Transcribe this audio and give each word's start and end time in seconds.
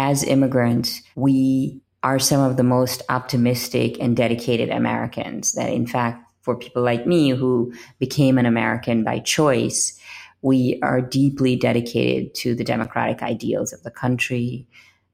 as 0.00 0.24
immigrants, 0.24 1.02
we 1.14 1.78
are 2.02 2.18
some 2.18 2.40
of 2.40 2.56
the 2.56 2.62
most 2.62 3.02
optimistic 3.10 3.98
and 4.00 4.16
dedicated 4.16 4.70
Americans. 4.70 5.52
That, 5.52 5.70
in 5.70 5.86
fact, 5.86 6.24
for 6.40 6.56
people 6.56 6.82
like 6.82 7.06
me 7.06 7.28
who 7.28 7.74
became 7.98 8.38
an 8.38 8.46
American 8.46 9.04
by 9.04 9.18
choice, 9.18 10.00
we 10.40 10.80
are 10.82 11.02
deeply 11.02 11.54
dedicated 11.54 12.34
to 12.36 12.54
the 12.54 12.64
democratic 12.64 13.22
ideals 13.22 13.74
of 13.74 13.82
the 13.82 13.90
country. 13.90 14.66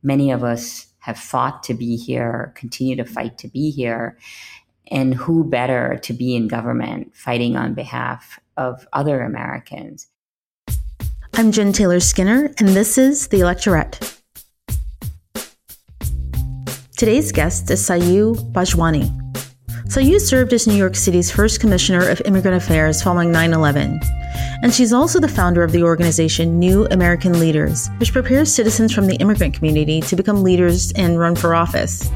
Many 0.04 0.30
of 0.30 0.44
us 0.44 0.86
have 1.00 1.18
fought 1.18 1.64
to 1.64 1.74
be 1.74 1.96
here, 1.96 2.52
continue 2.54 2.94
to 2.94 3.04
fight 3.04 3.38
to 3.38 3.48
be 3.48 3.72
here. 3.72 4.16
And 4.88 5.16
who 5.16 5.42
better 5.42 5.98
to 6.04 6.12
be 6.12 6.36
in 6.36 6.46
government 6.46 7.16
fighting 7.16 7.56
on 7.56 7.74
behalf 7.74 8.38
of 8.56 8.86
other 8.92 9.22
Americans? 9.22 10.06
I'm 11.34 11.50
Jen 11.50 11.72
Taylor 11.72 11.98
Skinner, 11.98 12.54
and 12.58 12.68
this 12.68 12.96
is 12.96 13.26
The 13.28 13.40
Electorette. 13.40 14.15
Today's 16.96 17.30
guest 17.30 17.70
is 17.70 17.86
Sayu 17.86 18.34
Bhojwani. 18.52 19.12
Sayu 19.84 20.18
served 20.18 20.54
as 20.54 20.66
New 20.66 20.74
York 20.74 20.96
City's 20.96 21.30
first 21.30 21.60
Commissioner 21.60 22.08
of 22.08 22.22
Immigrant 22.24 22.56
Affairs 22.56 23.02
following 23.02 23.30
9 23.30 23.52
11. 23.52 24.00
And 24.62 24.72
she's 24.72 24.94
also 24.94 25.20
the 25.20 25.28
founder 25.28 25.62
of 25.62 25.72
the 25.72 25.82
organization 25.82 26.58
New 26.58 26.86
American 26.86 27.38
Leaders, 27.38 27.90
which 27.98 28.14
prepares 28.14 28.54
citizens 28.54 28.94
from 28.94 29.06
the 29.06 29.16
immigrant 29.16 29.52
community 29.52 30.00
to 30.00 30.16
become 30.16 30.42
leaders 30.42 30.90
and 30.92 31.18
run 31.18 31.36
for 31.36 31.54
office. 31.54 32.10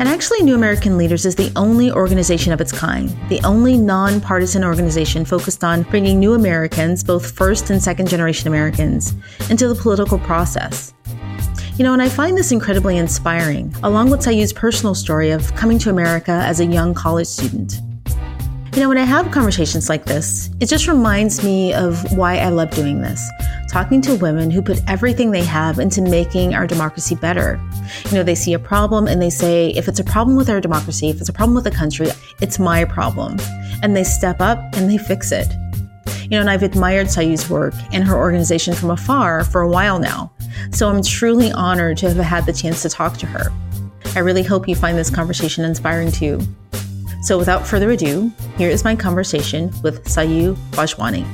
And 0.00 0.08
actually, 0.08 0.42
New 0.42 0.56
American 0.56 0.98
Leaders 0.98 1.24
is 1.24 1.36
the 1.36 1.52
only 1.54 1.92
organization 1.92 2.52
of 2.52 2.60
its 2.60 2.72
kind, 2.72 3.16
the 3.28 3.40
only 3.44 3.78
nonpartisan 3.78 4.64
organization 4.64 5.24
focused 5.24 5.62
on 5.62 5.82
bringing 5.82 6.18
new 6.18 6.34
Americans, 6.34 7.04
both 7.04 7.30
first 7.30 7.70
and 7.70 7.80
second 7.80 8.08
generation 8.08 8.48
Americans, 8.48 9.14
into 9.48 9.68
the 9.68 9.76
political 9.76 10.18
process. 10.18 10.93
You 11.76 11.82
know, 11.82 11.92
and 11.92 12.00
I 12.00 12.08
find 12.08 12.38
this 12.38 12.52
incredibly 12.52 12.98
inspiring, 12.98 13.74
along 13.82 14.10
with 14.10 14.20
Sayu's 14.20 14.52
personal 14.52 14.94
story 14.94 15.30
of 15.30 15.52
coming 15.56 15.76
to 15.80 15.90
America 15.90 16.30
as 16.30 16.60
a 16.60 16.64
young 16.64 16.94
college 16.94 17.26
student. 17.26 17.80
You 18.74 18.80
know, 18.80 18.88
when 18.88 18.98
I 18.98 19.02
have 19.02 19.32
conversations 19.32 19.88
like 19.88 20.04
this, 20.04 20.50
it 20.60 20.66
just 20.66 20.86
reminds 20.86 21.42
me 21.42 21.74
of 21.74 22.16
why 22.16 22.38
I 22.38 22.50
love 22.50 22.70
doing 22.70 23.02
this. 23.02 23.28
Talking 23.68 24.00
to 24.02 24.14
women 24.14 24.52
who 24.52 24.62
put 24.62 24.80
everything 24.86 25.32
they 25.32 25.42
have 25.42 25.80
into 25.80 26.00
making 26.00 26.54
our 26.54 26.64
democracy 26.64 27.16
better. 27.16 27.60
You 28.04 28.18
know, 28.18 28.22
they 28.22 28.36
see 28.36 28.52
a 28.52 28.58
problem 28.60 29.08
and 29.08 29.20
they 29.20 29.30
say, 29.30 29.70
if 29.70 29.88
it's 29.88 29.98
a 29.98 30.04
problem 30.04 30.36
with 30.36 30.48
our 30.48 30.60
democracy, 30.60 31.08
if 31.08 31.18
it's 31.18 31.28
a 31.28 31.32
problem 31.32 31.56
with 31.56 31.64
the 31.64 31.72
country, 31.72 32.06
it's 32.40 32.60
my 32.60 32.84
problem. 32.84 33.36
And 33.82 33.96
they 33.96 34.04
step 34.04 34.40
up 34.40 34.58
and 34.74 34.88
they 34.88 34.98
fix 34.98 35.32
it. 35.32 35.52
You 36.22 36.30
know, 36.30 36.40
and 36.40 36.50
I've 36.50 36.62
admired 36.62 37.08
Sayu's 37.08 37.50
work 37.50 37.74
and 37.92 38.04
her 38.04 38.16
organization 38.16 38.74
from 38.74 38.90
afar 38.90 39.42
for 39.42 39.60
a 39.60 39.68
while 39.68 39.98
now. 39.98 40.33
So 40.70 40.88
I'm 40.88 41.02
truly 41.02 41.52
honored 41.52 41.98
to 41.98 42.08
have 42.12 42.24
had 42.24 42.46
the 42.46 42.52
chance 42.52 42.82
to 42.82 42.88
talk 42.88 43.16
to 43.18 43.26
her. 43.26 43.52
I 44.16 44.20
really 44.20 44.42
hope 44.42 44.68
you 44.68 44.74
find 44.74 44.96
this 44.96 45.10
conversation 45.10 45.64
inspiring 45.64 46.12
too. 46.12 46.40
So 47.22 47.38
without 47.38 47.66
further 47.66 47.90
ado, 47.90 48.30
here 48.56 48.70
is 48.70 48.84
my 48.84 48.94
conversation 48.94 49.72
with 49.82 50.04
Sayu 50.04 50.56
Bhojwani. 50.72 51.24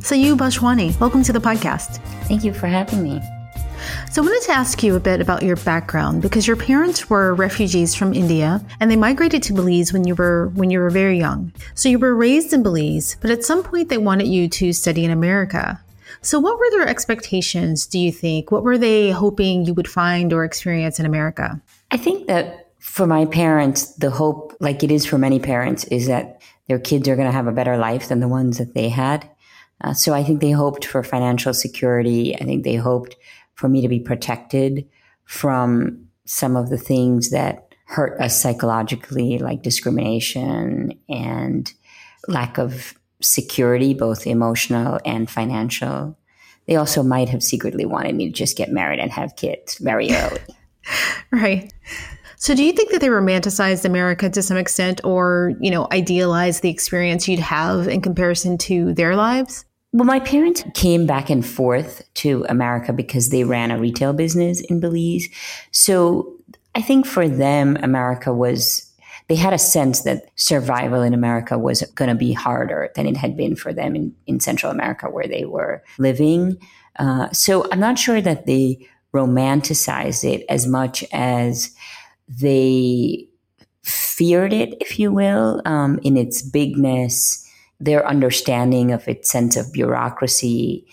Sayu 0.00 0.36
Bhojwani, 0.36 0.98
welcome 1.00 1.22
to 1.22 1.32
the 1.32 1.40
podcast. 1.40 1.98
Thank 2.24 2.44
you 2.44 2.52
for 2.52 2.66
having 2.66 3.02
me. 3.02 3.20
So, 4.10 4.22
I 4.22 4.26
wanted 4.26 4.42
to 4.46 4.52
ask 4.52 4.82
you 4.82 4.96
a 4.96 5.00
bit 5.00 5.20
about 5.20 5.42
your 5.42 5.56
background 5.56 6.22
because 6.22 6.46
your 6.46 6.56
parents 6.56 7.08
were 7.08 7.34
refugees 7.34 7.94
from 7.94 8.12
India 8.12 8.60
and 8.80 8.90
they 8.90 8.96
migrated 8.96 9.42
to 9.44 9.52
Belize 9.52 9.92
when 9.92 10.04
you 10.04 10.14
were 10.14 10.48
when 10.54 10.70
you 10.70 10.80
were 10.80 10.90
very 10.90 11.18
young. 11.18 11.52
So, 11.74 11.88
you 11.88 11.98
were 11.98 12.14
raised 12.14 12.52
in 12.52 12.62
Belize, 12.62 13.16
but 13.20 13.30
at 13.30 13.44
some 13.44 13.62
point 13.62 13.88
they 13.88 13.98
wanted 13.98 14.26
you 14.26 14.48
to 14.48 14.72
study 14.72 15.04
in 15.04 15.10
America. 15.10 15.80
So, 16.22 16.38
what 16.38 16.58
were 16.58 16.70
their 16.70 16.88
expectations, 16.88 17.86
do 17.86 17.98
you 17.98 18.12
think? 18.12 18.50
What 18.50 18.62
were 18.62 18.78
they 18.78 19.10
hoping 19.10 19.64
you 19.64 19.74
would 19.74 19.88
find 19.88 20.32
or 20.32 20.44
experience 20.44 21.00
in 21.00 21.06
America? 21.06 21.60
I 21.90 21.96
think 21.96 22.26
that 22.26 22.72
for 22.78 23.06
my 23.06 23.24
parents, 23.26 23.94
the 23.94 24.10
hope, 24.10 24.54
like 24.60 24.82
it 24.82 24.90
is 24.90 25.06
for 25.06 25.18
many 25.18 25.38
parents, 25.38 25.84
is 25.84 26.06
that 26.06 26.42
their 26.68 26.78
kids 26.78 27.08
are 27.08 27.16
going 27.16 27.28
to 27.28 27.32
have 27.32 27.46
a 27.46 27.52
better 27.52 27.76
life 27.76 28.08
than 28.08 28.20
the 28.20 28.28
ones 28.28 28.58
that 28.58 28.74
they 28.74 28.88
had. 28.88 29.28
Uh, 29.82 29.94
so 29.94 30.12
I 30.12 30.22
think 30.22 30.40
they 30.40 30.50
hoped 30.50 30.84
for 30.84 31.02
financial 31.02 31.54
security. 31.54 32.36
I 32.36 32.44
think 32.44 32.64
they 32.64 32.76
hoped 32.76 33.16
for 33.54 33.68
me 33.68 33.80
to 33.82 33.88
be 33.88 34.00
protected 34.00 34.86
from 35.24 36.06
some 36.26 36.56
of 36.56 36.68
the 36.68 36.78
things 36.78 37.30
that 37.30 37.74
hurt 37.86 38.20
us 38.20 38.40
psychologically, 38.40 39.38
like 39.38 39.62
discrimination 39.62 40.98
and 41.08 41.72
lack 42.28 42.58
of 42.58 42.94
security, 43.20 43.94
both 43.94 44.26
emotional 44.26 45.00
and 45.04 45.30
financial. 45.30 46.16
They 46.66 46.76
also 46.76 47.02
might 47.02 47.28
have 47.28 47.42
secretly 47.42 47.84
wanted 47.84 48.14
me 48.14 48.26
to 48.26 48.32
just 48.32 48.56
get 48.56 48.70
married 48.70 49.00
and 49.00 49.10
have 49.10 49.36
kids 49.36 49.78
very 49.78 50.10
early. 50.14 50.40
right. 51.30 51.72
So 52.36 52.54
do 52.54 52.64
you 52.64 52.72
think 52.72 52.90
that 52.90 53.02
they 53.02 53.08
romanticized 53.08 53.84
America 53.84 54.30
to 54.30 54.42
some 54.42 54.56
extent 54.56 55.02
or, 55.04 55.52
you 55.60 55.70
know, 55.70 55.86
idealized 55.92 56.62
the 56.62 56.70
experience 56.70 57.28
you'd 57.28 57.38
have 57.38 57.86
in 57.86 58.00
comparison 58.00 58.56
to 58.58 58.94
their 58.94 59.14
lives? 59.14 59.66
Well, 59.92 60.06
my 60.06 60.20
parents 60.20 60.64
came 60.74 61.04
back 61.04 61.28
and 61.28 61.44
forth 61.44 62.02
to 62.14 62.46
America 62.48 62.92
because 62.92 63.28
they 63.28 63.44
ran 63.44 63.70
a 63.70 63.78
retail 63.78 64.14
business 64.14 64.60
in 64.62 64.80
Belize. 64.80 65.28
So 65.72 66.32
I 66.74 66.80
think 66.80 67.06
for 67.06 67.28
them, 67.28 67.76
America 67.82 68.32
was 68.32 68.89
they 69.30 69.36
had 69.36 69.52
a 69.52 69.58
sense 69.58 70.02
that 70.02 70.28
survival 70.34 71.02
in 71.02 71.14
America 71.14 71.56
was 71.56 71.82
going 71.94 72.08
to 72.08 72.16
be 72.16 72.32
harder 72.32 72.90
than 72.96 73.06
it 73.06 73.16
had 73.16 73.36
been 73.36 73.54
for 73.54 73.72
them 73.72 73.94
in, 73.94 74.12
in 74.26 74.40
Central 74.40 74.72
America 74.72 75.08
where 75.08 75.28
they 75.28 75.44
were 75.44 75.84
living. 75.98 76.58
Uh, 76.98 77.30
so 77.30 77.64
I'm 77.70 77.78
not 77.78 77.96
sure 77.96 78.20
that 78.20 78.46
they 78.46 78.88
romanticized 79.14 80.24
it 80.24 80.44
as 80.48 80.66
much 80.66 81.04
as 81.12 81.72
they 82.28 83.28
feared 83.84 84.52
it, 84.52 84.76
if 84.80 84.98
you 84.98 85.12
will, 85.12 85.62
um, 85.64 86.00
in 86.02 86.16
its 86.16 86.42
bigness, 86.42 87.48
their 87.78 88.04
understanding 88.08 88.90
of 88.90 89.06
its 89.06 89.30
sense 89.30 89.56
of 89.56 89.72
bureaucracy 89.72 90.84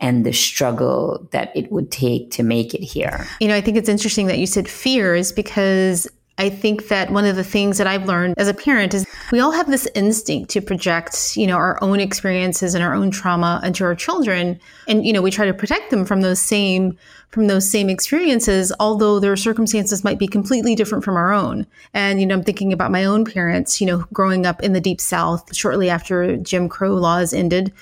and 0.00 0.26
the 0.26 0.32
struggle 0.32 1.26
that 1.32 1.50
it 1.56 1.72
would 1.72 1.90
take 1.90 2.30
to 2.32 2.42
make 2.42 2.74
it 2.74 2.82
here. 2.82 3.26
You 3.40 3.48
know, 3.48 3.56
I 3.56 3.62
think 3.62 3.78
it's 3.78 3.88
interesting 3.88 4.26
that 4.26 4.38
you 4.38 4.46
said 4.46 4.68
fears 4.68 5.32
because 5.32 6.06
I 6.38 6.50
think 6.50 6.88
that 6.88 7.10
one 7.10 7.24
of 7.24 7.36
the 7.36 7.44
things 7.44 7.78
that 7.78 7.86
I've 7.86 8.06
learned 8.06 8.34
as 8.36 8.48
a 8.48 8.54
parent 8.54 8.92
is 8.92 9.06
we 9.32 9.40
all 9.40 9.52
have 9.52 9.70
this 9.70 9.88
instinct 9.94 10.50
to 10.50 10.60
project, 10.60 11.34
you 11.34 11.46
know, 11.46 11.56
our 11.56 11.82
own 11.82 11.98
experiences 11.98 12.74
and 12.74 12.84
our 12.84 12.94
own 12.94 13.10
trauma 13.10 13.60
into 13.64 13.84
our 13.84 13.94
children. 13.94 14.60
And, 14.86 15.06
you 15.06 15.14
know, 15.14 15.22
we 15.22 15.30
try 15.30 15.46
to 15.46 15.54
protect 15.54 15.90
them 15.90 16.04
from 16.04 16.20
those 16.20 16.38
same, 16.38 16.98
from 17.30 17.46
those 17.46 17.68
same 17.68 17.88
experiences, 17.88 18.70
although 18.78 19.18
their 19.18 19.36
circumstances 19.36 20.04
might 20.04 20.18
be 20.18 20.26
completely 20.26 20.74
different 20.74 21.04
from 21.04 21.16
our 21.16 21.32
own. 21.32 21.66
And, 21.94 22.20
you 22.20 22.26
know, 22.26 22.34
I'm 22.34 22.44
thinking 22.44 22.72
about 22.72 22.90
my 22.90 23.06
own 23.06 23.24
parents, 23.24 23.80
you 23.80 23.86
know, 23.86 24.04
growing 24.12 24.44
up 24.44 24.62
in 24.62 24.74
the 24.74 24.80
deep 24.80 25.00
South 25.00 25.56
shortly 25.56 25.88
after 25.88 26.36
Jim 26.36 26.68
Crow 26.68 26.94
laws 26.94 27.32
ended. 27.32 27.72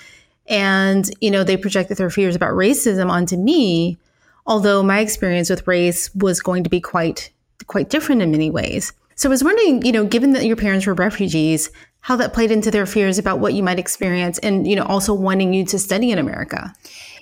And, 0.47 1.11
you 1.21 1.31
know, 1.31 1.43
they 1.43 1.57
projected 1.57 1.97
their 1.97 2.11
fears 2.11 2.37
about 2.37 2.53
racism 2.53 3.11
onto 3.11 3.37
me, 3.37 3.99
although 4.47 4.83
my 4.83 5.01
experience 5.01 5.51
with 5.51 5.67
race 5.67 6.15
was 6.15 6.41
going 6.41 6.63
to 6.63 6.71
be 6.71 6.81
quite 6.81 7.31
quite 7.67 7.91
different 7.91 8.23
in 8.23 8.31
many 8.31 8.51
ways. 8.51 8.93
So 9.17 9.29
I 9.29 9.31
was 9.31 9.45
wondering, 9.45 9.85
you 9.85 9.93
know, 9.93 10.05
given 10.05 10.33
that 10.33 10.45
your 10.45 10.57
parents 10.57 10.87
were 10.87 10.95
refugees, 10.95 11.71
how 12.01 12.17
that 12.17 12.35
played 12.35 12.51
into 12.51 12.71
their 12.71 12.87
fears 12.87 13.19
about 13.19 13.39
what 13.39 13.55
you 13.55 13.63
might 13.63 13.79
experience 13.79 14.39
and, 14.41 14.67
you 14.67 14.77
know, 14.77 14.85
also 14.85 15.15
wanting 15.15 15.55
you 15.55 15.65
to 15.67 15.79
study 15.79 16.11
in 16.11 16.19
America. 16.19 16.73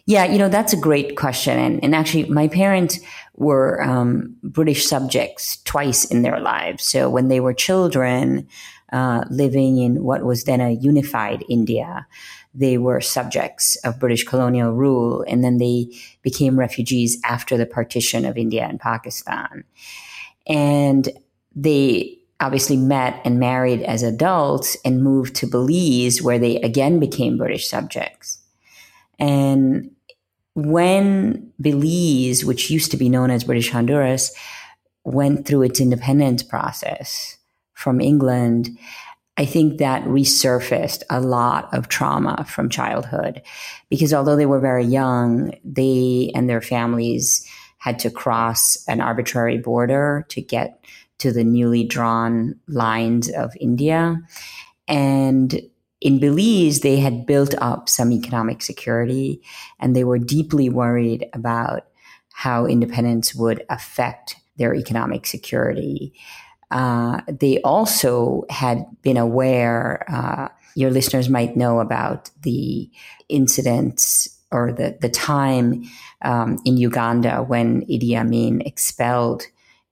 Yeah, 0.07 0.25
you 0.25 0.39
know, 0.39 0.49
that's 0.49 0.73
a 0.73 0.77
great 0.77 1.17
question. 1.17 1.59
And, 1.59 1.85
and 1.85 1.95
actually, 1.95 2.25
my 2.25 2.49
parents 2.49 2.99
were 3.37 3.81
um, 3.83 4.37
British 4.43 4.87
subjects 4.87 5.63
twice 5.63 6.05
in 6.05 6.23
their 6.23 6.41
lives. 6.41 6.85
So 6.85 7.09
when 7.09 7.29
they 7.29 7.39
were 7.39 7.55
children, 7.55 8.49
uh, 8.93 9.25
living 9.31 9.79
in 9.79 10.03
what 10.03 10.25
was 10.25 10.45
then 10.45 10.61
a 10.61 10.73
unified 10.73 11.45
India, 11.49 12.07
they 12.55 12.77
were 12.77 13.01
subjects 13.01 13.77
of 13.85 14.01
British 14.01 14.25
colonial 14.25 14.73
rule. 14.73 15.25
And 15.29 15.45
then 15.45 15.59
they 15.59 15.87
became 16.23 16.59
refugees 16.59 17.19
after 17.25 17.57
the 17.57 17.67
partition 17.67 18.25
of 18.25 18.37
India 18.37 18.67
and 18.69 18.81
Pakistan. 18.81 19.65
And 20.47 21.09
they 21.55 22.19
obviously 22.41 22.77
met 22.77 23.21
and 23.25 23.39
married 23.39 23.83
as 23.83 24.03
adults 24.03 24.77
and 24.85 25.03
moved 25.03 25.37
to 25.37 25.47
Belize, 25.47 26.21
where 26.21 26.39
they 26.39 26.57
again 26.57 26.99
became 26.99 27.39
British 27.39 27.69
subjects. 27.69 28.39
And 29.19 29.93
when 30.55 31.53
Belize, 31.61 32.45
which 32.45 32.71
used 32.71 32.91
to 32.91 32.97
be 32.97 33.09
known 33.09 33.31
as 33.31 33.45
British 33.45 33.71
Honduras, 33.71 34.35
went 35.05 35.47
through 35.47 35.63
its 35.63 35.81
independence 35.81 36.43
process 36.43 37.39
from 37.75 38.01
England, 38.01 38.77
I 39.37 39.47
think 39.47 39.79
that 39.79 40.05
resurfaced 40.05 41.03
a 41.09 41.21
lot 41.21 41.73
of 41.73 41.89
trauma 41.89 42.45
from 42.49 42.69
childhood 42.69 43.43
because 43.89 44.13
although 44.13 44.37
they 44.37 44.47
were 44.47 44.61
very 44.61 44.85
young, 44.85 45.55
they 45.65 46.31
and 46.35 46.49
their 46.49 46.61
families 46.61 47.47
had 47.83 47.99
to 47.99 48.09
cross 48.11 48.79
an 48.87 49.01
arbitrary 49.01 49.59
border 49.59 50.25
to 50.29 50.41
get 50.41 50.85
to 51.19 51.33
the 51.33 51.43
newly 51.43 51.83
drawn 51.83 52.55
lines 52.69 53.29
of 53.29 53.53
India. 53.61 54.21
And 54.87 55.61
in 56.01 56.21
Belize, 56.21 56.83
they 56.83 57.01
had 57.01 57.27
built 57.27 57.57
up 57.59 57.89
some 57.89 58.13
economic 58.13 58.63
security 58.63 59.43
and 59.81 59.97
they 59.97 60.05
were 60.05 60.21
deeply 60.21 60.69
worried 60.69 61.27
about 61.33 61.87
how 62.33 62.67
independence 62.67 63.35
would 63.35 63.65
affect 63.69 64.37
their 64.59 64.77
economic 64.77 65.27
security. 65.27 66.15
Uh, 66.71 67.21
they 67.27 67.61
also 67.63 68.45
had 68.49 68.87
been 69.03 69.17
aware, 69.17 70.05
uh, 70.09 70.47
your 70.77 70.93
listeners 70.93 71.29
might 71.29 71.57
know 71.57 71.81
about 71.81 72.31
the 72.43 72.89
incidents 73.29 74.39
or 74.53 74.73
the, 74.73 74.97
the 75.01 75.09
time 75.09 75.83
um, 76.23 76.59
in 76.65 76.77
Uganda 76.77 77.43
when 77.43 77.83
Idi 77.87 78.15
Amin 78.15 78.61
expelled 78.63 79.45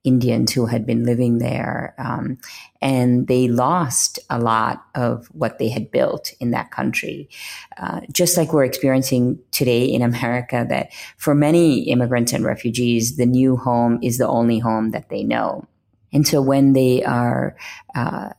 Indians 0.03 0.53
who 0.53 0.67
had 0.67 0.87
been 0.87 1.05
living 1.05 1.39
there. 1.39 1.95
Um, 1.99 2.39
and 2.81 3.27
they 3.27 3.49
lost 3.49 4.19
a 4.31 4.39
lot 4.39 4.83
of 4.95 5.27
what 5.27 5.59
they 5.59 5.69
had 5.69 5.91
built 5.91 6.33
in 6.41 6.53
that 6.53 6.71
country. 6.71 7.29
Uh, 7.77 8.01
just 8.11 8.37
like 8.37 8.53
we're 8.53 8.65
experiencing 8.65 9.39
today 9.51 9.85
in 9.85 10.01
America, 10.01 10.65
that 10.69 10.91
for 11.19 11.35
many 11.35 11.83
immigrants 11.91 12.33
and 12.33 12.45
refugees, 12.45 13.17
the 13.17 13.27
new 13.27 13.57
home 13.57 13.99
is 14.03 14.17
the 14.17 14.29
only 14.29 14.59
home 14.59 14.91
that 14.93 15.11
they 15.11 15.23
know. 15.23 15.67
And 16.13 16.27
so 16.27 16.41
when 16.41 16.73
they 16.73 17.05
are 17.05 17.55
uh, 17.95 18.31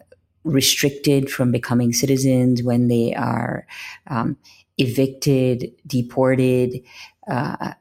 restricted 0.44 1.30
from 1.30 1.52
becoming 1.52 1.94
citizens, 1.94 2.64
when 2.64 2.88
they 2.88 3.14
are 3.14 3.68
um, 4.08 4.36
evicted, 4.82 5.72
deported, 5.88 6.82
uh, 7.30 7.74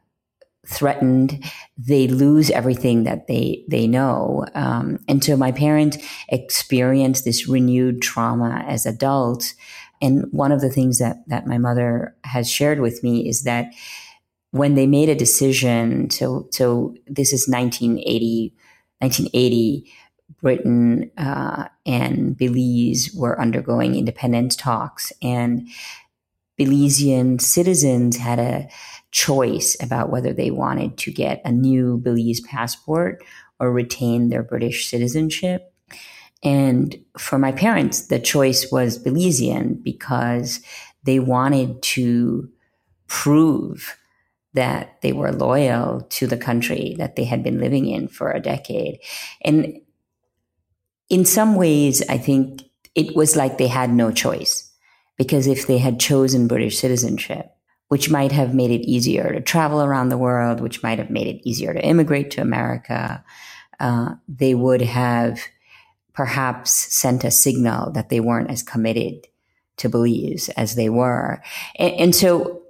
threatened, 0.67 1.45
they 1.77 2.07
lose 2.07 2.51
everything 2.51 3.05
that 3.05 3.27
they 3.27 3.65
they 3.69 3.87
know. 3.87 4.47
Um, 4.55 4.99
and 5.09 5.23
so 5.23 5.37
my 5.37 5.53
parents 5.53 5.99
experienced 6.29 7.25
this 7.25 7.49
renewed 7.49 8.03
trauma 8.03 8.65
as 8.67 8.87
adults. 8.87 9.55
And 10.03 10.27
one 10.31 10.53
of 10.53 10.61
the 10.61 10.71
things 10.71 10.99
that 10.99 11.29
that 11.29 11.47
my 11.47 11.59
mother 11.59 12.15
has 12.25 12.51
shared 12.51 12.81
with 12.81 13.03
me 13.03 13.29
is 13.29 13.43
that 13.43 13.73
when 14.53 14.75
they 14.75 14.87
made 14.87 15.09
a 15.09 15.15
decision, 15.15 16.11
so 16.11 16.49
so 16.51 16.95
this 17.07 17.33
is 17.33 17.49
1980, 17.49 18.55
1980. 18.99 19.93
Britain 20.41 21.11
uh, 21.19 21.67
and 21.85 22.35
Belize 22.37 23.13
were 23.15 23.39
undergoing 23.39 23.95
independence 23.95 24.57
talks, 24.57 25.13
and 25.21 25.69
Belizean 26.61 27.41
citizens 27.41 28.19
had 28.19 28.39
a 28.39 28.69
choice 29.13 29.79
about 29.83 30.11
whether 30.11 30.35
they 30.35 30.51
wanted 30.51 30.99
to 30.99 31.11
get 31.11 31.41
a 31.43 31.51
new 31.51 31.97
Belize 31.97 32.43
passport 32.43 33.25
or 33.59 33.73
retain 33.73 34.29
their 34.29 34.43
British 34.43 34.87
citizenship. 34.87 35.73
And 36.43 37.03
for 37.17 37.39
my 37.39 37.51
parents, 37.51 38.09
the 38.09 38.19
choice 38.19 38.71
was 38.71 39.03
Belizean 39.03 39.83
because 39.83 40.61
they 41.05 41.19
wanted 41.19 41.81
to 41.83 42.51
prove 43.07 43.97
that 44.53 45.01
they 45.01 45.13
were 45.13 45.33
loyal 45.33 46.03
to 46.11 46.27
the 46.27 46.37
country 46.37 46.95
that 46.99 47.17
they 47.17 47.25
had 47.25 47.43
been 47.43 47.59
living 47.59 47.87
in 47.87 48.07
for 48.07 48.31
a 48.31 48.41
decade. 48.41 48.99
And 49.43 49.81
in 51.09 51.25
some 51.25 51.55
ways, 51.55 52.03
I 52.07 52.19
think 52.19 52.65
it 52.95 53.17
was 53.17 53.35
like 53.35 53.57
they 53.57 53.67
had 53.67 53.91
no 53.91 54.13
choice 54.13 54.70
because 55.21 55.47
if 55.47 55.67
they 55.67 55.77
had 55.77 56.01
chosen 56.01 56.49
British 56.49 56.79
citizenship, 56.79 57.55
which 57.89 58.09
might 58.09 58.33
have 58.33 58.55
made 58.55 58.71
it 58.71 58.89
easier 58.89 59.35
to 59.35 59.41
travel 59.43 59.83
around 59.83 60.09
the 60.09 60.17
world, 60.17 60.63
which 60.63 60.83
might 60.83 60.99
have 60.99 61.11
made 61.11 61.27
it 61.27 61.47
easier 61.47 61.75
to 61.75 61.85
immigrate 61.85 62.31
to 62.31 62.41
America. 62.41 63.23
Uh, 63.79 64.15
they 64.27 64.55
would 64.55 64.81
have 64.81 65.39
perhaps 66.15 66.71
sent 66.71 67.23
a 67.23 67.31
signal 67.31 67.91
that 67.93 68.09
they 68.09 68.19
weren't 68.19 68.51
as 68.51 68.63
committed 68.63 69.27
to 69.77 69.91
Belize 69.91 70.49
as 70.57 70.75
they 70.75 70.89
were. 70.89 71.43
And, 71.79 71.93
and 71.93 72.15
so 72.15 72.63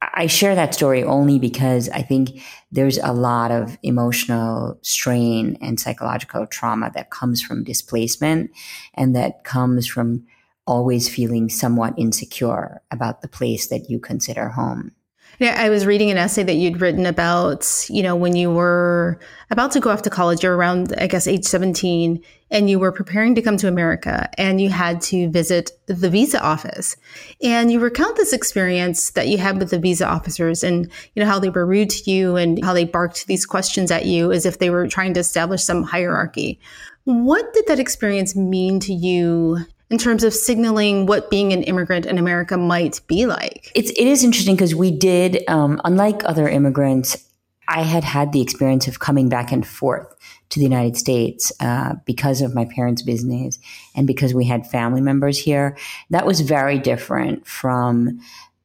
I 0.00 0.26
share 0.26 0.56
that 0.56 0.74
story 0.74 1.04
only 1.04 1.38
because 1.38 1.88
I 1.90 2.02
think 2.02 2.42
there's 2.72 2.98
a 2.98 3.12
lot 3.12 3.52
of 3.52 3.78
emotional 3.84 4.80
strain 4.82 5.58
and 5.60 5.78
psychological 5.78 6.44
trauma 6.48 6.90
that 6.96 7.10
comes 7.12 7.40
from 7.40 7.62
displacement 7.62 8.50
and 8.94 9.14
that 9.14 9.44
comes 9.44 9.86
from 9.86 10.26
always 10.66 11.08
feeling 11.08 11.48
somewhat 11.48 11.94
insecure 11.98 12.80
about 12.90 13.22
the 13.22 13.28
place 13.28 13.68
that 13.68 13.90
you 13.90 13.98
consider 13.98 14.48
home. 14.48 14.92
Yeah, 15.40 15.56
I 15.58 15.68
was 15.68 15.84
reading 15.84 16.10
an 16.12 16.16
essay 16.16 16.44
that 16.44 16.54
you'd 16.54 16.80
written 16.80 17.06
about, 17.06 17.86
you 17.88 18.04
know, 18.04 18.14
when 18.14 18.36
you 18.36 18.52
were 18.52 19.18
about 19.50 19.72
to 19.72 19.80
go 19.80 19.90
off 19.90 20.02
to 20.02 20.10
college, 20.10 20.44
you're 20.44 20.56
around, 20.56 20.94
I 20.96 21.08
guess, 21.08 21.26
age 21.26 21.44
17, 21.44 22.22
and 22.52 22.70
you 22.70 22.78
were 22.78 22.92
preparing 22.92 23.34
to 23.34 23.42
come 23.42 23.56
to 23.56 23.66
America 23.66 24.30
and 24.38 24.60
you 24.60 24.70
had 24.70 25.00
to 25.02 25.28
visit 25.30 25.72
the 25.86 26.08
visa 26.08 26.40
office. 26.40 26.96
And 27.42 27.72
you 27.72 27.80
recount 27.80 28.16
this 28.16 28.32
experience 28.32 29.10
that 29.10 29.26
you 29.26 29.38
had 29.38 29.58
with 29.58 29.70
the 29.70 29.78
visa 29.78 30.06
officers 30.06 30.62
and, 30.62 30.88
you 31.14 31.24
know, 31.24 31.28
how 31.28 31.40
they 31.40 31.50
were 31.50 31.66
rude 31.66 31.90
to 31.90 32.10
you 32.10 32.36
and 32.36 32.64
how 32.64 32.72
they 32.72 32.84
barked 32.84 33.26
these 33.26 33.44
questions 33.44 33.90
at 33.90 34.06
you 34.06 34.30
as 34.30 34.46
if 34.46 34.60
they 34.60 34.70
were 34.70 34.86
trying 34.86 35.14
to 35.14 35.20
establish 35.20 35.64
some 35.64 35.82
hierarchy. 35.82 36.60
What 37.04 37.52
did 37.54 37.66
that 37.66 37.80
experience 37.80 38.36
mean 38.36 38.78
to 38.80 38.92
you 38.92 39.66
in 39.94 39.98
terms 39.98 40.24
of 40.24 40.34
signaling 40.34 41.06
what 41.06 41.30
being 41.30 41.52
an 41.52 41.62
immigrant 41.62 42.04
in 42.04 42.18
America 42.18 42.56
might 42.56 43.00
be 43.06 43.26
like? 43.26 43.70
It's, 43.76 43.90
it 43.90 44.08
is 44.08 44.24
interesting 44.24 44.56
because 44.56 44.74
we 44.74 44.90
did, 44.90 45.44
um, 45.46 45.80
unlike 45.84 46.22
other 46.24 46.48
immigrants, 46.48 47.30
I 47.68 47.82
had 47.82 48.02
had 48.02 48.32
the 48.32 48.40
experience 48.40 48.88
of 48.88 48.98
coming 48.98 49.28
back 49.28 49.52
and 49.52 49.64
forth 49.64 50.12
to 50.48 50.58
the 50.58 50.64
United 50.64 50.96
States 50.96 51.52
uh, 51.60 51.94
because 52.06 52.40
of 52.40 52.56
my 52.56 52.64
parents' 52.64 53.02
business 53.02 53.60
and 53.94 54.04
because 54.04 54.34
we 54.34 54.44
had 54.46 54.66
family 54.66 55.00
members 55.00 55.38
here. 55.38 55.76
That 56.10 56.26
was 56.26 56.40
very 56.40 56.80
different 56.80 57.46
from 57.46 58.18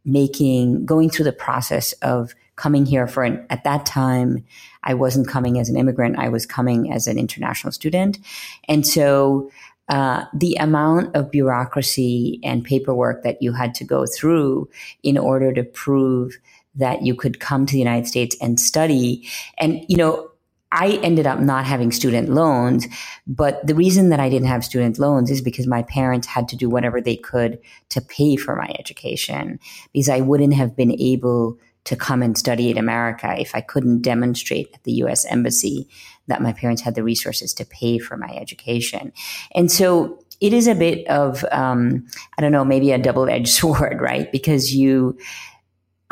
making, 0.03 0.87
going 0.87 1.11
through 1.11 1.25
the 1.25 1.31
process 1.31 1.93
of 2.01 2.33
coming 2.55 2.87
here 2.87 3.05
for 3.05 3.23
an, 3.23 3.45
at 3.51 3.63
that 3.65 3.85
time, 3.85 4.43
I 4.83 4.95
wasn't 4.95 5.27
coming 5.27 5.59
as 5.59 5.69
an 5.69 5.77
immigrant. 5.77 6.17
I 6.17 6.29
was 6.29 6.47
coming 6.47 6.91
as 6.91 7.05
an 7.05 7.19
international 7.19 7.71
student. 7.71 8.17
And 8.67 8.85
so 8.87 9.51
uh, 9.89 10.25
the 10.33 10.55
amount 10.55 11.15
of 11.15 11.31
bureaucracy 11.31 12.39
and 12.43 12.63
paperwork 12.63 13.23
that 13.23 13.41
you 13.41 13.53
had 13.53 13.73
to 13.75 13.83
go 13.83 14.05
through 14.05 14.69
in 15.03 15.17
order 15.17 15.51
to 15.51 15.63
prove 15.63 16.37
that 16.75 17.01
you 17.01 17.15
could 17.15 17.39
come 17.39 17.65
to 17.65 17.73
the 17.73 17.79
United 17.79 18.07
States 18.07 18.37
and 18.39 18.59
study. 18.59 19.27
And, 19.57 19.83
you 19.87 19.97
know, 19.97 20.29
I 20.71 20.99
ended 21.01 21.25
up 21.25 21.39
not 21.39 21.65
having 21.65 21.91
student 21.91 22.29
loans, 22.29 22.87
but 23.25 23.65
the 23.65 23.73
reason 23.73 24.09
that 24.09 24.19
I 24.19 24.29
didn't 24.29 24.47
have 24.47 24.63
student 24.63 24.99
loans 24.99 25.31
is 25.31 25.41
because 25.41 25.65
my 25.65 25.81
parents 25.81 26.27
had 26.27 26.47
to 26.49 26.55
do 26.55 26.69
whatever 26.69 27.01
they 27.01 27.15
could 27.15 27.59
to 27.89 28.01
pay 28.01 28.35
for 28.35 28.55
my 28.55 28.75
education 28.77 29.59
because 29.91 30.09
I 30.09 30.21
wouldn't 30.21 30.53
have 30.53 30.75
been 30.75 30.91
able 30.99 31.57
to 31.89 31.95
come 31.95 32.21
and 32.21 32.37
study 32.37 32.69
in 32.69 32.77
America 32.77 33.35
if 33.39 33.55
I 33.55 33.61
couldn't 33.61 34.03
demonstrate 34.03 34.69
at 34.75 34.83
the 34.83 34.91
US 35.03 35.25
Embassy 35.25 35.89
that 36.27 36.39
my 36.39 36.53
parents 36.53 36.83
had 36.83 36.93
the 36.93 37.01
resources 37.01 37.51
to 37.55 37.65
pay 37.65 37.97
for 37.97 38.15
my 38.15 38.29
education. 38.35 39.11
And 39.55 39.71
so 39.71 40.23
it 40.39 40.53
is 40.53 40.67
a 40.67 40.75
bit 40.75 41.07
of, 41.07 41.43
um, 41.51 42.05
I 42.37 42.43
don't 42.43 42.51
know, 42.51 42.63
maybe 42.63 42.91
a 42.91 42.99
double 42.99 43.27
edged 43.27 43.47
sword, 43.59 44.01
right? 44.01 44.31
Because 44.31 44.75
you, 44.75 45.17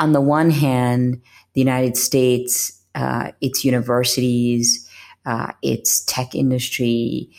on 0.00 0.10
the 0.10 0.20
one 0.20 0.50
hand, 0.50 1.22
the 1.52 1.60
United 1.60 1.96
States, 1.96 2.72
uh, 2.96 3.30
its 3.40 3.64
universities, 3.64 4.84
uh, 5.26 5.52
its 5.62 6.04
tech 6.06 6.34
industry, 6.34 7.30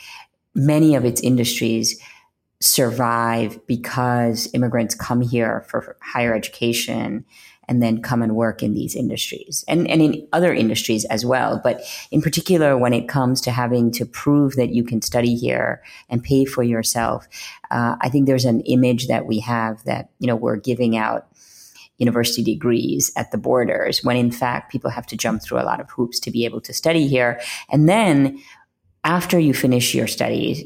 many 0.55 0.95
of 0.95 1.03
its 1.03 1.19
industries 1.19 2.01
survive 2.61 3.59
because 3.67 4.47
immigrants 4.53 4.95
come 4.95 5.19
here 5.19 5.65
for 5.67 5.97
higher 6.01 6.33
education 6.33 7.25
and 7.69 7.83
then 7.83 8.01
come 8.01 8.23
and 8.23 8.35
work 8.35 8.63
in 8.63 8.73
these 8.73 8.95
industries 8.95 9.63
and, 9.67 9.87
and 9.87 10.01
in 10.01 10.27
other 10.33 10.51
industries 10.53 11.05
as 11.05 11.23
well. 11.23 11.61
But 11.63 11.81
in 12.09 12.21
particular, 12.21 12.75
when 12.77 12.93
it 12.93 13.07
comes 13.07 13.39
to 13.41 13.51
having 13.51 13.91
to 13.91 14.05
prove 14.05 14.55
that 14.55 14.73
you 14.73 14.83
can 14.83 15.03
study 15.03 15.35
here 15.35 15.83
and 16.09 16.23
pay 16.23 16.45
for 16.45 16.63
yourself, 16.63 17.27
uh, 17.69 17.95
I 18.01 18.09
think 18.09 18.25
there's 18.25 18.45
an 18.45 18.61
image 18.61 19.07
that 19.07 19.27
we 19.27 19.39
have 19.41 19.83
that, 19.83 20.09
you 20.17 20.25
know, 20.25 20.35
we're 20.35 20.57
giving 20.57 20.97
out 20.97 21.27
university 21.99 22.43
degrees 22.43 23.11
at 23.15 23.31
the 23.31 23.37
borders 23.37 24.03
when 24.03 24.15
in 24.17 24.31
fact 24.31 24.71
people 24.71 24.89
have 24.89 25.05
to 25.05 25.17
jump 25.17 25.43
through 25.43 25.59
a 25.59 25.67
lot 25.67 25.79
of 25.79 25.89
hoops 25.91 26.19
to 26.21 26.31
be 26.31 26.45
able 26.45 26.61
to 26.61 26.73
study 26.73 27.07
here. 27.07 27.39
And 27.69 27.87
then 27.87 28.41
after 29.03 29.37
you 29.37 29.53
finish 29.53 29.93
your 29.93 30.07
studies, 30.07 30.63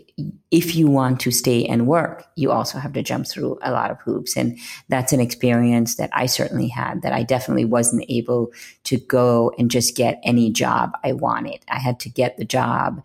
if 0.54 0.76
you 0.76 0.86
want 0.86 1.20
to 1.20 1.32
stay 1.32 1.66
and 1.66 1.88
work, 1.88 2.28
you 2.36 2.52
also 2.52 2.78
have 2.78 2.94
to 2.94 3.02
jump 3.02 3.26
through 3.26 3.58
a 3.64 3.72
lot 3.72 3.90
of 3.90 4.00
hoops. 4.02 4.38
And 4.38 4.60
that's 4.88 5.12
an 5.12 5.20
experience 5.20 5.96
that 5.96 6.12
I 6.14 6.28
certainly 6.28 6.68
had 6.68 7.02
that 7.02 7.12
I 7.12 7.24
definitely 7.24 7.66
wasn't 7.66 8.06
able 8.08 8.52
to 8.84 8.98
go 8.98 9.52
and 9.58 9.72
just 9.72 9.98
get 9.98 10.22
any 10.24 10.52
job 10.52 10.92
I 11.04 11.14
wanted. 11.14 11.66
I 11.70 11.80
had 11.80 12.00
to 12.02 12.10
get 12.10 12.38
the 12.38 12.46
job 12.46 13.04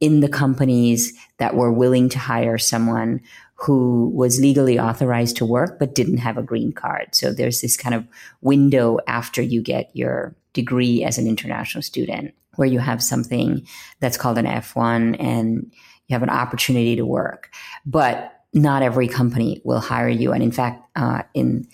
in 0.00 0.18
the 0.18 0.28
companies 0.28 1.16
that 1.38 1.54
were 1.54 1.72
willing 1.72 2.08
to 2.08 2.18
hire 2.18 2.58
someone 2.58 3.20
who 3.54 4.10
was 4.12 4.40
legally 4.40 4.76
authorized 4.76 5.36
to 5.36 5.46
work 5.46 5.78
but 5.78 5.94
didn't 5.94 6.18
have 6.18 6.38
a 6.38 6.42
green 6.42 6.72
card. 6.72 7.14
So 7.14 7.32
there's 7.32 7.60
this 7.60 7.76
kind 7.76 7.94
of 7.94 8.04
window 8.40 8.98
after 9.06 9.40
you 9.40 9.62
get 9.62 9.94
your 9.94 10.34
degree 10.54 11.04
as 11.04 11.18
an 11.18 11.28
international 11.28 11.82
student 11.82 12.34
where 12.56 12.66
you 12.66 12.80
have 12.80 13.00
something 13.00 13.64
that's 14.00 14.16
called 14.16 14.38
an 14.38 14.46
F1 14.46 15.14
and 15.20 15.70
you 16.10 16.14
have 16.14 16.24
an 16.24 16.30
opportunity 16.30 16.96
to 16.96 17.06
work. 17.06 17.50
But 17.86 18.42
not 18.52 18.82
every 18.82 19.06
company 19.06 19.62
will 19.64 19.78
hire 19.78 20.08
you. 20.08 20.32
And 20.32 20.42
in 20.42 20.50
fact, 20.50 20.82
uh, 20.96 21.22
in 21.34 21.68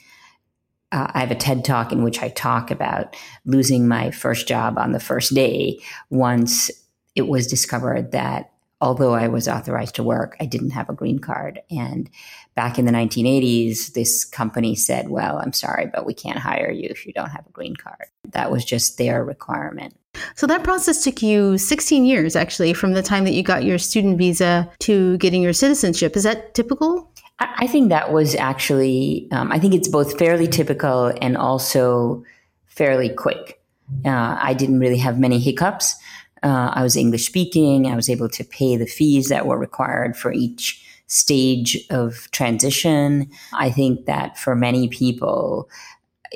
uh, 0.93 1.11
I 1.15 1.21
have 1.21 1.31
a 1.31 1.35
TED 1.35 1.65
talk 1.65 1.91
in 1.91 2.05
which 2.05 2.23
I 2.23 2.29
talk 2.29 2.71
about 2.71 3.17
losing 3.45 3.89
my 3.89 4.11
first 4.11 4.47
job 4.47 4.79
on 4.79 4.93
the 4.93 5.01
first 5.01 5.35
day 5.35 5.81
once 6.11 6.71
it 7.17 7.27
was 7.27 7.47
discovered 7.47 8.13
that 8.13 8.53
although 8.81 9.15
I 9.15 9.27
was 9.29 9.49
authorized 9.49 9.97
to 9.97 10.05
work, 10.05 10.37
I 10.39 10.45
didn't 10.45 10.71
have 10.71 10.89
a 10.89 10.95
green 10.95 11.19
card. 11.19 11.61
And 11.71 12.09
back 12.57 12.79
in 12.79 12.87
the 12.87 12.93
1980s, 12.93 13.93
this 13.93 14.25
company 14.25 14.75
said, 14.75 15.11
Well, 15.11 15.39
I'm 15.39 15.53
sorry, 15.53 15.87
but 15.87 16.05
we 16.05 16.15
can't 16.15 16.39
hire 16.39 16.71
you 16.71 16.89
if 16.91 17.07
you 17.07 17.13
don't 17.13 17.31
have 17.31 17.47
a 17.47 17.53
green 17.53 17.77
card. 17.77 18.07
That 18.31 18.51
was 18.51 18.65
just 18.65 18.99
their 18.99 19.23
requirement. 19.23 19.97
So 20.35 20.47
that 20.47 20.65
process 20.65 21.05
took 21.05 21.23
you 21.23 21.59
16 21.59 22.07
years, 22.07 22.35
actually, 22.35 22.73
from 22.73 22.95
the 22.95 23.03
time 23.03 23.25
that 23.25 23.35
you 23.35 23.43
got 23.43 23.65
your 23.65 23.79
student 23.79 24.19
visa 24.19 24.69
to 24.81 25.19
getting 25.19 25.43
your 25.43 25.53
citizenship. 25.53 26.17
Is 26.17 26.25
that 26.25 26.55
typical? 26.55 27.13
I 27.39 27.67
think 27.67 27.91
that 27.91 28.13
was 28.13 28.35
actually, 28.35 29.29
um, 29.31 29.53
I 29.53 29.59
think 29.59 29.75
it's 29.75 29.89
both 29.89 30.19
fairly 30.19 30.49
typical 30.49 31.13
and 31.21 31.37
also 31.37 32.25
fairly 32.67 33.11
quick. 33.11 33.61
Uh, 34.07 34.39
I 34.41 34.55
didn't 34.55 34.81
really 34.81 34.97
have 34.97 35.19
many 35.19 35.39
hiccups. 35.39 35.97
Uh, 36.43 36.71
I 36.73 36.83
was 36.83 36.97
English 36.97 37.27
speaking. 37.27 37.87
I 37.87 37.95
was 37.95 38.09
able 38.09 38.31
to 38.31 38.43
pay 38.43 38.77
the 38.77 38.87
fees 38.87 39.29
that 39.29 39.45
were 39.45 39.59
required 39.59 40.17
for 40.17 40.33
each 40.33 40.83
stage 41.07 41.87
of 41.91 42.29
transition. 42.33 43.31
I 43.53 43.71
think 43.71 44.07
that 44.07 44.39
for 44.39 44.55
many 44.55 44.89
people, 44.89 45.69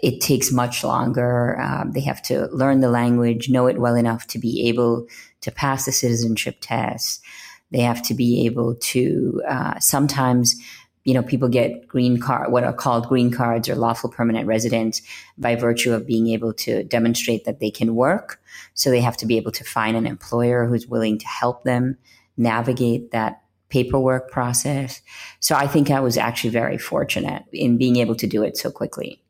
it 0.02 0.20
takes 0.20 0.52
much 0.52 0.84
longer. 0.84 1.60
Um, 1.60 1.92
they 1.92 2.00
have 2.00 2.22
to 2.22 2.46
learn 2.52 2.80
the 2.80 2.90
language, 2.90 3.48
know 3.48 3.66
it 3.66 3.78
well 3.78 3.96
enough 3.96 4.26
to 4.28 4.38
be 4.38 4.68
able 4.68 5.06
to 5.40 5.50
pass 5.50 5.84
the 5.84 5.92
citizenship 5.92 6.58
test. 6.60 7.22
They 7.70 7.80
have 7.80 8.02
to 8.02 8.14
be 8.14 8.46
able 8.46 8.76
to 8.76 9.42
uh, 9.48 9.78
sometimes 9.80 10.56
you 11.04 11.14
know, 11.14 11.22
people 11.22 11.48
get 11.48 11.88
green 11.88 12.20
card, 12.20 12.52
what 12.52 12.64
are 12.64 12.72
called 12.72 13.08
green 13.08 13.30
cards 13.30 13.68
or 13.68 13.74
lawful 13.74 14.10
permanent 14.10 14.46
residents 14.46 15.00
by 15.38 15.56
virtue 15.56 15.94
of 15.94 16.06
being 16.06 16.28
able 16.28 16.52
to 16.52 16.84
demonstrate 16.84 17.44
that 17.44 17.58
they 17.58 17.70
can 17.70 17.94
work. 17.94 18.40
So 18.74 18.90
they 18.90 19.00
have 19.00 19.16
to 19.18 19.26
be 19.26 19.36
able 19.38 19.52
to 19.52 19.64
find 19.64 19.96
an 19.96 20.06
employer 20.06 20.66
who's 20.66 20.86
willing 20.86 21.18
to 21.18 21.26
help 21.26 21.64
them 21.64 21.96
navigate 22.36 23.12
that 23.12 23.39
paperwork 23.70 24.30
process. 24.30 25.00
So 25.40 25.54
I 25.54 25.66
think 25.66 25.90
I 25.90 26.00
was 26.00 26.16
actually 26.16 26.50
very 26.50 26.78
fortunate 26.78 27.44
in 27.52 27.78
being 27.78 27.96
able 27.96 28.16
to 28.16 28.26
do 28.26 28.42
it 28.42 28.56
so 28.56 28.70
quickly. 28.70 29.22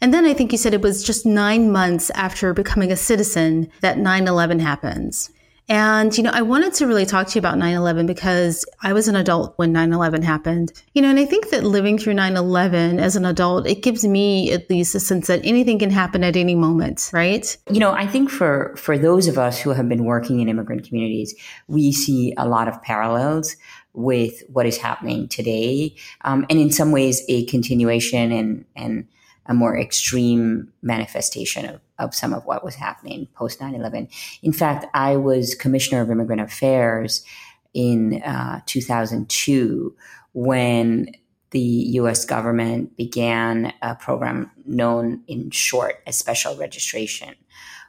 And 0.00 0.12
then 0.12 0.24
I 0.24 0.34
think 0.34 0.52
you 0.52 0.58
said 0.58 0.74
it 0.74 0.82
was 0.82 1.02
just 1.02 1.26
nine 1.26 1.70
months 1.70 2.10
after 2.10 2.52
becoming 2.52 2.92
a 2.92 2.96
citizen 2.96 3.70
that 3.80 3.98
9 3.98 4.26
11 4.26 4.58
happens. 4.60 5.30
And, 5.70 6.16
you 6.16 6.22
know, 6.22 6.30
I 6.32 6.40
wanted 6.40 6.72
to 6.74 6.86
really 6.86 7.04
talk 7.04 7.26
to 7.26 7.34
you 7.34 7.40
about 7.40 7.58
9 7.58 7.74
11 7.74 8.06
because 8.06 8.64
I 8.82 8.94
was 8.94 9.06
an 9.06 9.16
adult 9.16 9.52
when 9.58 9.70
9 9.70 9.92
11 9.92 10.22
happened. 10.22 10.72
You 10.94 11.02
know, 11.02 11.10
and 11.10 11.18
I 11.18 11.26
think 11.26 11.50
that 11.50 11.62
living 11.62 11.98
through 11.98 12.14
9 12.14 12.36
11 12.36 12.98
as 12.98 13.16
an 13.16 13.26
adult, 13.26 13.66
it 13.66 13.82
gives 13.82 14.06
me 14.06 14.50
at 14.50 14.70
least 14.70 14.94
a 14.94 15.00
sense 15.00 15.26
that 15.26 15.44
anything 15.44 15.78
can 15.78 15.90
happen 15.90 16.24
at 16.24 16.36
any 16.36 16.54
moment, 16.54 17.10
right? 17.12 17.54
You 17.70 17.80
know, 17.80 17.92
I 17.92 18.06
think 18.06 18.30
for, 18.30 18.74
for 18.78 18.96
those 18.96 19.28
of 19.28 19.36
us 19.36 19.60
who 19.60 19.70
have 19.70 19.88
been 19.90 20.04
working 20.04 20.40
in 20.40 20.48
immigrant 20.48 20.86
communities, 20.86 21.34
we 21.66 21.92
see 21.92 22.32
a 22.38 22.48
lot 22.48 22.66
of 22.66 22.82
parallels 22.82 23.54
with 23.98 24.44
what 24.52 24.64
is 24.64 24.78
happening 24.78 25.26
today. 25.26 25.94
Um, 26.22 26.46
and 26.48 26.58
in 26.58 26.70
some 26.70 26.92
ways, 26.92 27.22
a 27.28 27.44
continuation 27.46 28.32
and, 28.32 28.64
and, 28.76 29.06
a 29.50 29.54
more 29.54 29.78
extreme 29.78 30.70
manifestation 30.82 31.64
of, 31.64 31.80
of 31.98 32.14
some 32.14 32.34
of 32.34 32.44
what 32.44 32.62
was 32.62 32.74
happening 32.74 33.26
post 33.34 33.62
9 33.62 33.74
11. 33.74 34.06
In 34.42 34.52
fact, 34.52 34.84
I 34.92 35.16
was 35.16 35.54
Commissioner 35.54 36.02
of 36.02 36.10
Immigrant 36.10 36.42
Affairs 36.42 37.24
in 37.72 38.22
uh, 38.22 38.60
2002 38.66 39.96
when 40.34 41.06
the 41.50 41.60
US 41.60 42.24
government 42.24 42.96
began 42.96 43.72
a 43.82 43.94
program 43.94 44.50
known 44.66 45.22
in 45.26 45.50
short 45.50 45.96
as 46.06 46.18
special 46.18 46.56
registration, 46.56 47.34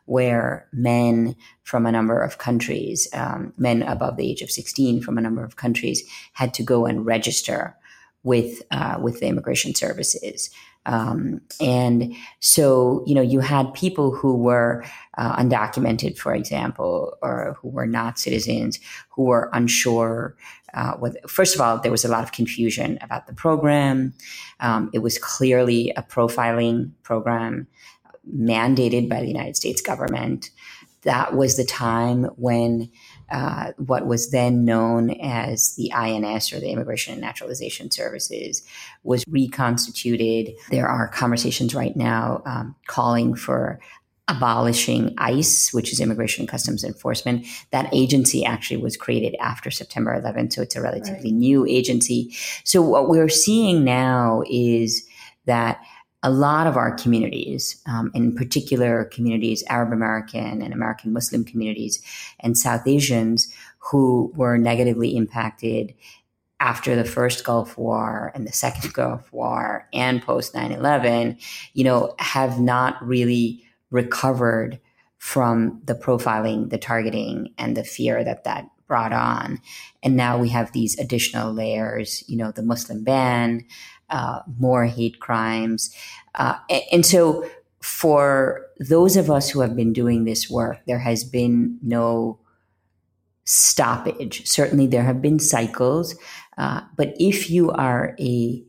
where 0.06 0.68
men 0.72 1.36
from 1.64 1.86
a 1.86 1.92
number 1.92 2.22
of 2.22 2.38
countries, 2.38 3.08
um, 3.14 3.54
men 3.58 3.84
above 3.84 4.18
the 4.18 4.30
age 4.30 4.42
of 4.42 4.50
16 4.50 5.02
from 5.02 5.18
a 5.18 5.22
number 5.22 5.44
of 5.44 5.56
countries, 5.56 6.04
had 6.34 6.54
to 6.56 6.64
go 6.64 6.86
and 6.86 7.06
register 7.06 7.76
with 8.24 8.62
uh, 8.72 8.98
with 9.02 9.20
the 9.20 9.28
immigration 9.28 9.76
services. 9.76 10.50
Um, 10.86 11.42
and 11.62 12.16
so, 12.40 13.04
you 13.06 13.14
know, 13.14 13.22
you 13.22 13.42
had 13.42 13.74
people 13.74 14.12
who 14.12 14.36
were 14.36 14.84
uh, 15.18 15.36
undocumented, 15.36 16.18
for 16.18 16.34
example, 16.34 17.18
or 17.22 17.58
who 17.62 17.70
were 17.70 17.86
not 17.86 18.18
citizens, 18.18 18.80
who 19.10 19.24
were 19.24 19.50
unsure. 19.54 20.36
Uh, 20.74 20.94
first 21.28 21.56
of 21.56 21.62
all, 21.62 21.80
there 21.80 21.92
was 21.92 22.06
a 22.06 22.10
lot 22.10 22.24
of 22.24 22.32
confusion 22.32 22.98
about 23.02 23.28
the 23.28 23.34
program. 23.34 24.14
Um, 24.60 24.90
it 24.94 25.00
was 25.00 25.18
clearly 25.18 25.92
a 25.96 26.02
profiling 26.02 26.92
program 27.04 27.68
mandated 28.36 29.10
by 29.10 29.22
the 29.22 29.28
United 29.28 29.56
States 29.56 29.82
government. 29.82 30.50
That 31.04 31.36
was 31.36 31.56
the 31.56 31.66
time 31.66 32.26
when 32.36 32.90
uh, 33.32 33.74
what 33.78 34.06
was 34.06 34.32
then 34.32 34.66
known 34.66 35.12
as 35.22 35.76
the 35.76 35.92
INS 35.94 36.52
or 36.54 36.60
the 36.60 36.70
Immigration 36.70 37.14
and 37.14 37.22
Naturalization 37.22 37.92
Services 37.92 38.64
was 39.04 39.24
reconstituted. 39.28 40.56
There 40.70 40.88
are 40.88 41.08
conversations 41.08 41.76
right 41.76 41.96
now 41.96 42.42
um, 42.46 42.76
calling 42.88 43.36
for 43.36 43.80
abolishing 44.28 45.14
ICE, 45.18 45.74
which 45.74 45.92
is 45.92 46.00
Immigration 46.00 46.44
and 46.44 46.50
Customs 46.50 46.84
Enforcement. 46.84 47.46
That 47.72 47.90
agency 47.92 48.46
actually 48.46 48.78
was 48.78 48.96
created 48.96 49.36
after 49.42 49.72
September 49.72 50.20
11th, 50.22 50.54
so 50.54 50.62
it's 50.62 50.76
a 50.76 50.82
relatively 50.82 51.32
right. 51.32 51.40
new 51.40 51.66
agency. 51.66 52.36
So 52.64 52.82
what 52.82 53.10
we're 53.10 53.30
seeing 53.30 53.84
now 53.84 54.44
is 54.48 55.08
that 55.46 55.82
a 56.22 56.30
lot 56.30 56.68
of 56.68 56.76
our 56.76 56.92
communities, 56.92 57.82
um, 57.86 58.12
in 58.14 58.36
particular 58.36 59.06
communities, 59.06 59.64
Arab 59.70 59.94
American 59.94 60.62
and 60.62 60.74
American 60.74 61.14
Muslim 61.14 61.46
communities, 61.46 62.02
and 62.42 62.58
South 62.58 62.86
Asians 62.86 63.54
who 63.78 64.32
were 64.36 64.58
negatively 64.58 65.16
impacted 65.16 65.94
after 66.60 66.96
the 66.96 67.06
first 67.06 67.46
Gulf 67.46 67.78
War 67.78 68.32
and 68.36 68.46
the 68.46 68.52
second 68.52 68.94
Gulf 68.94 69.32
War 69.32 69.88
and 69.94 70.22
post 70.22 70.54
9 70.54 70.72
11, 70.72 71.38
you 71.74 71.84
know, 71.84 72.14
have 72.20 72.60
not 72.60 73.06
really 73.06 73.64
recovered 73.92 74.80
from 75.18 75.82
the 75.86 75.96
profiling, 75.96 76.70
the 76.70 76.78
targeting, 76.78 77.54
and 77.58 77.76
the 77.76 77.84
fear 77.84 78.24
that 78.24 78.44
that 78.44 78.70
brought 78.88 79.14
on. 79.14 79.62
And 80.02 80.16
now 80.16 80.38
we 80.38 80.50
have 80.50 80.72
these 80.72 80.98
additional 80.98 81.54
layers, 81.54 82.24
you 82.28 82.38
know, 82.38 82.52
the 82.52 82.64
Muslim 82.64 83.04
ban, 83.04 83.66
uh, 84.10 84.42
more 84.58 84.86
hate 84.86 85.20
crimes. 85.20 85.94
Uh, 86.36 86.56
and 86.92 87.06
so, 87.06 87.48
for 87.82 88.66
those 88.80 89.16
of 89.16 89.30
us 89.30 89.50
who 89.50 89.62
have 89.62 89.76
been 89.76 89.94
doing 89.94 90.26
this 90.26 90.50
work, 90.50 90.80
there 90.86 91.00
has 91.00 91.24
been 91.24 91.78
no 91.82 92.40
stoppage. 93.46 94.48
Certainly, 94.48 94.88
there 94.88 95.04
have 95.04 95.22
been 95.22 95.40
cycles. 95.40 96.16
Uh, 96.58 96.82
but 96.98 97.14
if 97.20 97.50
you 97.50 97.72
are 97.72 98.16
a 98.20 98.64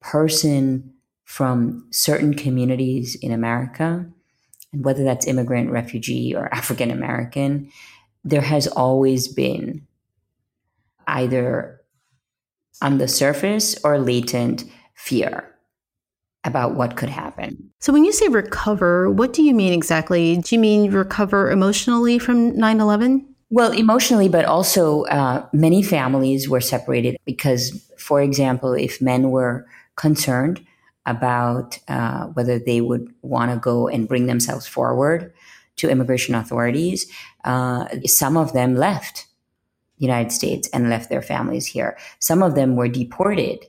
person 0.00 0.92
from 1.24 1.86
certain 1.90 2.34
communities 2.34 3.16
in 3.16 3.32
America, 3.32 4.06
and 4.72 4.84
whether 4.84 5.02
that's 5.02 5.26
immigrant, 5.26 5.70
refugee, 5.70 6.34
or 6.34 6.52
African 6.54 6.90
American, 6.90 7.70
there 8.24 8.42
has 8.42 8.66
always 8.66 9.28
been 9.28 9.86
either 11.06 11.80
on 12.82 12.98
the 12.98 13.08
surface 13.08 13.76
or 13.84 13.98
latent 13.98 14.64
fear 14.94 15.52
about 16.44 16.74
what 16.74 16.96
could 16.96 17.08
happen. 17.08 17.70
So, 17.80 17.92
when 17.92 18.04
you 18.04 18.12
say 18.12 18.28
recover, 18.28 19.10
what 19.10 19.32
do 19.32 19.42
you 19.42 19.54
mean 19.54 19.72
exactly? 19.72 20.38
Do 20.38 20.54
you 20.54 20.60
mean 20.60 20.90
recover 20.90 21.50
emotionally 21.50 22.18
from 22.18 22.56
9 22.56 22.80
11? 22.80 23.34
Well, 23.50 23.72
emotionally, 23.72 24.28
but 24.28 24.44
also 24.44 25.04
uh, 25.04 25.46
many 25.52 25.82
families 25.82 26.48
were 26.48 26.60
separated 26.60 27.16
because, 27.24 27.90
for 27.96 28.20
example, 28.20 28.72
if 28.72 29.00
men 29.00 29.30
were 29.30 29.66
concerned 29.94 30.64
about 31.04 31.78
uh, 31.86 32.26
whether 32.26 32.58
they 32.58 32.80
would 32.80 33.12
want 33.22 33.52
to 33.52 33.56
go 33.56 33.86
and 33.86 34.08
bring 34.08 34.26
themselves 34.26 34.66
forward 34.66 35.32
to 35.76 35.88
immigration 35.88 36.34
authorities, 36.34 37.06
uh, 37.44 37.86
some 38.04 38.36
of 38.36 38.52
them 38.52 38.74
left 38.74 39.25
the 39.98 40.04
United 40.04 40.32
States 40.32 40.68
and 40.72 40.90
left 40.90 41.08
their 41.08 41.22
families 41.22 41.66
here. 41.66 41.96
Some 42.18 42.42
of 42.42 42.54
them 42.54 42.76
were 42.76 42.88
deported 42.88 43.64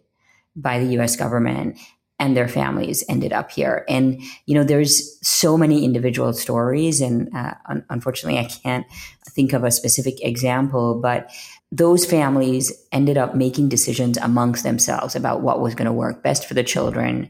by 0.55 0.79
the 0.79 0.99
US 0.99 1.15
government 1.15 1.77
and 2.19 2.35
their 2.35 2.47
families 2.47 3.03
ended 3.07 3.31
up 3.31 3.51
here. 3.51 3.85
And, 3.87 4.21
you 4.47 4.55
know, 4.55 4.63
there's 4.63 5.19
so 5.25 5.57
many 5.57 5.85
individual 5.85 6.33
stories. 6.33 6.99
And 6.99 7.33
uh, 7.35 7.53
un- 7.67 7.85
unfortunately, 7.89 8.39
I 8.39 8.45
can't 8.45 8.87
think 9.29 9.53
of 9.53 9.63
a 9.63 9.71
specific 9.71 10.23
example, 10.23 10.99
but 10.99 11.29
those 11.71 12.05
families 12.05 12.73
ended 12.91 13.17
up 13.17 13.35
making 13.35 13.69
decisions 13.69 14.17
amongst 14.17 14.63
themselves 14.63 15.15
about 15.15 15.41
what 15.41 15.61
was 15.61 15.75
going 15.75 15.85
to 15.85 15.93
work 15.93 16.23
best 16.23 16.47
for 16.47 16.55
the 16.55 16.63
children 16.63 17.29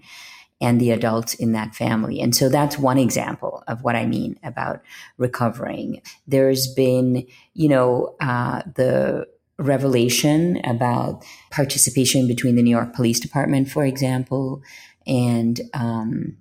and 0.59 0.81
the 0.81 0.91
adults 0.91 1.33
in 1.35 1.51
that 1.51 1.75
family. 1.75 2.19
And 2.19 2.35
so 2.35 2.49
that's 2.49 2.77
one 2.77 2.97
example 2.97 3.63
of 3.67 3.83
what 3.83 3.95
I 3.95 4.05
mean 4.05 4.39
about 4.43 4.81
recovering. 5.17 6.01
There's 6.27 6.67
been, 6.73 7.27
you 7.53 7.69
know, 7.69 8.15
uh, 8.19 8.63
the 8.75 9.27
revelation 9.59 10.59
about 10.65 11.23
participation 11.51 12.27
between 12.27 12.55
the 12.55 12.63
New 12.63 12.71
York 12.71 12.93
Police 12.93 13.19
Department, 13.19 13.69
for 13.69 13.83
example, 13.83 14.61
and 15.05 15.61
um, 15.73 16.37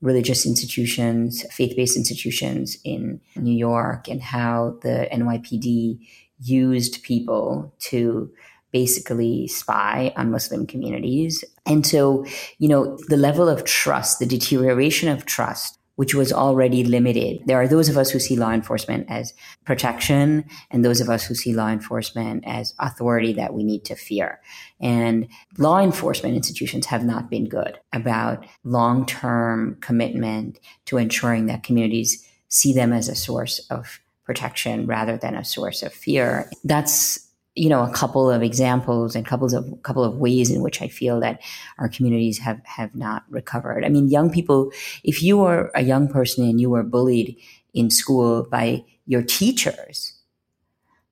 religious 0.00 0.46
institutions, 0.46 1.44
faith 1.52 1.76
based 1.76 1.96
institutions 1.96 2.78
in 2.84 3.20
New 3.36 3.56
York, 3.56 4.08
and 4.08 4.22
how 4.22 4.78
the 4.82 5.08
NYPD 5.12 5.98
used 6.40 7.02
people 7.02 7.74
to 7.80 8.30
basically 8.72 9.48
spy 9.48 10.12
on 10.16 10.30
Muslim 10.30 10.66
communities. 10.66 11.44
And 11.66 11.86
so, 11.86 12.24
you 12.58 12.68
know, 12.68 12.98
the 13.08 13.16
level 13.16 13.48
of 13.48 13.64
trust, 13.64 14.18
the 14.18 14.26
deterioration 14.26 15.08
of 15.08 15.26
trust 15.26 15.78
which 15.98 16.14
was 16.14 16.32
already 16.32 16.84
limited. 16.84 17.42
There 17.46 17.60
are 17.60 17.66
those 17.66 17.88
of 17.88 17.98
us 17.98 18.08
who 18.08 18.20
see 18.20 18.36
law 18.36 18.52
enforcement 18.52 19.06
as 19.10 19.34
protection 19.64 20.44
and 20.70 20.84
those 20.84 21.00
of 21.00 21.10
us 21.10 21.24
who 21.24 21.34
see 21.34 21.52
law 21.52 21.70
enforcement 21.70 22.44
as 22.46 22.72
authority 22.78 23.32
that 23.32 23.52
we 23.52 23.64
need 23.64 23.84
to 23.86 23.96
fear. 23.96 24.40
And 24.80 25.26
law 25.56 25.80
enforcement 25.80 26.36
institutions 26.36 26.86
have 26.86 27.04
not 27.04 27.28
been 27.28 27.48
good 27.48 27.80
about 27.92 28.46
long 28.62 29.06
term 29.06 29.76
commitment 29.80 30.60
to 30.84 30.98
ensuring 30.98 31.46
that 31.46 31.64
communities 31.64 32.24
see 32.46 32.72
them 32.72 32.92
as 32.92 33.08
a 33.08 33.16
source 33.16 33.58
of 33.68 33.98
protection 34.22 34.86
rather 34.86 35.16
than 35.16 35.34
a 35.34 35.44
source 35.44 35.82
of 35.82 35.92
fear. 35.92 36.48
That's 36.62 37.27
you 37.58 37.68
know 37.68 37.82
a 37.82 37.92
couple 37.92 38.30
of 38.30 38.42
examples 38.42 39.16
and 39.16 39.26
couples 39.26 39.52
of 39.52 39.64
couple 39.82 40.04
of 40.04 40.16
ways 40.16 40.50
in 40.50 40.62
which 40.62 40.80
I 40.80 40.88
feel 40.88 41.20
that 41.20 41.40
our 41.78 41.88
communities 41.88 42.38
have 42.38 42.60
have 42.64 42.94
not 42.94 43.24
recovered. 43.28 43.84
I 43.84 43.88
mean, 43.88 44.08
young 44.08 44.30
people, 44.30 44.70
if 45.04 45.22
you 45.22 45.40
are 45.42 45.70
a 45.74 45.82
young 45.82 46.08
person 46.08 46.48
and 46.48 46.60
you 46.60 46.70
were 46.70 46.82
bullied 46.82 47.36
in 47.74 47.90
school 47.90 48.46
by 48.50 48.84
your 49.06 49.22
teachers 49.22 50.14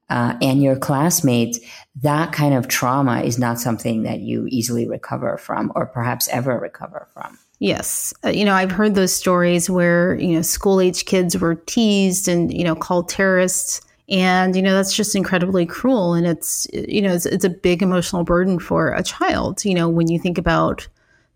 uh, 0.08 0.36
and 0.40 0.62
your 0.62 0.76
classmates, 0.76 1.58
that 2.02 2.32
kind 2.32 2.54
of 2.54 2.68
trauma 2.68 3.22
is 3.22 3.38
not 3.38 3.58
something 3.58 4.04
that 4.04 4.20
you 4.20 4.46
easily 4.48 4.88
recover 4.88 5.36
from, 5.38 5.72
or 5.74 5.86
perhaps 5.86 6.28
ever 6.28 6.58
recover 6.58 7.08
from. 7.12 7.38
Yes. 7.58 8.12
Uh, 8.24 8.28
you 8.28 8.44
know, 8.44 8.52
I've 8.52 8.70
heard 8.70 8.94
those 8.94 9.14
stories 9.14 9.70
where, 9.70 10.14
you 10.16 10.34
know, 10.34 10.42
school 10.42 10.80
age 10.80 11.06
kids 11.06 11.38
were 11.38 11.54
teased 11.54 12.28
and, 12.28 12.52
you 12.52 12.64
know, 12.64 12.74
called 12.74 13.08
terrorists 13.08 13.80
and, 14.08 14.54
you 14.54 14.62
know, 14.62 14.74
that's 14.74 14.94
just 14.94 15.16
incredibly 15.16 15.66
cruel. 15.66 16.14
And 16.14 16.26
it's, 16.26 16.66
you 16.72 17.02
know, 17.02 17.12
it's, 17.12 17.26
it's 17.26 17.44
a 17.44 17.50
big 17.50 17.82
emotional 17.82 18.24
burden 18.24 18.58
for 18.58 18.92
a 18.92 19.02
child, 19.02 19.64
you 19.64 19.74
know, 19.74 19.88
when 19.88 20.08
you 20.08 20.18
think 20.18 20.38
about 20.38 20.86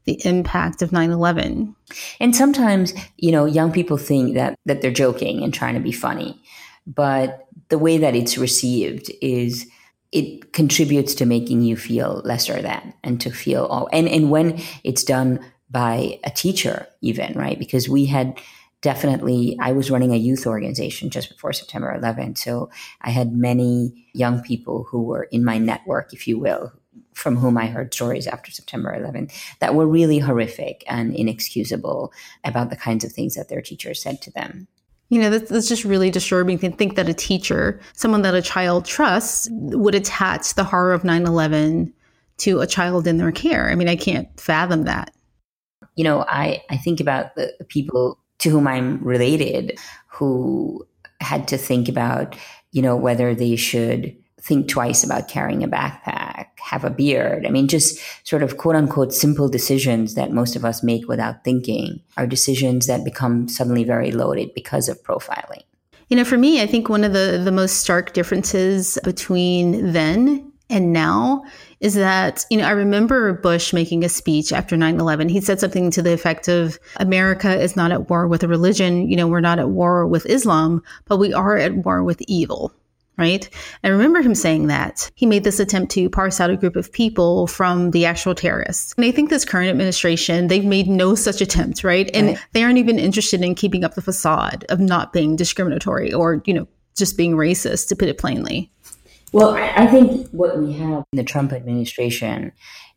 the 0.05 0.21
impact 0.25 0.83
of 0.83 0.91
9-11 0.91 1.75
and 2.21 2.35
sometimes 2.35 2.95
you 3.19 3.31
know 3.31 3.45
young 3.45 3.71
people 3.71 3.97
think 3.97 4.35
that 4.35 4.59
that 4.65 4.81
they're 4.81 4.91
joking 4.91 5.43
and 5.43 5.53
trying 5.53 5.75
to 5.75 5.81
be 5.81 5.93
funny. 5.93 6.41
But 6.87 7.47
the 7.69 7.79
way 7.79 7.99
that 7.99 8.17
it's 8.17 8.39
received 8.39 9.13
is 9.21 9.67
it 10.11 10.53
contributes 10.53 11.15
to 11.17 11.27
making 11.27 11.63
you 11.63 11.77
feel 11.77 12.23
lesser 12.25 12.61
than 12.63 12.95
and 13.05 13.21
to 13.21 13.31
feel 13.31 13.67
all 13.67 13.89
and 13.93 14.09
and 14.09 14.31
when 14.31 14.61
it's 14.83 15.05
done 15.05 15.39
by 15.71 16.19
a 16.25 16.31
teacher 16.31 16.87
even 17.03 17.35
right? 17.35 17.59
Because 17.59 17.89
we 17.89 18.07
had 18.07 18.41
definitely 18.83 19.57
i 19.61 19.73
was 19.73 19.91
running 19.91 20.13
a 20.13 20.17
youth 20.17 20.47
organization 20.47 21.11
just 21.11 21.29
before 21.29 21.53
september 21.53 21.97
11th 22.01 22.39
so 22.39 22.71
i 23.03 23.11
had 23.11 23.33
many 23.33 24.07
young 24.13 24.43
people 24.43 24.85
who 24.85 25.03
were 25.03 25.25
in 25.25 25.45
my 25.45 25.59
network 25.59 26.13
if 26.13 26.27
you 26.27 26.39
will 26.39 26.73
from 27.15 27.37
whom 27.37 27.59
i 27.59 27.67
heard 27.67 27.93
stories 27.93 28.27
after 28.27 28.51
september 28.51 28.95
11th 28.99 29.33
that 29.61 29.75
were 29.75 29.87
really 29.87 30.19
horrific 30.19 30.85
and 30.87 31.15
inexcusable 31.15 32.13
about 32.45 32.71
the 32.71 32.77
kinds 32.77 33.05
of 33.05 33.13
things 33.13 33.35
that 33.35 33.49
their 33.49 33.63
teachers 33.63 34.01
said 34.01 34.21
to 34.23 34.31
them 34.31 34.67
you 35.11 35.21
know, 35.21 35.29
that's, 35.29 35.51
that's, 35.51 35.69
just 35.69 35.85
really 35.85 36.09
disturbing 36.09 36.59
to 36.61 36.71
think 36.71 36.95
that 36.95 37.09
a 37.09 37.15
teacher, 37.15 37.81
someone 37.95 38.23
that 38.23 38.37
a 38.37 38.41
child 38.41 38.85
trusts, 38.85 39.49
would 39.51 39.97
attach 39.97 40.55
the 40.55 40.63
horror 40.63 40.93
of 40.93 41.03
9 41.03 41.27
11 41.27 41.93
to 42.39 42.61
a 42.61 42.67
child 42.67 43.09
in 43.09 43.19
their 43.19 43.33
care. 43.33 43.69
I 43.69 43.75
mean, 43.75 43.89
I 43.89 43.97
can't 43.97 44.29
fathom 44.39 44.85
that. 44.85 45.13
You 45.97 46.05
know, 46.05 46.25
I, 46.29 46.63
I 46.71 46.77
think 46.77 47.01
about 47.01 47.35
the 47.35 47.53
people 47.69 48.20
to 48.41 48.51
whom 48.51 48.67
I'm 48.67 49.03
related 49.03 49.79
who 50.09 50.87
had 51.21 51.49
to 51.49 51.57
think 51.57 51.89
about, 51.89 52.37
you 52.73 52.83
know, 52.83 52.97
whether 52.97 53.35
they 53.35 53.57
should 53.57 54.17
think 54.41 54.69
twice 54.69 55.05
about 55.05 55.29
carrying 55.29 55.63
a 55.63 55.69
backpack, 55.69 56.47
have 56.59 56.85
a 56.85 56.91
beard. 56.91 57.47
I 57.47 57.51
mean, 57.51 57.69
just 57.69 58.01
sort 58.27 58.43
of 58.43 58.57
quote 58.57 58.75
unquote 58.75 59.13
simple 59.13 59.49
decisions 59.49 60.15
that 60.15 60.33
most 60.33 60.57
of 60.57 60.65
us 60.65 60.83
make 60.83 61.07
without 61.09 61.45
thinking 61.45 62.01
are 62.17 62.27
decisions 62.27 62.87
that 62.87 63.05
become 63.05 63.49
suddenly 63.49 63.85
very 63.85 64.13
loaded 64.13 64.55
because 64.55 64.89
of 64.89 65.03
profiling. 65.03 65.63
You 66.09 66.17
know, 66.17 66.25
for 66.25 66.39
me, 66.39 66.61
I 66.61 66.67
think 66.67 66.89
one 66.89 67.05
of 67.05 67.13
the, 67.13 67.41
the 67.43 67.53
most 67.53 67.77
stark 67.77 68.15
differences 68.15 68.99
between 69.05 69.93
then 69.93 70.53
and 70.69 70.93
now 70.93 71.45
is 71.81 71.95
that, 71.95 72.45
you 72.51 72.59
know, 72.59 72.67
I 72.67 72.73
remember 72.73 73.33
Bush 73.33 73.73
making 73.73 74.05
a 74.05 74.09
speech 74.09 74.53
after 74.53 74.77
9 74.77 75.01
11. 75.01 75.29
He 75.29 75.41
said 75.41 75.61
something 75.61 75.91
to 75.93 76.03
the 76.03 76.13
effect 76.13 76.47
of 76.47 76.79
America 76.97 77.59
is 77.59 77.75
not 77.75 77.91
at 77.91 78.09
war 78.11 78.29
with 78.29 78.43
a 78.43 78.49
religion. 78.49 79.09
You 79.09 79.17
know, 79.17 79.27
we're 79.27 79.41
not 79.41 79.59
at 79.59 79.71
war 79.71 80.07
with 80.07 80.27
Islam, 80.27 80.83
but 81.07 81.17
we 81.17 81.33
are 81.33 81.57
at 81.57 81.75
war 81.75 82.05
with 82.05 82.21
evil. 82.29 82.73
Right. 83.17 83.51
I 83.85 83.89
remember 83.89 84.23
him 84.23 84.35
saying 84.35 84.69
that. 84.69 85.11
He 85.15 85.27
made 85.27 85.45
this 85.45 85.61
attempt 85.61 85.93
to 85.93 86.09
parse 86.09 86.41
out 86.41 86.49
a 86.49 86.57
group 86.57 86.75
of 86.75 86.91
people 86.91 87.47
from 87.47 87.91
the 87.91 88.07
actual 88.07 88.35
terrorists. 88.35 88.95
And 88.97 89.05
I 89.05 89.11
think 89.11 89.29
this 89.29 89.45
current 89.45 89.69
administration, 89.69 90.47
they've 90.47 90.65
made 90.65 90.87
no 90.87 91.15
such 91.15 91.43
attempt, 91.43 91.85
right? 91.85 92.09
And 92.15 92.29
right. 92.29 92.39
they 92.53 92.63
aren't 92.63 92.79
even 92.79 92.99
interested 92.99 93.43
in 93.43 93.55
keeping 93.55 93.85
up 93.85 93.95
the 93.95 94.01
facade 94.01 94.65
of 94.71 94.81
not 94.81 95.13
being 95.13 95.37
discriminatory 95.37 96.15
or, 96.15 96.43
you 96.47 96.55
know, 96.55 96.67
just 96.97 97.17
being 97.17 97.33
racist, 97.33 97.89
to 97.89 97.97
put 97.97 98.09
it 98.09 98.19
plainly. 98.19 98.71
Well, 99.33 99.55
I 99.55 99.87
think 99.87 100.29
what 100.31 100.59
we 100.59 100.73
have 100.75 101.05
in 101.13 101.17
the 101.17 101.25
Trump 101.25 101.53
administration 101.53 102.53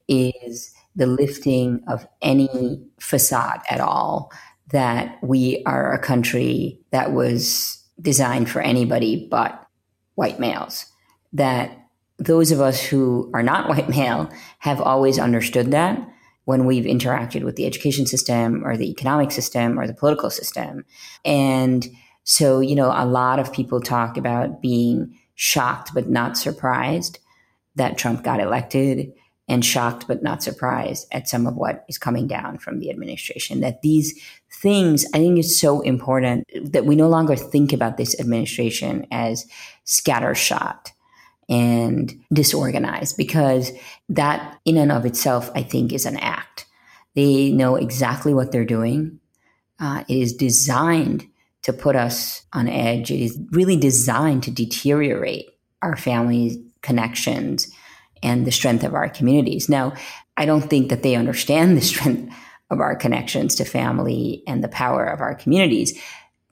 is 0.08 0.74
the 0.96 1.06
lifting 1.06 1.84
of 1.88 2.08
any 2.22 2.82
facade 3.00 3.62
at 3.70 3.80
all 3.80 4.32
that 4.72 5.18
we 5.22 5.62
are 5.66 5.94
a 5.94 6.00
country 6.00 6.80
that 6.92 7.14
was 7.14 7.84
designed 8.02 8.50
for 8.50 8.62
anybody 8.62 9.28
but 9.30 9.68
white 10.16 10.40
males. 10.40 10.86
That 11.34 11.78
those 12.18 12.52
of 12.52 12.62
us 12.62 12.82
who 12.82 13.30
are 13.34 13.44
not 13.44 13.70
white 13.70 13.90
male 13.90 14.30
have 14.60 14.82
always 14.82 15.20
understood 15.20 15.72
that 15.72 16.00
when 16.46 16.66
we've 16.66 16.86
interacted 16.86 17.44
with 17.44 17.56
the 17.56 17.66
education 17.66 18.06
system 18.06 18.66
or 18.66 18.76
the 18.76 18.90
economic 18.90 19.32
system 19.32 19.80
or 19.80 19.88
the 19.88 19.94
political 19.94 20.30
system. 20.30 20.84
And 21.24 21.88
so, 22.26 22.60
you 22.60 22.76
know, 22.76 22.92
a 22.94 23.06
lot 23.06 23.40
of 23.40 23.54
people 23.54 23.80
talk 23.80 24.18
about 24.18 24.62
being 24.62 25.18
shocked 25.36 25.92
but 25.94 26.10
not 26.10 26.38
surprised 26.38 27.20
that 27.76 27.98
Trump 27.98 28.24
got 28.24 28.40
elected 28.40 29.12
and 29.48 29.66
shocked 29.66 30.08
but 30.08 30.24
not 30.24 30.42
surprised 30.42 31.08
at 31.12 31.28
some 31.28 31.48
of 31.48 31.56
what 31.56 31.84
is 31.90 31.98
coming 31.98 32.28
down 32.28 32.58
from 32.58 32.80
the 32.80 32.90
administration. 32.90 33.60
That 33.60 33.82
these 33.82 34.20
things, 34.62 35.06
I 35.14 35.18
think 35.18 35.38
it's 35.38 35.60
so 35.60 35.82
important 35.82 36.48
that 36.72 36.86
we 36.86 36.96
no 36.96 37.10
longer 37.10 37.36
think 37.36 37.74
about 37.74 37.98
this 37.98 38.20
administration 38.20 39.06
as 39.12 39.46
scattershot 39.86 40.92
and 41.50 42.14
disorganized 42.32 43.18
because 43.18 43.72
that 44.10 44.60
in 44.66 44.78
and 44.78 44.92
of 44.92 45.06
itself, 45.06 45.52
I 45.56 45.64
think 45.64 45.92
is 45.92 46.06
an 46.06 46.18
act. 46.18 46.66
They 47.16 47.52
know 47.52 47.76
exactly 47.76 48.34
what 48.34 48.52
they're 48.52 48.66
doing. 48.66 49.20
Uh, 49.80 50.04
it 50.08 50.18
is 50.18 50.34
designed 50.34 51.28
to 51.64 51.74
put 51.74 51.96
us 51.96 52.44
on 52.54 52.68
edge. 52.68 53.12
It 53.12 53.22
is 53.22 53.40
really 53.52 53.78
designed 53.78 54.44
to 54.44 54.52
deteriorate 54.52 55.48
our 55.82 55.98
family 55.98 56.64
connections 56.82 57.70
and 58.22 58.46
the 58.46 58.52
strength 58.52 58.84
of 58.84 58.94
our 58.94 59.10
communities. 59.10 59.68
Now, 59.68 59.94
I 60.38 60.46
don't 60.46 60.70
think 60.70 60.90
that 60.90 61.04
they 61.04 61.16
understand 61.16 61.76
the 61.76 61.82
strength 61.94 62.34
of 62.70 62.80
our 62.80 62.96
connections 62.96 63.56
to 63.56 63.66
family 63.66 64.44
and 64.48 64.64
the 64.64 64.70
power 64.70 65.06
of 65.06 65.22
our 65.22 65.36
communities. 65.36 66.00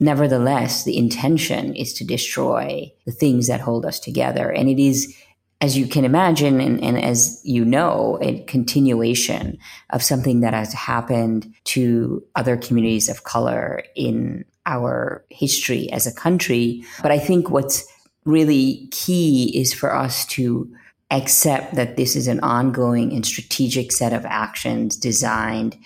Nevertheless, 0.00 0.84
the 0.84 0.96
intention 0.96 1.74
is 1.74 1.92
to 1.94 2.04
destroy 2.04 2.92
the 3.06 3.12
things 3.12 3.48
that 3.48 3.60
hold 3.60 3.86
us 3.86 4.00
together. 4.00 4.50
And 4.50 4.68
it 4.68 4.80
is, 4.80 5.14
as 5.60 5.76
you 5.76 5.86
can 5.86 6.04
imagine, 6.04 6.60
and, 6.60 6.82
and 6.82 7.02
as 7.02 7.40
you 7.44 7.64
know, 7.64 8.18
a 8.20 8.42
continuation 8.44 9.58
of 9.90 10.02
something 10.02 10.40
that 10.40 10.54
has 10.54 10.72
happened 10.72 11.52
to 11.64 12.24
other 12.34 12.56
communities 12.56 13.08
of 13.08 13.24
color 13.24 13.82
in 13.94 14.44
our 14.66 15.24
history 15.30 15.90
as 15.92 16.06
a 16.06 16.14
country. 16.14 16.84
But 17.02 17.10
I 17.10 17.18
think 17.18 17.50
what's 17.50 17.86
really 18.24 18.88
key 18.90 19.52
is 19.58 19.74
for 19.74 19.94
us 19.94 20.26
to 20.26 20.72
accept 21.10 21.74
that 21.74 21.96
this 21.96 22.16
is 22.16 22.26
an 22.26 22.40
ongoing 22.40 23.12
and 23.12 23.26
strategic 23.26 23.92
set 23.92 24.12
of 24.12 24.24
actions 24.24 24.96
designed 24.96 25.76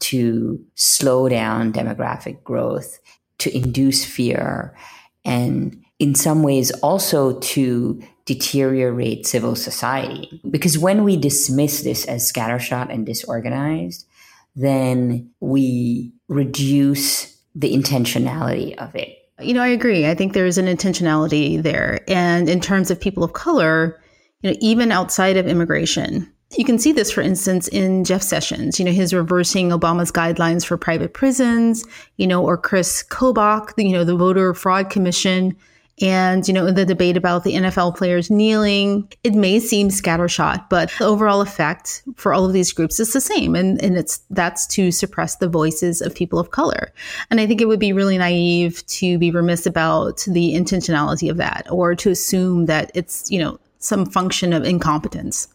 to 0.00 0.64
slow 0.76 1.28
down 1.28 1.72
demographic 1.72 2.42
growth, 2.44 3.00
to 3.38 3.54
induce 3.56 4.04
fear, 4.04 4.76
and 5.24 5.82
in 5.98 6.14
some 6.14 6.42
ways 6.42 6.70
also 6.82 7.38
to 7.40 8.00
deteriorate 8.24 9.26
civil 9.26 9.56
society. 9.56 10.40
Because 10.48 10.78
when 10.78 11.02
we 11.02 11.16
dismiss 11.16 11.82
this 11.82 12.04
as 12.04 12.30
scattershot 12.30 12.92
and 12.92 13.04
disorganized, 13.04 14.06
then 14.54 15.30
we 15.40 16.12
reduce 16.28 17.37
the 17.58 17.74
intentionality 17.74 18.76
of 18.76 18.94
it. 18.94 19.18
You 19.40 19.52
know, 19.52 19.62
I 19.62 19.68
agree. 19.68 20.06
I 20.06 20.14
think 20.14 20.32
there's 20.32 20.58
an 20.58 20.66
intentionality 20.66 21.62
there. 21.62 22.00
And 22.08 22.48
in 22.48 22.60
terms 22.60 22.90
of 22.90 23.00
people 23.00 23.24
of 23.24 23.32
color, 23.32 24.00
you 24.42 24.50
know, 24.50 24.56
even 24.60 24.92
outside 24.92 25.36
of 25.36 25.46
immigration, 25.46 26.32
You 26.56 26.64
can 26.64 26.78
see 26.78 26.92
this, 26.92 27.10
for 27.10 27.20
instance, 27.20 27.68
in 27.68 28.04
Jeff 28.04 28.22
Sessions, 28.22 28.78
you 28.78 28.84
know, 28.84 28.92
his 28.92 29.12
reversing 29.12 29.68
Obama's 29.68 30.10
guidelines 30.10 30.64
for 30.64 30.78
private 30.78 31.12
prisons, 31.12 31.84
you 32.16 32.26
know, 32.26 32.42
or 32.42 32.56
Chris 32.56 33.02
Kobach, 33.02 33.72
you 33.76 33.92
know, 33.92 34.04
the 34.04 34.16
Voter 34.16 34.54
Fraud 34.54 34.88
Commission 34.88 35.54
and, 36.00 36.46
you 36.46 36.54
know, 36.54 36.70
the 36.70 36.84
debate 36.84 37.16
about 37.16 37.44
the 37.44 37.54
NFL 37.54 37.96
players 37.96 38.30
kneeling, 38.30 39.10
it 39.24 39.34
may 39.34 39.58
seem 39.58 39.88
scattershot, 39.88 40.68
but 40.68 40.92
the 40.98 41.06
overall 41.06 41.40
effect 41.40 42.02
for 42.16 42.32
all 42.32 42.44
of 42.44 42.52
these 42.52 42.72
groups 42.72 43.00
is 43.00 43.12
the 43.12 43.20
same. 43.20 43.54
And, 43.54 43.82
and 43.82 43.96
it's, 43.96 44.20
that's 44.30 44.66
to 44.68 44.90
suppress 44.92 45.36
the 45.36 45.48
voices 45.48 46.00
of 46.00 46.14
people 46.14 46.38
of 46.38 46.50
color. 46.50 46.92
And 47.30 47.40
I 47.40 47.46
think 47.46 47.60
it 47.60 47.66
would 47.66 47.80
be 47.80 47.92
really 47.92 48.18
naive 48.18 48.86
to 48.86 49.18
be 49.18 49.30
remiss 49.30 49.66
about 49.66 50.24
the 50.26 50.54
intentionality 50.54 51.30
of 51.30 51.36
that 51.38 51.66
or 51.70 51.94
to 51.96 52.10
assume 52.10 52.66
that 52.66 52.90
it's, 52.94 53.30
you 53.30 53.38
know, 53.38 53.58
some 53.78 54.06
function 54.06 54.52
of 54.52 54.64
incompetence. 54.64 55.48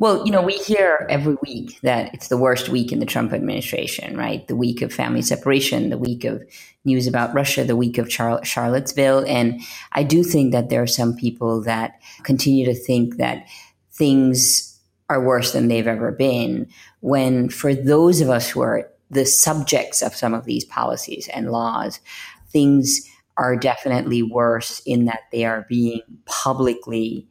Well, 0.00 0.24
you 0.24 0.30
know, 0.30 0.42
we 0.42 0.56
hear 0.58 1.04
every 1.10 1.36
week 1.42 1.80
that 1.82 2.14
it's 2.14 2.28
the 2.28 2.36
worst 2.36 2.68
week 2.68 2.92
in 2.92 3.00
the 3.00 3.06
Trump 3.06 3.32
administration, 3.32 4.16
right? 4.16 4.46
The 4.46 4.54
week 4.54 4.80
of 4.80 4.92
family 4.92 5.22
separation, 5.22 5.90
the 5.90 5.98
week 5.98 6.24
of 6.24 6.44
news 6.84 7.08
about 7.08 7.34
Russia, 7.34 7.64
the 7.64 7.74
week 7.74 7.98
of 7.98 8.08
Char- 8.08 8.44
Charlottesville. 8.44 9.24
And 9.26 9.60
I 9.90 10.04
do 10.04 10.22
think 10.22 10.52
that 10.52 10.70
there 10.70 10.82
are 10.82 10.86
some 10.86 11.16
people 11.16 11.60
that 11.62 12.00
continue 12.22 12.64
to 12.66 12.74
think 12.74 13.16
that 13.16 13.44
things 13.92 14.80
are 15.10 15.20
worse 15.20 15.52
than 15.52 15.66
they've 15.66 15.88
ever 15.88 16.12
been, 16.12 16.68
when 17.00 17.48
for 17.48 17.74
those 17.74 18.20
of 18.20 18.30
us 18.30 18.48
who 18.48 18.60
are 18.60 18.88
the 19.10 19.24
subjects 19.26 20.00
of 20.00 20.14
some 20.14 20.32
of 20.32 20.44
these 20.44 20.64
policies 20.64 21.28
and 21.34 21.50
laws, 21.50 21.98
things 22.50 23.00
are 23.36 23.56
definitely 23.56 24.22
worse 24.22 24.80
in 24.86 25.06
that 25.06 25.22
they 25.32 25.44
are 25.44 25.66
being 25.68 26.02
publicly 26.24 27.26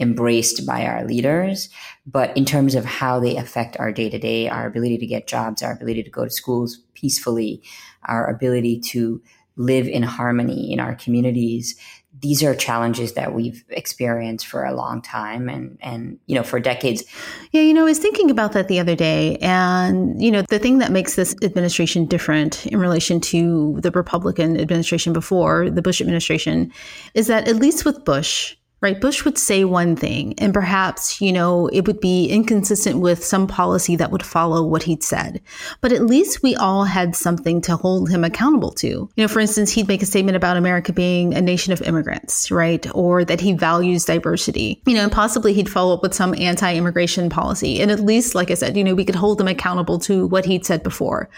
embraced 0.00 0.66
by 0.66 0.84
our 0.86 1.04
leaders. 1.04 1.68
But 2.06 2.36
in 2.36 2.44
terms 2.44 2.74
of 2.74 2.84
how 2.84 3.20
they 3.20 3.36
affect 3.36 3.76
our 3.78 3.92
day 3.92 4.10
to 4.10 4.18
day, 4.18 4.48
our 4.48 4.66
ability 4.66 4.98
to 4.98 5.06
get 5.06 5.28
jobs, 5.28 5.62
our 5.62 5.72
ability 5.72 6.02
to 6.02 6.10
go 6.10 6.24
to 6.24 6.30
schools 6.30 6.78
peacefully, 6.94 7.62
our 8.04 8.26
ability 8.28 8.80
to 8.80 9.22
live 9.56 9.86
in 9.86 10.02
harmony 10.02 10.72
in 10.72 10.80
our 10.80 10.94
communities, 10.94 11.76
these 12.20 12.42
are 12.42 12.54
challenges 12.54 13.14
that 13.14 13.34
we've 13.34 13.64
experienced 13.70 14.46
for 14.46 14.64
a 14.64 14.74
long 14.74 15.00
time 15.00 15.48
and 15.48 15.78
and 15.80 16.18
you 16.26 16.34
know 16.34 16.42
for 16.42 16.58
decades 16.58 17.04
yeah 17.52 17.60
you 17.60 17.72
know 17.72 17.82
i 17.82 17.84
was 17.84 17.98
thinking 17.98 18.30
about 18.30 18.52
that 18.52 18.68
the 18.68 18.78
other 18.78 18.96
day 18.96 19.36
and 19.38 20.20
you 20.22 20.30
know 20.30 20.42
the 20.48 20.58
thing 20.58 20.78
that 20.78 20.90
makes 20.90 21.14
this 21.14 21.34
administration 21.42 22.04
different 22.04 22.66
in 22.66 22.78
relation 22.78 23.20
to 23.20 23.78
the 23.80 23.90
republican 23.92 24.58
administration 24.58 25.12
before 25.12 25.70
the 25.70 25.82
bush 25.82 26.00
administration 26.00 26.72
is 27.14 27.26
that 27.26 27.46
at 27.48 27.56
least 27.56 27.84
with 27.84 28.04
bush 28.04 28.56
right? 28.80 29.00
Bush 29.00 29.24
would 29.24 29.36
say 29.36 29.64
one 29.64 29.94
thing, 29.94 30.34
and 30.38 30.54
perhaps, 30.54 31.20
you 31.20 31.32
know, 31.32 31.66
it 31.68 31.86
would 31.86 32.00
be 32.00 32.28
inconsistent 32.28 32.98
with 32.98 33.22
some 33.22 33.46
policy 33.46 33.94
that 33.96 34.10
would 34.10 34.24
follow 34.24 34.64
what 34.64 34.84
he'd 34.84 35.02
said. 35.02 35.40
But 35.82 35.92
at 35.92 36.06
least 36.06 36.42
we 36.42 36.56
all 36.56 36.84
had 36.84 37.14
something 37.14 37.60
to 37.62 37.76
hold 37.76 38.08
him 38.08 38.24
accountable 38.24 38.72
to. 38.72 38.88
You 38.88 39.10
know, 39.16 39.28
for 39.28 39.40
instance, 39.40 39.70
he'd 39.70 39.88
make 39.88 40.02
a 40.02 40.06
statement 40.06 40.36
about 40.36 40.56
America 40.56 40.94
being 40.94 41.34
a 41.34 41.42
nation 41.42 41.74
of 41.74 41.82
immigrants, 41.82 42.50
right? 42.50 42.86
Or 42.94 43.22
that 43.24 43.40
he 43.40 43.52
values 43.52 44.06
diversity, 44.06 44.80
you 44.86 44.94
know, 44.94 45.02
and 45.02 45.12
possibly 45.12 45.52
he'd 45.52 45.68
follow 45.68 45.94
up 45.94 46.02
with 46.02 46.14
some 46.14 46.34
anti 46.34 46.74
immigration 46.74 47.28
policy. 47.28 47.80
And 47.82 47.90
at 47.90 48.00
least, 48.00 48.34
like 48.34 48.50
I 48.50 48.54
said, 48.54 48.78
you 48.78 48.84
know, 48.84 48.94
we 48.94 49.04
could 49.04 49.14
hold 49.14 49.40
him 49.40 49.48
accountable 49.48 49.98
to 50.00 50.26
what 50.26 50.46
he'd 50.46 50.64
said 50.64 50.82
before. 50.82 51.28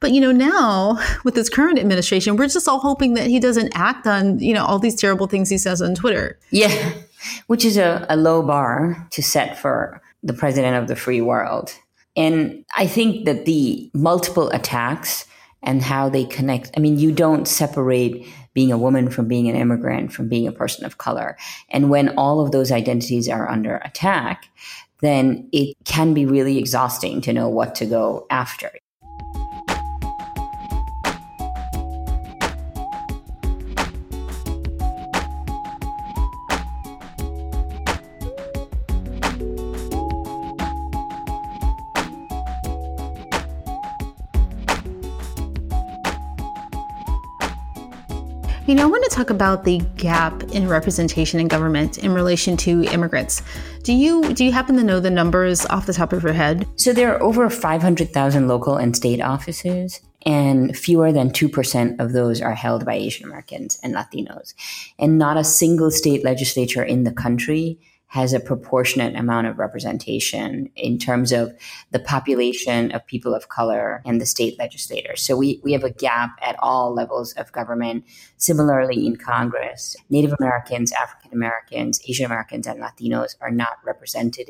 But, 0.00 0.12
you 0.12 0.20
know, 0.20 0.32
now 0.32 0.98
with 1.24 1.34
this 1.34 1.48
current 1.48 1.78
administration, 1.78 2.36
we're 2.36 2.48
just 2.48 2.68
all 2.68 2.80
hoping 2.80 3.14
that 3.14 3.28
he 3.28 3.40
doesn't 3.40 3.72
act 3.74 4.06
on, 4.06 4.38
you 4.38 4.52
know, 4.52 4.66
all 4.66 4.78
these 4.78 5.00
terrible 5.00 5.26
things 5.26 5.48
he 5.48 5.56
says 5.56 5.80
on 5.80 5.94
Twitter. 5.94 6.38
Yeah 6.50 6.89
which 7.46 7.64
is 7.64 7.76
a, 7.76 8.06
a 8.08 8.16
low 8.16 8.42
bar 8.42 9.06
to 9.10 9.22
set 9.22 9.58
for 9.58 10.00
the 10.22 10.32
president 10.32 10.76
of 10.76 10.88
the 10.88 10.96
free 10.96 11.20
world. 11.20 11.74
And 12.16 12.64
I 12.76 12.86
think 12.86 13.24
that 13.24 13.44
the 13.44 13.90
multiple 13.94 14.50
attacks 14.50 15.26
and 15.62 15.82
how 15.82 16.08
they 16.08 16.24
connect, 16.24 16.70
I 16.76 16.80
mean, 16.80 16.98
you 16.98 17.12
don't 17.12 17.46
separate 17.46 18.26
being 18.52 18.72
a 18.72 18.78
woman 18.78 19.10
from 19.10 19.28
being 19.28 19.48
an 19.48 19.56
immigrant, 19.56 20.12
from 20.12 20.28
being 20.28 20.48
a 20.48 20.52
person 20.52 20.84
of 20.84 20.98
color. 20.98 21.36
And 21.68 21.90
when 21.90 22.10
all 22.16 22.40
of 22.40 22.52
those 22.52 22.72
identities 22.72 23.28
are 23.28 23.48
under 23.48 23.76
attack, 23.76 24.46
then 25.00 25.48
it 25.52 25.76
can 25.84 26.14
be 26.14 26.26
really 26.26 26.58
exhausting 26.58 27.20
to 27.22 27.32
know 27.32 27.48
what 27.48 27.74
to 27.76 27.86
go 27.86 28.26
after. 28.30 28.70
You 48.70 48.76
know, 48.76 48.84
I 48.84 48.86
want 48.86 49.02
to 49.02 49.10
talk 49.10 49.30
about 49.30 49.64
the 49.64 49.78
gap 49.96 50.44
in 50.52 50.68
representation 50.68 51.40
in 51.40 51.48
government 51.48 51.98
in 51.98 52.14
relation 52.14 52.56
to 52.58 52.84
immigrants. 52.84 53.42
Do 53.82 53.92
you 53.92 54.32
do 54.32 54.44
you 54.44 54.52
happen 54.52 54.76
to 54.76 54.84
know 54.84 55.00
the 55.00 55.10
numbers 55.10 55.66
off 55.66 55.86
the 55.86 55.92
top 55.92 56.12
of 56.12 56.22
your 56.22 56.34
head? 56.34 56.68
So 56.76 56.92
there 56.92 57.12
are 57.12 57.20
over 57.20 57.50
500,000 57.50 58.46
local 58.46 58.76
and 58.76 58.94
state 58.94 59.20
offices 59.20 60.00
and 60.24 60.78
fewer 60.78 61.10
than 61.10 61.30
2% 61.30 61.98
of 61.98 62.12
those 62.12 62.40
are 62.40 62.54
held 62.54 62.86
by 62.86 62.94
Asian 62.94 63.26
Americans 63.26 63.76
and 63.82 63.92
Latinos. 63.92 64.54
And 65.00 65.18
not 65.18 65.36
a 65.36 65.42
single 65.42 65.90
state 65.90 66.24
legislature 66.24 66.84
in 66.84 67.02
the 67.02 67.10
country 67.10 67.76
has 68.10 68.32
a 68.32 68.40
proportionate 68.40 69.14
amount 69.14 69.46
of 69.46 69.56
representation 69.56 70.68
in 70.74 70.98
terms 70.98 71.30
of 71.30 71.52
the 71.92 71.98
population 72.00 72.90
of 72.90 73.06
people 73.06 73.32
of 73.32 73.48
color 73.48 74.02
and 74.04 74.20
the 74.20 74.26
state 74.26 74.58
legislators. 74.58 75.22
So 75.22 75.36
we, 75.36 75.60
we 75.62 75.72
have 75.72 75.84
a 75.84 75.92
gap 75.92 76.30
at 76.42 76.56
all 76.58 76.92
levels 76.92 77.32
of 77.34 77.52
government. 77.52 78.04
Similarly, 78.36 79.06
in 79.06 79.14
Congress, 79.14 79.94
Native 80.08 80.34
Americans, 80.40 80.92
African 81.00 81.32
Americans, 81.32 82.00
Asian 82.08 82.26
Americans, 82.26 82.66
and 82.66 82.82
Latinos 82.82 83.36
are 83.40 83.52
not 83.52 83.78
represented 83.84 84.48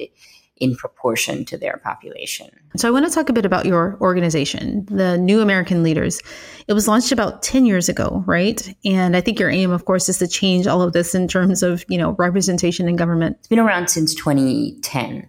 in 0.60 0.76
proportion 0.76 1.44
to 1.46 1.58
their 1.58 1.80
population. 1.82 2.48
So 2.76 2.86
I 2.86 2.90
want 2.90 3.06
to 3.06 3.10
talk 3.10 3.28
a 3.28 3.32
bit 3.32 3.46
about 3.46 3.64
your 3.66 3.96
organization, 4.00 4.84
the 4.86 5.18
New 5.18 5.40
American 5.40 5.82
Leaders. 5.82 6.20
It 6.68 6.74
was 6.74 6.86
launched 6.86 7.10
about 7.10 7.42
10 7.42 7.66
years 7.66 7.88
ago, 7.88 8.22
right? 8.26 8.74
And 8.84 9.16
I 9.16 9.20
think 9.20 9.40
your 9.40 9.50
aim, 9.50 9.70
of 9.70 9.86
course, 9.86 10.08
is 10.08 10.18
to 10.18 10.28
change 10.28 10.66
all 10.66 10.82
of 10.82 10.92
this 10.92 11.14
in 11.14 11.26
terms 11.26 11.62
of, 11.62 11.84
you 11.88 11.98
know, 11.98 12.12
representation 12.12 12.88
in 12.88 12.96
government. 12.96 13.36
It's 13.40 13.48
been 13.48 13.58
around 13.58 13.88
since 13.88 14.14
2010. 14.14 15.28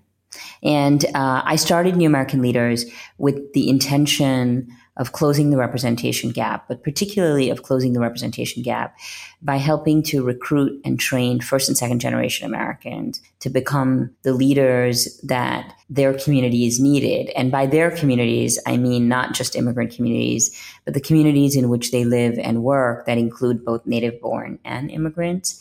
And 0.64 1.06
uh, 1.16 1.42
I 1.44 1.56
started 1.56 1.96
New 1.96 2.08
American 2.08 2.42
Leaders 2.42 2.86
with 3.18 3.54
the 3.54 3.70
intention 3.70 4.68
of 4.98 5.14
closing 5.14 5.50
the 5.50 5.58
representation 5.58 6.32
gap, 6.32 6.68
but 6.68 6.84
particularly 6.84 7.50
of 7.50 7.64
closing 7.64 7.94
the 7.94 8.00
representation 8.00 8.62
gap 8.62 8.98
by 9.42 9.56
helping 9.56 10.04
to 10.04 10.24
recruit 10.24 10.80
and 10.84 11.00
train 11.00 11.40
first 11.40 11.70
and 11.70 11.78
second 11.78 12.00
generation 12.00 12.46
Americans 12.46 13.22
to 13.40 13.50
become 13.50 14.12
the 14.24 14.34
leaders 14.34 15.20
that 15.24 15.74
their 15.90 16.14
communities 16.14 16.80
needed. 16.80 17.30
And 17.36 17.52
by 17.52 17.68
their 17.68 17.90
communities, 17.90 18.60
I 18.68 18.76
mean 18.78 19.08
not 19.08 19.34
just 19.34 19.56
immigrant 19.56 19.96
communities, 19.96 20.56
but 20.84 20.94
the 20.94 21.02
communities 21.02 21.56
in 21.56 21.70
which 21.70 21.92
they 21.92 22.04
live 22.04 22.38
and 22.38 22.64
work 22.64 23.06
that 23.06 23.18
include 23.18 23.64
both 23.64 23.86
native 23.86 24.20
born 24.20 24.60
and 24.66 24.92
immigrants. 24.92 25.60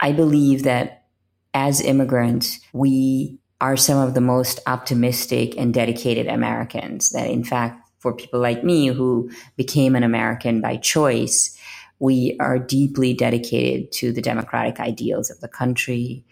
I 0.00 0.12
believe 0.12 0.62
that 0.62 1.04
as 1.52 1.82
immigrants, 1.82 2.58
we 2.72 3.38
are 3.60 3.76
some 3.76 3.98
of 3.98 4.14
the 4.14 4.20
most 4.20 4.58
optimistic 4.66 5.56
and 5.56 5.72
dedicated 5.72 6.26
Americans 6.26 7.10
that 7.10 7.30
in 7.30 7.44
fact 7.44 7.81
for 8.02 8.12
people 8.12 8.40
like 8.40 8.64
me 8.64 8.88
who 8.88 9.30
became 9.56 9.94
an 9.94 10.02
American 10.02 10.60
by 10.60 10.76
choice, 10.76 11.56
we 12.00 12.36
are 12.40 12.58
deeply 12.58 13.14
dedicated 13.14 13.92
to 13.92 14.12
the 14.12 14.20
democratic 14.20 14.80
ideals 14.80 15.30
of 15.30 15.38
the 15.38 15.46
country. 15.46 16.24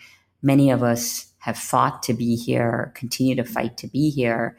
Many 0.42 0.70
of 0.70 0.83
us 0.83 1.33
have 1.38 1.56
fought 1.56 2.02
to 2.02 2.12
be 2.12 2.35
here, 2.35 2.92
continue 2.96 3.37
to 3.37 3.44
fight 3.44 3.76
to 3.78 3.87
be 3.87 4.11
here. 4.11 4.56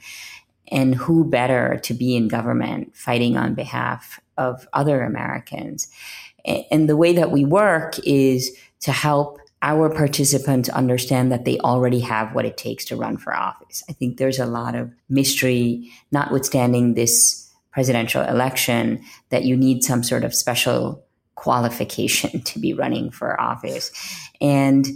And 0.71 0.95
who 0.95 1.25
better 1.25 1.81
to 1.83 1.93
be 1.93 2.15
in 2.15 2.29
government 2.29 2.95
fighting 2.95 3.35
on 3.35 3.55
behalf 3.55 4.21
of 4.37 4.65
other 4.71 5.03
Americans? 5.03 5.89
And 6.45 6.87
the 6.87 6.95
way 6.95 7.11
that 7.11 7.29
we 7.29 7.43
work 7.43 7.99
is 8.05 8.57
to 8.79 8.93
help 8.93 9.37
our 9.61 9.89
participants 9.89 10.69
understand 10.69 11.31
that 11.31 11.45
they 11.45 11.59
already 11.59 11.99
have 11.99 12.33
what 12.33 12.45
it 12.45 12.57
takes 12.57 12.85
to 12.85 12.95
run 12.95 13.17
for 13.17 13.35
office. 13.35 13.83
I 13.87 13.93
think 13.93 14.17
there's 14.17 14.39
a 14.39 14.45
lot 14.45 14.75
of 14.75 14.91
mystery, 15.07 15.91
notwithstanding 16.11 16.95
this 16.95 17.49
presidential 17.71 18.23
election, 18.23 19.03
that 19.29 19.43
you 19.43 19.55
need 19.55 19.83
some 19.83 20.03
sort 20.03 20.23
of 20.23 20.33
special 20.33 21.05
qualification 21.35 22.41
to 22.45 22.59
be 22.59 22.73
running 22.73 23.11
for 23.11 23.39
office. 23.39 23.91
And 24.39 24.87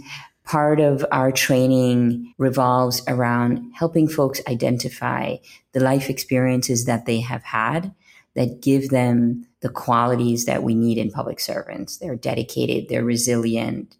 part 0.44 0.80
of 0.80 1.04
our 1.12 1.32
training 1.32 2.32
revolves 2.38 3.02
around 3.08 3.72
helping 3.74 4.08
folks 4.08 4.40
identify 4.48 5.36
the 5.72 5.80
life 5.80 6.10
experiences 6.10 6.84
that 6.86 7.06
they 7.06 7.20
have 7.20 7.42
had 7.42 7.92
that 8.34 8.60
give 8.60 8.90
them 8.90 9.46
the 9.60 9.68
qualities 9.68 10.44
that 10.44 10.62
we 10.62 10.74
need 10.74 10.98
in 10.98 11.10
public 11.10 11.40
servants. 11.40 11.96
They're 11.96 12.16
dedicated, 12.16 12.88
they're 12.88 13.04
resilient, 13.04 13.96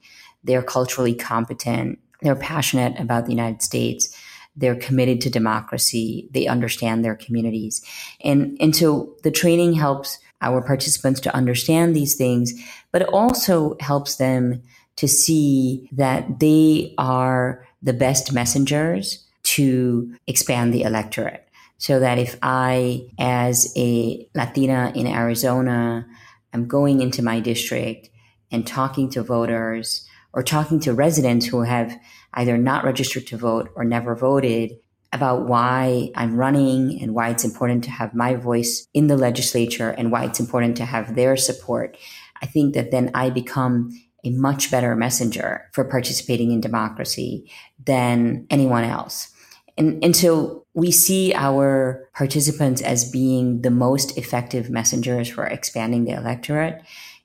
they're 0.46 0.62
culturally 0.62 1.14
competent, 1.14 1.98
they're 2.22 2.36
passionate 2.36 2.98
about 2.98 3.26
the 3.26 3.32
United 3.32 3.62
States, 3.62 4.16
they're 4.56 4.76
committed 4.76 5.20
to 5.20 5.30
democracy, 5.30 6.28
they 6.32 6.46
understand 6.46 7.04
their 7.04 7.16
communities. 7.16 7.84
And, 8.22 8.56
and 8.60 8.74
so 8.74 9.14
the 9.22 9.30
training 9.30 9.74
helps 9.74 10.18
our 10.40 10.62
participants 10.62 11.20
to 11.20 11.34
understand 11.34 11.94
these 11.94 12.14
things, 12.14 12.54
but 12.92 13.02
it 13.02 13.08
also 13.08 13.76
helps 13.80 14.16
them 14.16 14.62
to 14.96 15.08
see 15.08 15.88
that 15.92 16.40
they 16.40 16.94
are 16.96 17.66
the 17.82 17.92
best 17.92 18.32
messengers 18.32 19.26
to 19.42 20.14
expand 20.26 20.72
the 20.72 20.82
electorate. 20.82 21.42
So 21.78 22.00
that 22.00 22.18
if 22.18 22.38
I, 22.40 23.10
as 23.18 23.70
a 23.76 24.26
Latina 24.34 24.92
in 24.94 25.06
Arizona, 25.06 26.06
am 26.54 26.66
going 26.66 27.02
into 27.02 27.22
my 27.22 27.40
district 27.40 28.08
and 28.50 28.66
talking 28.66 29.10
to 29.10 29.22
voters 29.22 30.08
or 30.36 30.42
talking 30.42 30.78
to 30.78 30.92
residents 30.92 31.46
who 31.46 31.62
have 31.62 31.98
either 32.34 32.58
not 32.58 32.84
registered 32.84 33.26
to 33.26 33.38
vote 33.38 33.70
or 33.74 33.84
never 33.84 34.14
voted 34.14 34.70
about 35.12 35.48
why 35.48 36.10
I'm 36.14 36.36
running 36.36 37.00
and 37.00 37.14
why 37.14 37.30
it's 37.30 37.44
important 37.44 37.84
to 37.84 37.90
have 37.90 38.14
my 38.14 38.34
voice 38.34 38.86
in 38.92 39.06
the 39.06 39.16
legislature 39.16 39.88
and 39.90 40.12
why 40.12 40.24
it's 40.24 40.38
important 40.38 40.76
to 40.76 40.84
have 40.84 41.14
their 41.14 41.38
support, 41.38 41.96
I 42.42 42.46
think 42.46 42.74
that 42.74 42.90
then 42.90 43.10
I 43.14 43.30
become 43.30 43.98
a 44.24 44.30
much 44.30 44.70
better 44.70 44.94
messenger 44.94 45.70
for 45.72 45.84
participating 45.84 46.50
in 46.50 46.60
democracy 46.60 47.50
than 47.86 48.46
anyone 48.50 48.84
else. 48.84 49.32
And, 49.78 50.04
and 50.04 50.14
so 50.14 50.66
we 50.74 50.90
see 50.90 51.32
our 51.34 52.10
participants 52.14 52.82
as 52.82 53.10
being 53.10 53.62
the 53.62 53.70
most 53.70 54.18
effective 54.18 54.68
messengers 54.68 55.28
for 55.28 55.46
expanding 55.46 56.04
the 56.04 56.12
electorate 56.12 56.82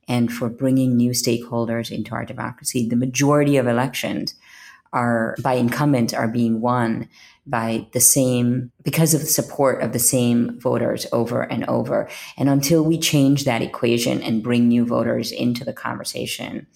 and 0.08 0.32
for 0.32 0.50
bringing 0.50 0.96
new 0.96 1.12
stakeholders 1.12 1.92
into 1.92 2.14
our 2.14 2.26
democracy. 2.26 2.88
The 2.88 2.96
majority 2.96 3.58
of 3.58 3.68
elections 3.68 4.36
are 4.94 5.36
by 5.42 5.54
incumbents 5.54 6.14
are 6.14 6.28
being 6.28 6.60
won 6.60 7.08
by 7.48 7.88
the 7.94 8.00
same 8.00 8.72
because 8.84 9.14
of 9.14 9.22
the 9.22 9.28
support 9.28 9.82
of 9.82 9.94
the 9.94 10.00
same 10.00 10.60
voters 10.60 11.08
over 11.14 11.44
and 11.44 11.66
over 11.66 12.10
and 12.38 12.50
until 12.50 12.84
we 12.84 13.00
change 13.00 13.46
that 13.46 13.62
equation 13.62 14.22
and 14.22 14.44
bring 14.44 14.68
new 14.68 14.86
voters 14.86 15.32
into 15.32 15.64
the 15.64 15.74
conversation 15.74 16.68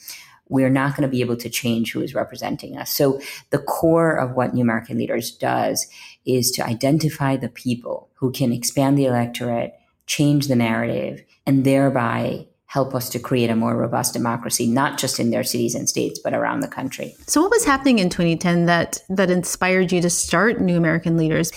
we're 0.47 0.69
not 0.69 0.95
going 0.95 1.07
to 1.07 1.11
be 1.11 1.21
able 1.21 1.37
to 1.37 1.49
change 1.49 1.91
who 1.91 2.01
is 2.01 2.13
representing 2.13 2.77
us. 2.77 2.91
So 2.91 3.19
the 3.49 3.57
core 3.59 4.15
of 4.15 4.33
what 4.33 4.53
New 4.53 4.61
American 4.61 4.97
Leaders 4.97 5.31
does 5.31 5.87
is 6.25 6.51
to 6.51 6.65
identify 6.65 7.35
the 7.35 7.49
people 7.49 8.09
who 8.15 8.31
can 8.31 8.51
expand 8.51 8.97
the 8.97 9.05
electorate, 9.05 9.73
change 10.05 10.47
the 10.47 10.55
narrative, 10.55 11.23
and 11.47 11.65
thereby 11.65 12.47
help 12.75 12.93
us 12.93 13.07
to 13.07 13.17
create 13.19 13.49
a 13.49 13.55
more 13.55 13.73
robust 13.73 14.11
democracy, 14.11 14.67
not 14.67 14.97
just 14.97 15.17
in 15.17 15.29
their 15.29 15.45
cities 15.45 15.75
and 15.75 15.87
states, 15.87 16.19
but 16.19 16.33
around 16.33 16.59
the 16.59 16.67
country. 16.67 17.15
So 17.25 17.41
what 17.41 17.49
was 17.49 17.63
happening 17.63 17.99
in 17.99 18.09
2010 18.09 18.65
that 18.65 19.01
that 19.07 19.31
inspired 19.31 19.93
you 19.93 20.01
to 20.01 20.09
start 20.09 20.59
New 20.59 20.75
American 20.75 21.15
Leaders? 21.15 21.53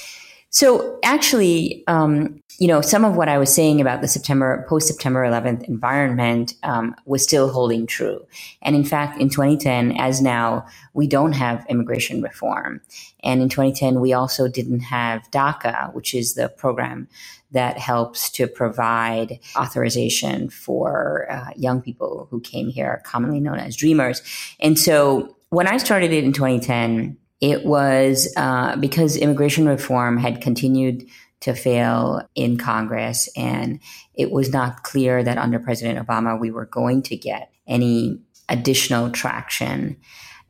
So 0.50 1.00
actually, 1.02 1.82
um, 1.88 2.40
you 2.58 2.66
know, 2.66 2.80
some 2.80 3.04
of 3.04 3.14
what 3.14 3.28
I 3.28 3.38
was 3.38 3.54
saying 3.54 3.80
about 3.80 4.00
the 4.00 4.08
September 4.08 4.66
post 4.68 4.88
September 4.88 5.22
11th 5.22 5.62
environment 5.68 6.54
um, 6.64 6.94
was 7.04 7.22
still 7.22 7.50
holding 7.50 7.86
true. 7.86 8.26
And 8.62 8.74
in 8.74 8.84
fact, 8.84 9.20
in 9.20 9.28
2010, 9.28 9.92
as 9.96 10.20
now, 10.20 10.66
we 10.92 11.06
don't 11.06 11.34
have 11.34 11.64
immigration 11.68 12.20
reform. 12.20 12.80
And 13.22 13.40
in 13.40 13.48
2010, 13.48 14.00
we 14.00 14.12
also 14.12 14.48
didn't 14.48 14.80
have 14.80 15.30
DACA, 15.30 15.94
which 15.94 16.14
is 16.14 16.34
the 16.34 16.48
program 16.48 17.06
that 17.52 17.78
helps 17.78 18.28
to 18.30 18.48
provide 18.48 19.38
authorization 19.56 20.50
for 20.50 21.30
uh, 21.30 21.50
young 21.56 21.80
people 21.80 22.26
who 22.28 22.40
came 22.40 22.68
here, 22.68 23.00
commonly 23.04 23.38
known 23.38 23.58
as 23.60 23.76
dreamers. 23.76 24.20
And 24.58 24.76
so 24.76 25.36
when 25.50 25.68
I 25.68 25.76
started 25.76 26.12
it 26.12 26.24
in 26.24 26.32
2010, 26.32 27.16
it 27.40 27.64
was 27.64 28.32
uh, 28.36 28.74
because 28.76 29.16
immigration 29.16 29.68
reform 29.68 30.16
had 30.18 30.40
continued 30.40 31.08
to 31.40 31.54
fail 31.54 32.22
in 32.34 32.56
Congress. 32.56 33.28
And 33.36 33.80
it 34.14 34.30
was 34.30 34.52
not 34.52 34.82
clear 34.82 35.22
that 35.22 35.38
under 35.38 35.58
President 35.58 36.04
Obama 36.04 36.38
we 36.38 36.50
were 36.50 36.66
going 36.66 37.02
to 37.02 37.16
get 37.16 37.52
any 37.66 38.20
additional 38.48 39.10
traction. 39.10 39.96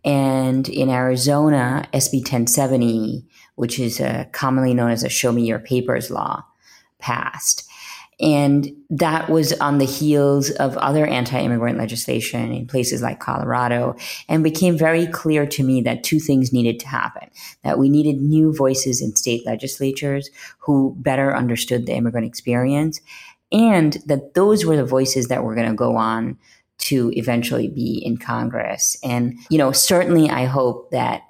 And 0.04 0.68
in 0.68 0.88
Arizona, 0.88 1.88
SB 1.92 2.18
1070, 2.20 3.26
which 3.56 3.78
is 3.78 4.00
uh, 4.00 4.26
commonly 4.32 4.72
known 4.72 4.90
as 4.90 5.02
a 5.02 5.08
show 5.08 5.32
me 5.32 5.44
your 5.44 5.58
papers 5.58 6.10
law, 6.10 6.44
passed. 6.98 7.67
And 8.20 8.72
that 8.90 9.28
was 9.28 9.52
on 9.60 9.78
the 9.78 9.84
heels 9.84 10.50
of 10.50 10.76
other 10.78 11.06
anti-immigrant 11.06 11.78
legislation 11.78 12.52
in 12.52 12.66
places 12.66 13.00
like 13.00 13.20
Colorado 13.20 13.94
and 14.28 14.42
became 14.42 14.76
very 14.76 15.06
clear 15.06 15.46
to 15.46 15.62
me 15.62 15.82
that 15.82 16.02
two 16.02 16.18
things 16.18 16.52
needed 16.52 16.80
to 16.80 16.88
happen. 16.88 17.28
That 17.62 17.78
we 17.78 17.88
needed 17.88 18.20
new 18.20 18.52
voices 18.52 19.00
in 19.00 19.14
state 19.14 19.46
legislatures 19.46 20.30
who 20.58 20.96
better 20.98 21.36
understood 21.36 21.86
the 21.86 21.94
immigrant 21.94 22.26
experience 22.26 23.00
and 23.52 23.94
that 24.06 24.34
those 24.34 24.64
were 24.66 24.76
the 24.76 24.84
voices 24.84 25.28
that 25.28 25.44
were 25.44 25.54
going 25.54 25.68
to 25.68 25.74
go 25.74 25.96
on 25.96 26.36
to 26.78 27.12
eventually 27.14 27.68
be 27.68 28.02
in 28.04 28.16
Congress. 28.16 28.96
And, 29.02 29.38
you 29.50 29.58
know, 29.58 29.72
certainly 29.72 30.30
I 30.30 30.44
hope 30.44 30.90
that 30.90 31.22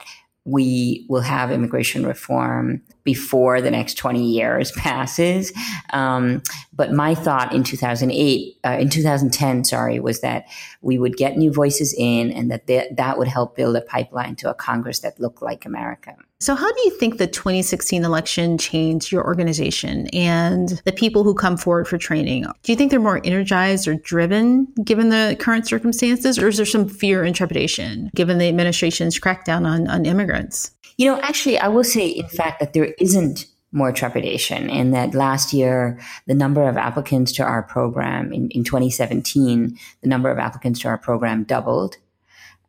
we 0.48 1.04
will 1.08 1.20
have 1.20 1.50
immigration 1.50 2.06
reform 2.06 2.82
before 3.04 3.60
the 3.60 3.70
next 3.70 3.94
20 3.94 4.24
years 4.24 4.72
passes. 4.76 5.52
Um, 5.90 6.42
but 6.72 6.92
my 6.92 7.14
thought 7.14 7.52
in 7.52 7.64
2008, 7.64 8.58
uh, 8.64 8.68
in 8.80 8.88
2010, 8.88 9.64
sorry, 9.64 10.00
was 10.00 10.20
that 10.20 10.46
we 10.80 10.98
would 10.98 11.16
get 11.16 11.36
new 11.36 11.52
voices 11.52 11.94
in 11.96 12.32
and 12.32 12.50
that 12.50 12.66
th- 12.66 12.92
that 12.96 13.18
would 13.18 13.28
help 13.28 13.56
build 13.56 13.76
a 13.76 13.82
pipeline 13.82 14.36
to 14.36 14.50
a 14.50 14.54
Congress 14.54 15.00
that 15.00 15.20
looked 15.20 15.42
like 15.42 15.66
America. 15.66 16.16
So, 16.40 16.54
how 16.54 16.72
do 16.72 16.80
you 16.84 16.90
think 16.90 17.18
the 17.18 17.26
2016 17.26 18.04
election 18.04 18.58
changed 18.58 19.10
your 19.10 19.24
organization 19.24 20.06
and 20.12 20.80
the 20.84 20.92
people 20.92 21.24
who 21.24 21.34
come 21.34 21.56
forward 21.56 21.88
for 21.88 21.98
training? 21.98 22.44
Do 22.62 22.72
you 22.72 22.76
think 22.76 22.92
they're 22.92 23.00
more 23.00 23.20
energized 23.24 23.88
or 23.88 23.96
driven 23.96 24.66
given 24.84 25.08
the 25.08 25.36
current 25.40 25.66
circumstances, 25.66 26.38
or 26.38 26.46
is 26.46 26.58
there 26.58 26.66
some 26.66 26.88
fear 26.88 27.24
and 27.24 27.34
trepidation 27.34 28.12
given 28.14 28.38
the 28.38 28.48
administration's 28.48 29.18
crackdown 29.18 29.66
on, 29.66 29.88
on 29.88 30.06
immigrants? 30.06 30.70
You 30.96 31.10
know, 31.10 31.20
actually, 31.22 31.58
I 31.58 31.66
will 31.66 31.84
say, 31.84 32.06
in 32.06 32.28
fact, 32.28 32.60
that 32.60 32.72
there 32.72 32.94
isn't 32.98 33.46
more 33.72 33.92
trepidation 33.92 34.70
and 34.70 34.94
that 34.94 35.14
last 35.14 35.52
year 35.52 36.00
the 36.26 36.34
number 36.34 36.66
of 36.66 36.76
applicants 36.76 37.32
to 37.32 37.42
our 37.42 37.62
program 37.62 38.32
in, 38.32 38.48
in 38.48 38.64
2017 38.64 39.78
the 40.00 40.08
number 40.08 40.30
of 40.30 40.38
applicants 40.38 40.80
to 40.80 40.88
our 40.88 40.96
program 40.96 41.44
doubled 41.44 41.98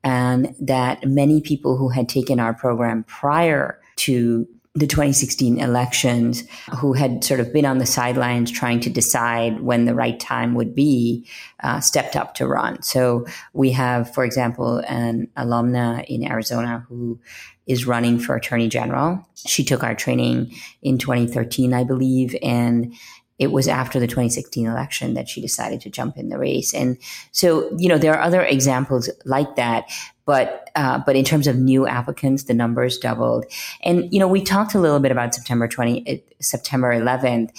and 0.04 0.56
that 0.60 1.06
many 1.06 1.42
people 1.42 1.78
who 1.78 1.90
had 1.90 2.08
taken 2.08 2.40
our 2.40 2.54
program 2.54 3.04
prior 3.04 3.80
to 3.98 4.48
the 4.76 4.88
2016 4.88 5.60
elections 5.60 6.44
who 6.78 6.94
had 6.94 7.24
sort 7.24 7.40
of 7.40 7.52
been 7.52 7.66
on 7.66 7.80
the 7.80 7.86
sidelines 7.86 8.52
trying 8.52 8.80
to 8.80 8.90
decide 8.90 9.62
when 9.62 9.86
the 9.86 9.96
right 9.96 10.20
time 10.20 10.54
would 10.54 10.76
be 10.76 11.28
uh, 11.64 11.80
stepped 11.80 12.16
up 12.16 12.36
to 12.36 12.48
run. 12.48 12.82
So 12.82 13.26
we 13.54 13.72
have, 13.72 14.14
for 14.14 14.24
example, 14.24 14.78
an 14.88 15.28
alumna 15.36 16.06
in 16.06 16.24
Arizona 16.24 16.86
who 16.88 17.20
is 17.66 17.86
running 17.86 18.20
for 18.20 18.36
attorney 18.36 18.70
general. 18.70 19.28
She 19.36 19.64
took 19.64 19.84
our 19.84 19.96
training 19.96 20.54
in 20.82 20.98
2013, 20.98 21.74
I 21.74 21.84
believe, 21.84 22.36
and 22.42 22.94
it 23.40 23.52
was 23.54 23.68
after 23.68 24.00
the 24.00 24.08
2016 24.08 24.68
election 24.68 25.14
that 25.14 25.30
she 25.30 25.42
decided 25.42 25.80
to 25.82 25.90
jump 25.90 26.18
in 26.18 26.30
the 26.30 26.38
race. 26.38 26.74
And 26.74 26.98
so, 27.32 27.74
you 27.78 27.88
know, 27.88 27.98
there 27.98 28.14
are 28.14 28.22
other 28.22 28.44
examples 28.44 29.10
like 29.26 29.56
that. 29.56 29.90
But 30.26 30.70
uh, 30.76 31.00
but 31.04 31.16
in 31.16 31.26
terms 31.26 31.48
of 31.48 31.56
new 31.58 31.88
applicants, 31.88 32.44
the 32.44 32.54
numbers 32.54 33.00
doubled. 33.00 33.46
And 33.84 34.14
you 34.14 34.20
know, 34.20 34.28
we 34.28 34.44
talked 34.44 34.76
a 34.76 34.80
little 34.80 35.00
bit 35.00 35.12
about 35.12 35.34
September 35.34 35.68
20, 35.68 36.08
uh, 36.08 36.18
September 36.40 36.94
11th, 36.94 37.50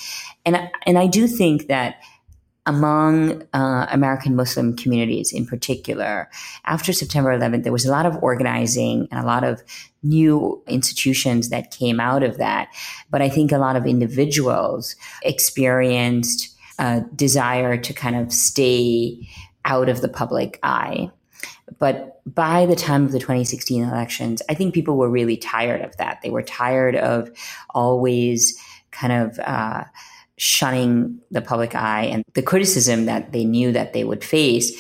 and 0.47 0.71
and 0.87 0.97
I 0.97 1.09
do 1.09 1.27
think 1.27 1.67
that 1.67 1.97
among 2.67 3.43
uh, 3.53 3.87
American 3.91 4.37
Muslim 4.37 4.77
communities 4.77 5.33
in 5.33 5.47
particular, 5.47 6.31
after 6.65 6.93
September 6.93 7.37
11th, 7.37 7.63
there 7.63 7.73
was 7.73 7.87
a 7.87 7.91
lot 7.91 8.07
of 8.07 8.23
organizing 8.23 9.09
and 9.11 9.21
a 9.21 9.27
lot 9.27 9.45
of 9.45 9.63
new 10.03 10.63
institutions 10.67 11.49
that 11.49 11.71
came 11.71 12.01
out 12.01 12.23
of 12.23 12.39
that. 12.39 12.69
But 13.11 13.23
I 13.23 13.29
think 13.29 13.51
a 13.51 13.59
lot 13.59 13.77
of 13.77 13.87
individuals 13.87 14.97
experienced 15.23 16.57
a 16.79 17.03
desire 17.15 17.77
to 17.77 17.93
kind 17.93 18.17
of 18.17 18.33
stay 18.33 19.29
out 19.65 19.89
of 19.89 20.01
the 20.01 20.09
public 20.09 20.59
eye. 20.63 21.11
But 21.79 22.21
by 22.27 22.67
the 22.67 22.77
time 22.77 23.05
of 23.05 23.13
the 23.13 23.19
2016 23.19 23.85
elections, 23.85 24.43
I 24.49 24.55
think 24.55 24.75
people 24.75 24.97
were 24.97 25.11
really 25.11 25.37
tired 25.37 25.83
of 25.83 25.97
that. 25.97 26.21
They 26.23 26.31
were 26.31 26.43
tired 26.43 26.97
of 26.97 27.31
always 27.71 28.59
kind 28.91 29.13
of 29.13 29.39
uh, 29.41 29.85
shunning 30.41 31.21
the 31.31 31.43
public 31.43 31.75
eye 31.75 32.05
and 32.05 32.25
the 32.33 32.41
criticism 32.41 33.05
that 33.05 33.31
they 33.33 33.45
knew 33.45 33.73
that 33.73 33.93
they 33.93 34.05
would 34.05 34.25
face. 34.25 34.73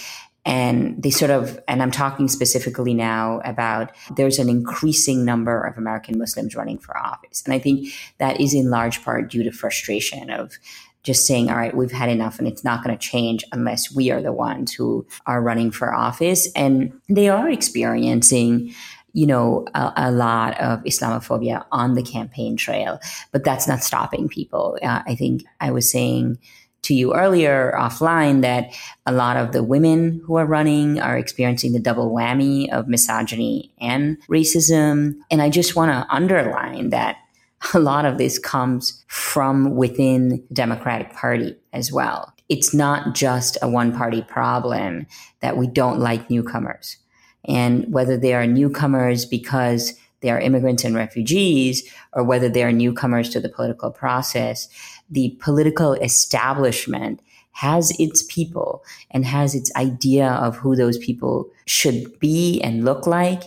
And 0.47 1.03
they 1.03 1.11
sort 1.11 1.31
of, 1.31 1.61
and 1.69 1.83
I'm 1.83 1.91
talking 1.91 2.29
specifically 2.29 2.95
now 2.95 3.43
about 3.45 3.93
there's 4.17 4.39
an 4.39 4.49
increasing 4.49 5.23
number 5.23 5.63
of 5.63 5.77
American 5.77 6.17
Muslims 6.17 6.57
running 6.57 6.79
for 6.79 6.97
office. 6.97 7.43
And 7.45 7.53
I 7.53 7.59
think 7.59 7.93
that 8.17 8.41
is 8.41 8.55
in 8.55 8.71
large 8.71 9.05
part 9.05 9.31
due 9.31 9.43
to 9.43 9.53
frustration 9.53 10.31
of 10.31 10.55
just 11.03 11.27
saying, 11.27 11.51
all 11.51 11.57
right, 11.57 11.77
we've 11.77 11.93
had 11.93 12.09
enough 12.09 12.39
and 12.39 12.49
it's 12.49 12.65
not 12.65 12.83
going 12.83 12.97
to 12.97 13.07
change 13.07 13.45
unless 13.53 13.95
we 13.95 14.11
are 14.11 14.23
the 14.23 14.33
ones 14.33 14.73
who 14.73 15.07
are 15.27 15.43
running 15.43 15.71
for 15.71 15.93
office. 15.95 16.51
And 16.57 16.99
they 17.11 17.29
are 17.29 17.51
experiencing, 17.51 18.75
you 19.13 19.27
know, 19.27 19.67
a, 19.75 19.93
a, 19.97 20.11
lot 20.11 20.59
of 20.61 20.83
Islamophobia 20.85 21.65
on 21.73 21.95
the 21.95 22.03
campaign 22.03 22.57
trail, 22.57 23.01
but 23.33 23.45
that's 23.45 23.67
not 23.67 23.83
stopping 23.83 24.29
people. 24.29 24.79
Uh, 24.83 25.03
I 25.07 25.15
think 25.15 25.45
I 25.61 25.71
was 25.71 25.91
saying 25.91 26.39
to 26.83 26.95
you 26.95 27.15
earlier 27.15 27.75
offline 27.79 28.43
that 28.43 28.75
a 29.07 29.13
lot 29.13 29.37
of 29.37 29.53
the 29.53 29.63
women 29.63 30.21
who 30.25 30.37
are 30.37 30.47
running 30.47 31.01
are 31.01 31.19
experiencing 31.19 31.73
the 31.73 31.79
double 31.79 32.11
whammy 32.11 32.73
of 32.73 32.89
misogyny 32.89 33.73
and 33.81 34.17
racism. 34.29 35.15
And 35.31 35.43
I 35.43 35.51
just 35.51 35.77
want 35.77 35.91
to 35.91 36.15
underline 36.15 36.91
that 36.91 37.17
a 37.75 37.79
lot 37.79 38.07
of 38.07 38.19
this 38.19 38.39
comes 38.39 39.05
from 39.09 39.77
within 39.77 40.29
the 40.29 40.43
Democratic 40.53 41.13
Party 41.13 41.57
as 41.73 41.93
well. 41.93 42.33
It's 42.49 42.75
not 42.75 43.15
just 43.15 43.59
a 43.63 43.69
one 43.69 43.97
party 43.97 44.23
problem 44.23 45.07
that 45.41 45.57
we 45.57 45.67
don't 45.67 46.01
like 46.01 46.31
newcomers. 46.31 46.97
And 47.47 47.93
whether 47.93 48.17
they 48.17 48.35
are 48.35 48.47
newcomers 48.47 49.25
because 49.25 49.95
they 50.21 50.31
are 50.31 50.41
immigrants 50.41 50.85
and 50.85 50.95
refugees, 50.95 51.83
or 52.13 52.23
whether 52.23 52.49
they 52.49 52.63
are 52.63 52.73
newcomers 52.73 53.31
to 53.31 53.41
the 53.41 53.49
political 53.49 53.91
process, 53.91 54.69
the 55.11 55.37
political 55.41 55.95
establishment 55.95 57.21
has 57.53 57.91
its 57.99 58.23
people 58.23 58.85
and 59.11 59.25
has 59.25 59.55
its 59.55 59.75
idea 59.77 60.29
of 60.29 60.57
who 60.57 60.77
those 60.77 60.99
people 60.99 61.49
should 61.67 62.19
be 62.21 62.61
and 62.63 62.85
look 62.85 63.07
like. 63.07 63.43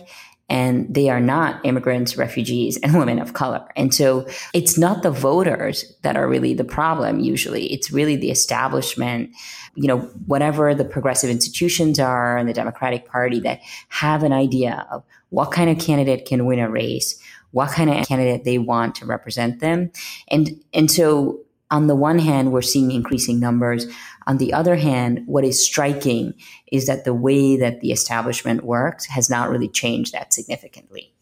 And 0.48 0.92
they 0.92 1.08
are 1.08 1.20
not 1.20 1.64
immigrants, 1.64 2.16
refugees, 2.16 2.78
and 2.82 2.94
women 2.98 3.18
of 3.18 3.32
color. 3.32 3.66
And 3.76 3.94
so 3.94 4.26
it's 4.52 4.76
not 4.76 5.02
the 5.02 5.10
voters 5.10 5.92
that 6.02 6.16
are 6.16 6.28
really 6.28 6.54
the 6.54 6.64
problem 6.64 7.20
usually. 7.20 7.72
It's 7.72 7.90
really 7.90 8.16
the 8.16 8.30
establishment 8.30 9.30
you 9.74 9.88
know, 9.88 10.00
whatever 10.26 10.74
the 10.74 10.84
progressive 10.84 11.30
institutions 11.30 11.98
are 11.98 12.36
and 12.36 12.48
the 12.48 12.52
Democratic 12.52 13.06
Party 13.06 13.40
that 13.40 13.60
have 13.88 14.22
an 14.22 14.32
idea 14.32 14.86
of 14.90 15.02
what 15.30 15.50
kind 15.50 15.68
of 15.68 15.78
candidate 15.78 16.26
can 16.26 16.46
win 16.46 16.58
a 16.58 16.70
race, 16.70 17.20
what 17.50 17.70
kind 17.70 17.90
of 17.90 18.06
candidate 18.06 18.44
they 18.44 18.58
want 18.58 18.94
to 18.96 19.06
represent 19.06 19.60
them. 19.60 19.90
And, 20.28 20.62
and 20.72 20.90
so 20.90 21.40
on 21.70 21.86
the 21.86 21.96
one 21.96 22.18
hand, 22.18 22.52
we're 22.52 22.62
seeing 22.62 22.90
increasing 22.90 23.40
numbers. 23.40 23.86
On 24.26 24.38
the 24.38 24.52
other 24.52 24.76
hand, 24.76 25.22
what 25.26 25.44
is 25.44 25.64
striking 25.64 26.34
is 26.70 26.86
that 26.86 27.04
the 27.04 27.14
way 27.14 27.56
that 27.56 27.80
the 27.80 27.90
establishment 27.90 28.64
works 28.64 29.06
has 29.06 29.30
not 29.30 29.50
really 29.50 29.68
changed 29.68 30.12
that 30.12 30.32
significantly 30.32 31.13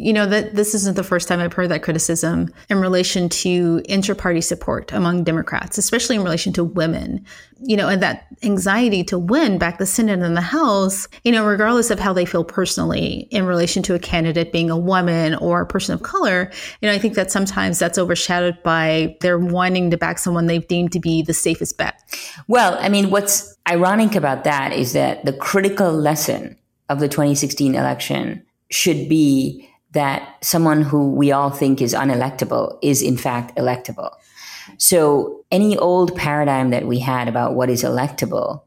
you 0.00 0.12
know 0.12 0.26
that 0.26 0.54
this 0.54 0.74
isn't 0.74 0.96
the 0.96 1.04
first 1.04 1.28
time 1.28 1.40
I've 1.40 1.52
heard 1.52 1.68
that 1.68 1.82
criticism 1.82 2.52
in 2.68 2.78
relation 2.78 3.28
to 3.28 3.82
inter-party 3.88 4.40
support 4.40 4.92
among 4.92 5.24
Democrats, 5.24 5.78
especially 5.78 6.16
in 6.16 6.22
relation 6.22 6.52
to 6.54 6.64
women. 6.64 7.24
You 7.62 7.76
know, 7.76 7.88
and 7.88 8.02
that 8.02 8.26
anxiety 8.42 9.04
to 9.04 9.18
win 9.18 9.58
back 9.58 9.76
the 9.76 9.84
Senate 9.84 10.20
and 10.20 10.34
the 10.34 10.40
House, 10.40 11.06
you 11.24 11.32
know, 11.32 11.44
regardless 11.44 11.90
of 11.90 12.00
how 12.00 12.14
they 12.14 12.24
feel 12.24 12.42
personally 12.42 13.28
in 13.30 13.44
relation 13.44 13.82
to 13.82 13.94
a 13.94 13.98
candidate 13.98 14.50
being 14.50 14.70
a 14.70 14.78
woman 14.78 15.34
or 15.34 15.60
a 15.60 15.66
person 15.66 15.92
of 15.92 16.02
color, 16.02 16.50
you 16.80 16.88
know, 16.88 16.94
I 16.94 16.98
think 16.98 17.16
that 17.16 17.30
sometimes 17.30 17.78
that's 17.78 17.98
overshadowed 17.98 18.62
by 18.62 19.14
their 19.20 19.38
wanting 19.38 19.90
to 19.90 19.98
back 19.98 20.18
someone 20.18 20.46
they've 20.46 20.66
deemed 20.66 20.92
to 20.92 21.00
be 21.00 21.20
the 21.20 21.34
safest 21.34 21.76
bet. 21.76 22.00
Well, 22.48 22.78
I 22.80 22.88
mean, 22.88 23.10
what's 23.10 23.54
ironic 23.68 24.14
about 24.14 24.44
that 24.44 24.72
is 24.72 24.94
that 24.94 25.26
the 25.26 25.34
critical 25.34 25.92
lesson 25.92 26.56
of 26.88 26.98
the 26.98 27.08
2016 27.08 27.74
election 27.74 28.42
should 28.70 29.06
be 29.06 29.69
that 29.92 30.36
someone 30.42 30.82
who 30.82 31.10
we 31.12 31.32
all 31.32 31.50
think 31.50 31.80
is 31.80 31.94
unelectable 31.94 32.78
is 32.82 33.02
in 33.02 33.16
fact 33.16 33.56
electable. 33.56 34.10
So 34.78 35.44
any 35.50 35.76
old 35.76 36.14
paradigm 36.16 36.70
that 36.70 36.86
we 36.86 37.00
had 37.00 37.28
about 37.28 37.54
what 37.54 37.70
is 37.70 37.82
electable 37.82 38.62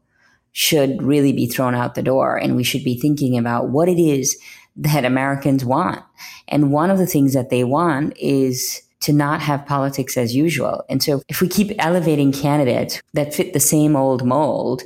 should 0.52 1.02
really 1.02 1.34
be 1.34 1.48
thrown 1.48 1.76
out 1.76 1.96
the 1.96 2.04
door 2.04 2.38
and 2.38 2.56
we 2.56 2.64
should 2.64 2.84
be 2.84 3.00
thinking 3.00 3.38
about 3.38 3.70
what 3.70 3.90
it 3.90 4.00
is 4.00 4.38
that 4.76 5.06
Americans 5.06 5.64
want. 5.64 6.02
And 6.48 6.72
one 6.72 6.92
of 6.92 6.98
the 6.98 7.08
things 7.08 7.34
that 7.34 7.50
they 7.50 7.64
want 7.64 8.18
is 8.18 8.82
to 9.02 9.14
not 9.14 9.42
have 9.42 9.66
politics 9.66 10.16
as 10.18 10.36
usual. 10.36 10.84
And 10.90 11.04
so 11.04 11.22
if 11.28 11.42
we 11.42 11.48
keep 11.48 11.72
elevating 11.80 12.32
candidates 12.32 13.02
that 13.14 13.34
fit 13.34 13.54
the 13.54 13.60
same 13.60 13.96
old 13.96 14.26
mold, 14.26 14.82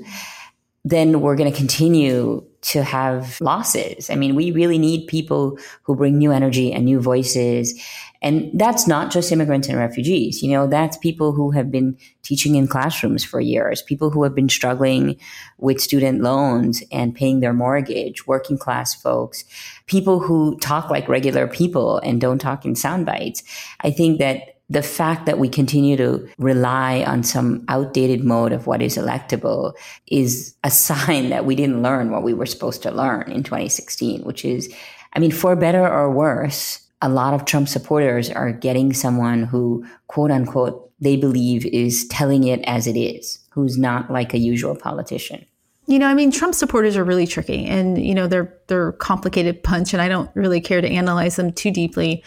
then 0.84 1.22
we're 1.22 1.36
going 1.36 1.52
to 1.52 1.58
continue 1.58 2.46
to 2.68 2.84
have 2.84 3.40
losses. 3.40 4.10
I 4.10 4.16
mean, 4.16 4.36
we 4.36 4.52
really 4.52 4.78
need 4.78 5.08
people 5.08 5.58
who 5.84 5.96
bring 5.96 6.18
new 6.18 6.34
energy 6.34 6.74
and 6.74 6.84
new 6.84 7.00
voices. 7.00 7.74
And 8.22 8.52
that's 8.54 8.88
not 8.88 9.10
just 9.10 9.32
immigrants 9.32 9.70
and 9.70 9.78
refugees. 9.78 10.44
You 10.44 10.52
know, 10.52 10.68
that's 10.68 10.98
people 10.98 11.32
who 11.32 11.52
have 11.52 11.72
been 11.72 11.98
teaching 12.24 12.56
in 12.56 12.68
classrooms 12.68 13.24
for 13.24 13.40
years, 13.40 13.82
people 13.82 14.10
who 14.10 14.24
have 14.24 14.36
been 14.36 14.50
struggling 14.50 15.18
with 15.60 15.80
student 15.80 16.22
loans 16.22 16.84
and 16.92 17.16
paying 17.16 17.40
their 17.40 17.54
mortgage, 17.54 18.28
working 18.28 18.58
class 18.58 18.94
folks, 18.94 19.46
people 19.86 20.20
who 20.20 20.58
talk 20.60 20.90
like 20.90 21.08
regular 21.08 21.48
people 21.48 22.00
and 22.00 22.20
don't 22.20 22.40
talk 22.40 22.66
in 22.66 22.76
sound 22.76 23.06
bites. 23.06 23.44
I 23.80 23.92
think 23.92 24.20
that 24.20 24.57
the 24.70 24.84
fact 24.84 25.26
that 25.26 25.40
we 25.40 25.48
continue 25.48 25.96
to 25.96 26.28
rely 26.38 27.04
on 27.04 27.24
some 27.24 27.64
outdated 27.70 28.24
mode 28.24 28.52
of 28.52 28.68
what 28.68 28.82
is 28.82 28.98
electable 28.98 29.74
is 30.08 30.56
a 30.64 30.70
sign 30.88 31.30
that 31.30 31.46
we 31.46 31.56
didn't 31.56 31.82
learn 31.82 32.12
what 32.12 32.24
we 32.24 32.34
were 32.34 32.46
supposed 32.46 32.84
to 32.84 32.92
learn 32.92 33.32
in 33.32 33.44
2016, 33.44 34.24
which 34.24 34.44
is, 34.44 34.74
I 35.14 35.20
mean, 35.20 35.32
for 35.32 35.56
better 35.56 35.88
or 35.88 36.12
worse, 36.12 36.82
a 37.02 37.10
lot 37.10 37.34
of 37.34 37.46
Trump 37.46 37.70
supporters 37.70 38.30
are 38.30 38.52
getting 38.52 38.94
someone 38.94 39.44
who, 39.44 39.86
quote 40.08 40.32
unquote, 40.32 40.92
they 41.00 41.16
believe 41.16 41.66
is 41.68 42.08
telling 42.08 42.46
it 42.46 42.60
as 42.66 42.88
it 42.88 42.98
is, 42.98 43.40
who's 43.52 43.78
not 43.78 44.12
like 44.12 44.34
a 44.34 44.40
usual 44.40 44.76
politician. 44.76 45.46
You 45.86 46.00
know, 46.00 46.08
I 46.08 46.16
mean, 46.16 46.32
Trump 46.32 46.54
supporters 46.54 46.98
are 46.98 47.04
really 47.04 47.28
tricky, 47.28 47.66
and 47.66 48.04
you 48.04 48.14
know 48.14 48.28
they're 48.28 48.54
they're 48.68 48.92
complicated 48.94 49.64
punch, 49.64 49.94
and 49.94 50.02
I 50.02 50.10
don't 50.10 50.30
really 50.36 50.60
care 50.60 50.82
to 50.82 50.90
analyze 50.90 51.38
them 51.38 51.54
too 51.54 51.72
deeply. 51.72 52.24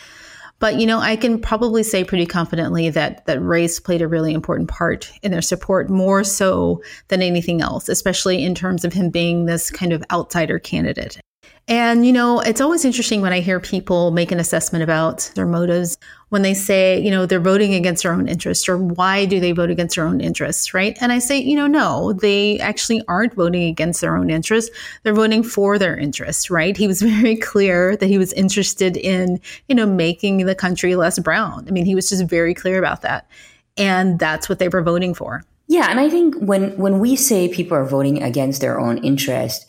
But 0.61 0.79
you 0.79 0.87
know, 0.87 1.01
I 1.01 1.17
can 1.17 1.41
probably 1.41 1.83
say 1.83 2.05
pretty 2.05 2.27
confidently 2.27 2.91
that 2.91 3.27
that 3.27 3.43
race 3.43 3.81
played 3.81 4.03
a 4.03 4.09
really 4.09 4.35
important 4.35 4.69
part 4.69 5.11
in 5.23 5.33
their 5.33 5.43
support, 5.43 5.91
more 5.91 6.23
so 6.23 6.83
than 7.09 7.23
anything 7.23 7.61
else, 7.61 7.89
especially 7.89 8.45
in 8.45 8.55
terms 8.55 8.85
of 8.85 8.93
him 8.93 9.11
being 9.11 9.47
this 9.47 9.71
kind 9.71 9.93
of 9.93 10.05
outsider 10.13 10.59
candidate. 10.59 11.19
And, 11.71 12.05
you 12.05 12.13
know, 12.13 12.41
it's 12.41 12.61
always 12.61 12.85
interesting 12.85 13.21
when 13.21 13.33
I 13.33 13.39
hear 13.39 13.61
people 13.61 14.11
make 14.11 14.33
an 14.33 14.41
assessment 14.41 14.83
about 14.83 15.31
their 15.37 15.47
motives 15.47 15.97
when 16.31 16.43
they 16.43 16.53
say, 16.53 17.01
you 17.01 17.13
know, 17.13 17.27
they're 17.27 17.39
voting 17.39 17.75
against 17.75 18.03
their 18.03 18.13
own 18.13 18.27
interests 18.27 18.69
or 18.69 18.77
why 18.77 19.25
do 19.25 19.39
they 19.39 19.53
vote 19.53 19.71
against 19.71 19.95
their 19.95 20.05
own 20.05 20.21
interests, 20.21 20.75
right? 20.75 20.99
And 21.01 21.13
I 21.13 21.21
say, 21.21 21.39
you 21.39 21.55
know, 21.55 21.69
no, 21.69 22.13
they 22.13 22.59
actually 22.59 23.03
aren't 23.07 23.35
voting 23.35 23.69
against 23.69 24.01
their 24.01 24.17
own 24.17 24.31
interests. 24.31 24.77
They're 25.05 25.15
voting 25.15 25.45
for 25.45 25.79
their 25.79 25.97
interests, 25.97 26.51
right? 26.51 26.77
He 26.77 26.89
was 26.89 27.03
very 27.21 27.37
clear 27.37 27.97
that 27.97 28.07
he 28.09 28.19
was 28.19 28.33
interested 28.33 28.97
in, 28.97 29.41
you 29.69 29.77
know, 29.77 29.87
making 29.87 30.47
the 30.47 30.57
country 30.57 30.97
less 30.97 31.21
brown. 31.21 31.67
I 31.69 31.71
mean, 31.71 31.87
he 31.87 31.95
was 31.95 32.09
just 32.09 32.25
very 32.25 32.53
clear 32.53 32.81
about 32.81 33.03
that. 33.03 33.29
And 33.77 34.19
that's 34.19 34.49
what 34.49 34.59
they 34.59 34.69
were 34.69 34.83
voting 34.83 35.15
for. 35.15 35.45
Yeah, 35.71 35.89
and 35.89 36.01
I 36.01 36.11
think 36.11 36.35
when 36.41 36.77
when 36.79 36.99
we 36.99 37.15
say 37.15 37.47
people 37.47 37.77
are 37.77 37.85
voting 37.85 38.25
against 38.25 38.61
their 38.61 38.81
own 38.81 38.99
interest, 39.05 39.67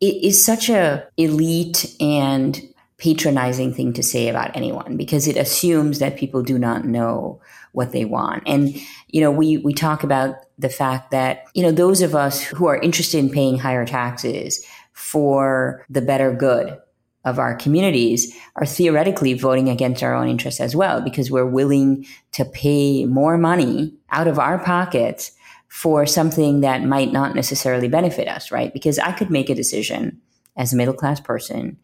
it 0.00 0.24
is 0.24 0.44
such 0.44 0.68
a 0.68 1.06
elite 1.16 1.96
and 2.00 2.60
patronizing 2.98 3.74
thing 3.74 3.92
to 3.92 4.02
say 4.02 4.28
about 4.28 4.56
anyone 4.56 4.96
because 4.96 5.26
it 5.26 5.36
assumes 5.36 5.98
that 5.98 6.16
people 6.16 6.42
do 6.42 6.58
not 6.58 6.84
know 6.84 7.40
what 7.72 7.92
they 7.92 8.04
want. 8.04 8.42
And, 8.46 8.74
you 9.08 9.20
know, 9.20 9.30
we, 9.30 9.58
we 9.58 9.74
talk 9.74 10.04
about 10.04 10.36
the 10.58 10.68
fact 10.68 11.10
that, 11.10 11.44
you 11.54 11.62
know, 11.62 11.72
those 11.72 12.02
of 12.02 12.14
us 12.14 12.42
who 12.42 12.66
are 12.66 12.78
interested 12.78 13.18
in 13.18 13.30
paying 13.30 13.58
higher 13.58 13.84
taxes 13.84 14.64
for 14.92 15.84
the 15.90 16.00
better 16.00 16.32
good 16.32 16.78
of 17.24 17.38
our 17.38 17.56
communities 17.56 18.34
are 18.56 18.66
theoretically 18.66 19.34
voting 19.34 19.68
against 19.68 20.02
our 20.02 20.14
own 20.14 20.28
interests 20.28 20.60
as 20.60 20.76
well 20.76 21.00
because 21.00 21.30
we're 21.30 21.46
willing 21.46 22.06
to 22.32 22.44
pay 22.44 23.06
more 23.06 23.36
money 23.36 23.92
out 24.10 24.28
of 24.28 24.38
our 24.38 24.58
pockets 24.58 25.32
for 25.74 26.06
something 26.06 26.60
that 26.60 26.84
might 26.84 27.10
not 27.10 27.34
necessarily 27.34 27.88
benefit 27.88 28.28
us, 28.28 28.52
right? 28.52 28.72
Because 28.72 28.96
I 29.00 29.10
could 29.10 29.28
make 29.28 29.50
a 29.50 29.56
decision 29.56 30.20
as 30.56 30.72
a 30.72 30.76
middle 30.76 30.94
class 30.94 31.18
person 31.18 31.76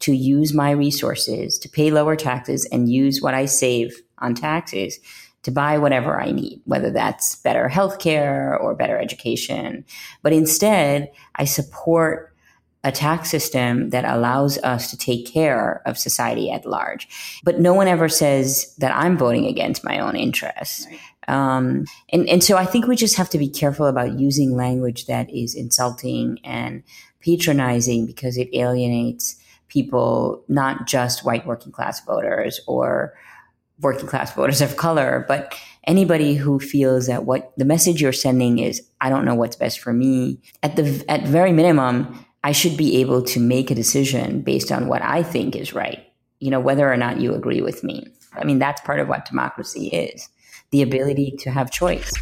to 0.00 0.12
use 0.12 0.52
my 0.52 0.70
resources 0.70 1.58
to 1.60 1.68
pay 1.70 1.90
lower 1.90 2.14
taxes 2.14 2.66
and 2.66 2.92
use 2.92 3.22
what 3.22 3.32
I 3.32 3.46
save 3.46 4.02
on 4.18 4.34
taxes 4.34 5.00
to 5.44 5.50
buy 5.50 5.78
whatever 5.78 6.20
I 6.20 6.30
need, 6.30 6.60
whether 6.66 6.90
that's 6.90 7.36
better 7.36 7.70
healthcare 7.72 8.60
or 8.60 8.74
better 8.74 8.98
education. 8.98 9.86
But 10.22 10.34
instead, 10.34 11.10
I 11.36 11.46
support 11.46 12.34
a 12.84 12.92
tax 12.92 13.30
system 13.30 13.90
that 13.90 14.04
allows 14.04 14.58
us 14.58 14.90
to 14.90 14.96
take 14.96 15.26
care 15.26 15.82
of 15.84 15.98
society 15.98 16.50
at 16.50 16.64
large. 16.64 17.08
But 17.42 17.60
no 17.60 17.72
one 17.72 17.88
ever 17.88 18.08
says 18.08 18.74
that 18.76 18.94
I'm 18.94 19.16
voting 19.16 19.46
against 19.46 19.84
my 19.84 19.98
own 19.98 20.16
interests. 20.16 20.86
Right. 20.86 21.00
Um, 21.28 21.84
and, 22.10 22.26
and 22.28 22.42
so 22.42 22.56
I 22.56 22.64
think 22.64 22.86
we 22.86 22.96
just 22.96 23.16
have 23.16 23.30
to 23.30 23.38
be 23.38 23.48
careful 23.48 23.86
about 23.86 24.18
using 24.18 24.56
language 24.56 25.06
that 25.06 25.30
is 25.30 25.54
insulting 25.54 26.38
and 26.42 26.82
patronizing 27.20 28.06
because 28.06 28.38
it 28.38 28.48
alienates 28.54 29.36
people, 29.68 30.42
not 30.48 30.86
just 30.86 31.24
white 31.24 31.46
working 31.46 31.70
class 31.70 32.02
voters 32.04 32.60
or 32.66 33.12
working 33.80 34.06
class 34.06 34.34
voters 34.34 34.62
of 34.62 34.76
color, 34.76 35.26
but 35.28 35.54
anybody 35.84 36.34
who 36.34 36.58
feels 36.58 37.06
that 37.06 37.24
what 37.24 37.52
the 37.58 37.64
message 37.64 38.00
you're 38.00 38.12
sending 38.12 38.58
is, 38.58 38.82
I 39.02 39.10
don't 39.10 39.26
know 39.26 39.34
what's 39.34 39.56
best 39.56 39.80
for 39.80 39.92
me. 39.92 40.40
At 40.62 40.76
the, 40.76 41.04
at 41.08 41.28
very 41.28 41.52
minimum, 41.52 42.24
I 42.42 42.52
should 42.52 42.76
be 42.78 42.96
able 43.00 43.22
to 43.24 43.40
make 43.40 43.70
a 43.70 43.74
decision 43.74 44.40
based 44.40 44.72
on 44.72 44.88
what 44.88 45.02
I 45.02 45.22
think 45.22 45.54
is 45.54 45.74
right, 45.74 46.02
you 46.40 46.50
know, 46.50 46.60
whether 46.60 46.90
or 46.90 46.96
not 46.96 47.20
you 47.20 47.34
agree 47.34 47.60
with 47.60 47.84
me. 47.84 48.06
I 48.32 48.44
mean, 48.44 48.58
that's 48.58 48.80
part 48.80 49.00
of 49.00 49.08
what 49.08 49.26
democracy 49.26 49.88
is 49.88 50.28
the 50.70 50.82
ability 50.82 51.34
to 51.38 51.50
have 51.50 51.70
choice. 51.70 52.12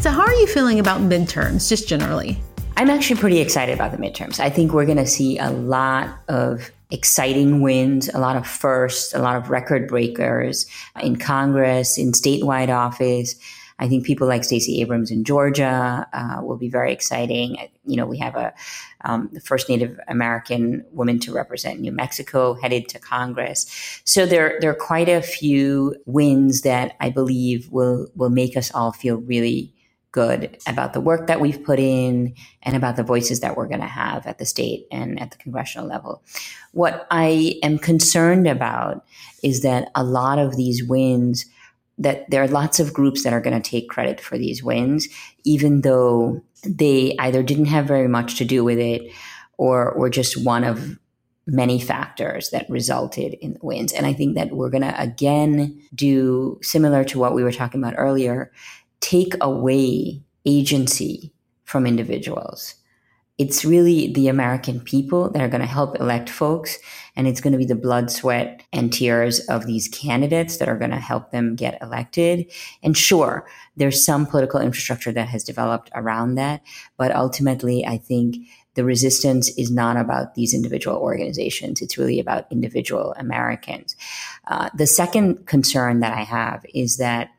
So, 0.00 0.10
how 0.10 0.20
are 0.20 0.34
you 0.34 0.46
feeling 0.46 0.78
about 0.78 1.00
midterms, 1.00 1.66
just 1.66 1.88
generally? 1.88 2.38
I'm 2.76 2.90
actually 2.90 3.18
pretty 3.18 3.38
excited 3.38 3.72
about 3.72 3.92
the 3.92 3.96
midterms. 3.96 4.38
I 4.38 4.50
think 4.50 4.74
we're 4.74 4.84
going 4.84 4.98
to 4.98 5.06
see 5.06 5.38
a 5.38 5.50
lot 5.50 6.18
of 6.28 6.70
exciting 6.90 7.62
wins, 7.62 8.10
a 8.12 8.18
lot 8.18 8.36
of 8.36 8.46
firsts, 8.46 9.14
a 9.14 9.18
lot 9.20 9.36
of 9.36 9.48
record 9.48 9.88
breakers 9.88 10.66
in 11.00 11.16
Congress, 11.16 11.96
in 11.96 12.12
statewide 12.12 12.68
office. 12.68 13.34
I 13.78 13.88
think 13.88 14.06
people 14.06 14.28
like 14.28 14.44
Stacey 14.44 14.80
Abrams 14.80 15.10
in 15.10 15.24
Georgia 15.24 16.06
uh, 16.12 16.40
will 16.42 16.56
be 16.56 16.68
very 16.68 16.92
exciting. 16.92 17.56
You 17.84 17.96
know, 17.96 18.06
we 18.06 18.18
have 18.18 18.36
a 18.36 18.54
um, 19.04 19.28
the 19.32 19.40
first 19.40 19.68
Native 19.68 19.98
American 20.08 20.84
woman 20.92 21.18
to 21.20 21.32
represent 21.32 21.80
New 21.80 21.92
Mexico 21.92 22.54
headed 22.54 22.88
to 22.90 22.98
Congress. 22.98 23.66
So 24.04 24.26
there 24.26 24.58
there 24.60 24.70
are 24.70 24.74
quite 24.74 25.08
a 25.08 25.22
few 25.22 25.96
wins 26.06 26.62
that 26.62 26.96
I 27.00 27.10
believe 27.10 27.70
will 27.70 28.08
will 28.14 28.30
make 28.30 28.56
us 28.56 28.72
all 28.74 28.92
feel 28.92 29.16
really 29.16 29.74
good 30.14 30.56
about 30.68 30.92
the 30.92 31.00
work 31.00 31.26
that 31.26 31.40
we've 31.40 31.64
put 31.64 31.80
in 31.80 32.32
and 32.62 32.76
about 32.76 32.94
the 32.94 33.02
voices 33.02 33.40
that 33.40 33.56
we're 33.56 33.66
going 33.66 33.80
to 33.80 33.86
have 33.86 34.24
at 34.28 34.38
the 34.38 34.46
state 34.46 34.86
and 34.92 35.20
at 35.20 35.32
the 35.32 35.36
congressional 35.38 35.88
level. 35.88 36.22
What 36.70 37.04
I 37.10 37.58
am 37.64 37.78
concerned 37.78 38.46
about 38.46 39.04
is 39.42 39.62
that 39.62 39.90
a 39.96 40.04
lot 40.04 40.38
of 40.38 40.56
these 40.56 40.84
wins 40.84 41.46
that 41.98 42.28
there 42.30 42.42
are 42.42 42.48
lots 42.48 42.80
of 42.80 42.92
groups 42.92 43.22
that 43.22 43.32
are 43.32 43.40
going 43.40 43.60
to 43.60 43.70
take 43.70 43.88
credit 43.88 44.20
for 44.20 44.36
these 44.36 44.62
wins 44.62 45.08
even 45.44 45.82
though 45.82 46.42
they 46.66 47.14
either 47.18 47.42
didn't 47.42 47.66
have 47.66 47.86
very 47.86 48.08
much 48.08 48.36
to 48.36 48.44
do 48.44 48.64
with 48.64 48.78
it 48.78 49.02
or 49.58 49.94
were 49.96 50.10
just 50.10 50.44
one 50.44 50.64
of 50.64 50.98
many 51.46 51.78
factors 51.78 52.50
that 52.50 52.68
resulted 52.70 53.34
in 53.34 53.52
the 53.52 53.60
wins. 53.62 53.92
And 53.92 54.06
I 54.06 54.12
think 54.12 54.34
that 54.34 54.52
we're 54.52 54.70
going 54.70 54.82
to 54.82 55.00
again 55.00 55.80
do 55.94 56.58
similar 56.62 57.04
to 57.04 57.18
what 57.18 57.34
we 57.34 57.42
were 57.42 57.52
talking 57.52 57.82
about 57.82 57.94
earlier 57.98 58.50
take 59.00 59.34
away 59.42 60.22
agency 60.46 61.32
from 61.64 61.86
individuals. 61.86 62.74
It's 63.36 63.64
really 63.64 64.12
the 64.12 64.28
American 64.28 64.80
people 64.80 65.30
that 65.30 65.42
are 65.42 65.48
going 65.48 65.60
to 65.60 65.66
help 65.66 65.98
elect 65.98 66.30
folks. 66.30 66.78
And 67.16 67.26
it's 67.26 67.40
going 67.40 67.52
to 67.52 67.58
be 67.58 67.64
the 67.64 67.74
blood, 67.74 68.10
sweat, 68.10 68.62
and 68.72 68.92
tears 68.92 69.40
of 69.46 69.66
these 69.66 69.88
candidates 69.88 70.58
that 70.58 70.68
are 70.68 70.78
going 70.78 70.90
to 70.90 70.96
help 70.98 71.30
them 71.30 71.56
get 71.56 71.80
elected. 71.82 72.50
And 72.82 72.96
sure, 72.96 73.46
there's 73.76 74.04
some 74.04 74.26
political 74.26 74.60
infrastructure 74.60 75.12
that 75.12 75.28
has 75.28 75.44
developed 75.44 75.90
around 75.94 76.36
that. 76.36 76.62
But 76.96 77.14
ultimately, 77.14 77.84
I 77.86 77.98
think 77.98 78.36
the 78.74 78.84
resistance 78.84 79.56
is 79.56 79.70
not 79.70 79.96
about 79.96 80.34
these 80.34 80.52
individual 80.52 80.96
organizations. 80.96 81.80
It's 81.80 81.96
really 81.98 82.20
about 82.20 82.50
individual 82.50 83.14
Americans. 83.16 83.96
Uh, 84.46 84.70
the 84.74 84.86
second 84.86 85.46
concern 85.46 86.00
that 86.00 86.12
I 86.12 86.22
have 86.22 86.64
is 86.74 86.96
that 86.96 87.30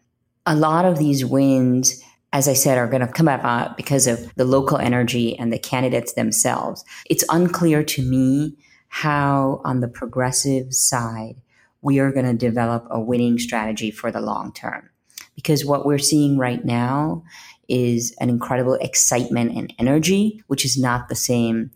a 0.46 0.56
lot 0.56 0.86
of 0.86 0.98
these 0.98 1.26
wins, 1.26 2.02
as 2.36 2.50
I 2.50 2.54
said, 2.54 2.78
are 2.78 2.90
going 2.90 3.00
to 3.00 3.08
come 3.08 3.30
about 3.30 3.70
uh, 3.70 3.74
because 3.78 4.08
of 4.08 4.36
the 4.36 4.44
local 4.44 4.78
energy 4.78 5.40
and 5.40 5.54
the 5.54 5.58
candidates 5.58 6.16
themselves. 6.16 6.84
It's 7.10 7.24
unclear 7.30 7.82
to 7.82 8.02
me 8.02 8.58
how, 8.90 9.62
on 9.64 9.80
the 9.80 9.88
progressive 9.88 10.74
side, 10.74 11.36
we 11.82 11.98
are 12.00 12.12
going 12.12 12.26
to 12.26 12.34
develop 12.34 12.88
a 12.90 13.00
winning 13.00 13.40
strategy 13.40 13.90
for 13.90 14.12
the 14.12 14.20
long 14.20 14.52
term. 14.52 14.90
Because 15.34 15.64
what 15.64 15.86
we're 15.86 15.98
seeing 15.98 16.38
right 16.38 16.66
now 16.66 17.24
is 17.70 18.14
an 18.20 18.30
incredible 18.30 18.74
excitement 18.82 19.56
and 19.56 19.74
energy, 19.80 20.44
which 20.48 20.66
is 20.66 20.78
not 20.78 21.08
the 21.08 21.16
same 21.16 21.72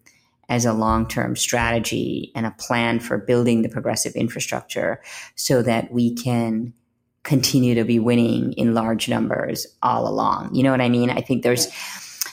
as 0.49 0.65
a 0.65 0.73
long 0.73 1.07
term 1.07 1.37
strategy 1.37 2.33
and 2.35 2.45
a 2.45 2.55
plan 2.59 2.99
for 2.99 3.17
building 3.17 3.61
the 3.61 3.69
progressive 3.69 4.13
infrastructure 4.13 5.01
so 5.35 5.61
that 5.61 5.89
we 5.89 6.13
can 6.13 6.73
continue 7.29 7.75
to 7.75 7.83
be 7.83 7.99
winning 7.99 8.53
in 8.53 8.73
large 8.73 9.07
numbers 9.07 9.67
all 9.83 10.07
along. 10.07 10.53
You 10.55 10.63
know 10.63 10.71
what 10.71 10.81
I 10.81 10.89
mean? 10.89 11.11
I 11.11 11.21
think 11.21 11.43
there's 11.43 11.67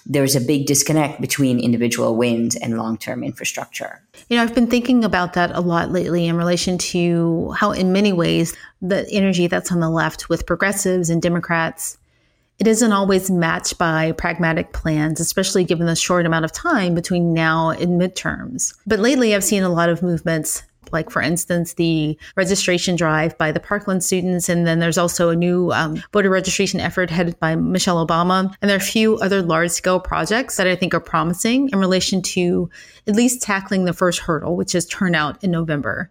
there's 0.08 0.36
a 0.36 0.40
big 0.40 0.66
disconnect 0.66 1.20
between 1.20 1.58
individual 1.58 2.16
wins 2.16 2.54
and 2.54 2.78
long-term 2.78 3.24
infrastructure. 3.24 4.00
You 4.28 4.36
know, 4.36 4.42
I've 4.42 4.54
been 4.54 4.68
thinking 4.68 5.04
about 5.04 5.32
that 5.32 5.50
a 5.50 5.60
lot 5.60 5.90
lately 5.90 6.28
in 6.28 6.36
relation 6.36 6.78
to 6.78 7.50
how 7.58 7.72
in 7.72 7.92
many 7.92 8.12
ways 8.12 8.56
the 8.80 9.06
energy 9.10 9.48
that's 9.48 9.72
on 9.72 9.80
the 9.80 9.90
left 9.90 10.28
with 10.28 10.46
progressives 10.46 11.10
and 11.10 11.20
Democrats 11.20 11.98
it 12.58 12.66
isn't 12.66 12.92
always 12.92 13.30
matched 13.30 13.76
by 13.76 14.12
pragmatic 14.12 14.72
plans, 14.72 15.20
especially 15.20 15.62
given 15.62 15.86
the 15.86 15.94
short 15.94 16.24
amount 16.24 16.46
of 16.46 16.52
time 16.52 16.94
between 16.94 17.34
now 17.34 17.68
and 17.68 18.00
midterms. 18.00 18.74
But 18.86 18.98
lately, 18.98 19.34
I've 19.34 19.44
seen 19.44 19.62
a 19.62 19.68
lot 19.68 19.90
of 19.90 20.02
movements 20.02 20.62
like 20.92 21.10
for 21.10 21.22
instance 21.22 21.74
the 21.74 22.18
registration 22.36 22.96
drive 22.96 23.36
by 23.38 23.52
the 23.52 23.60
parkland 23.60 24.02
students 24.02 24.48
and 24.48 24.66
then 24.66 24.78
there's 24.78 24.98
also 24.98 25.30
a 25.30 25.36
new 25.36 25.72
um, 25.72 26.02
voter 26.12 26.30
registration 26.30 26.80
effort 26.80 27.10
headed 27.10 27.38
by 27.40 27.54
michelle 27.54 28.04
obama. 28.04 28.54
And 28.60 28.68
there 28.68 28.76
are 28.76 28.78
a 28.78 28.80
few 28.80 29.16
other 29.18 29.42
large 29.42 29.70
scale 29.70 30.00
projects 30.00 30.56
that 30.56 30.66
i 30.66 30.76
think 30.76 30.94
are 30.94 31.00
promising 31.00 31.68
in 31.70 31.78
relation 31.78 32.22
to 32.22 32.70
at 33.06 33.14
least 33.14 33.42
tackling 33.42 33.84
the 33.84 33.92
first 33.92 34.20
hurdle 34.20 34.56
which 34.56 34.74
is 34.74 34.86
turnout 34.86 35.42
in 35.42 35.50
november. 35.50 36.10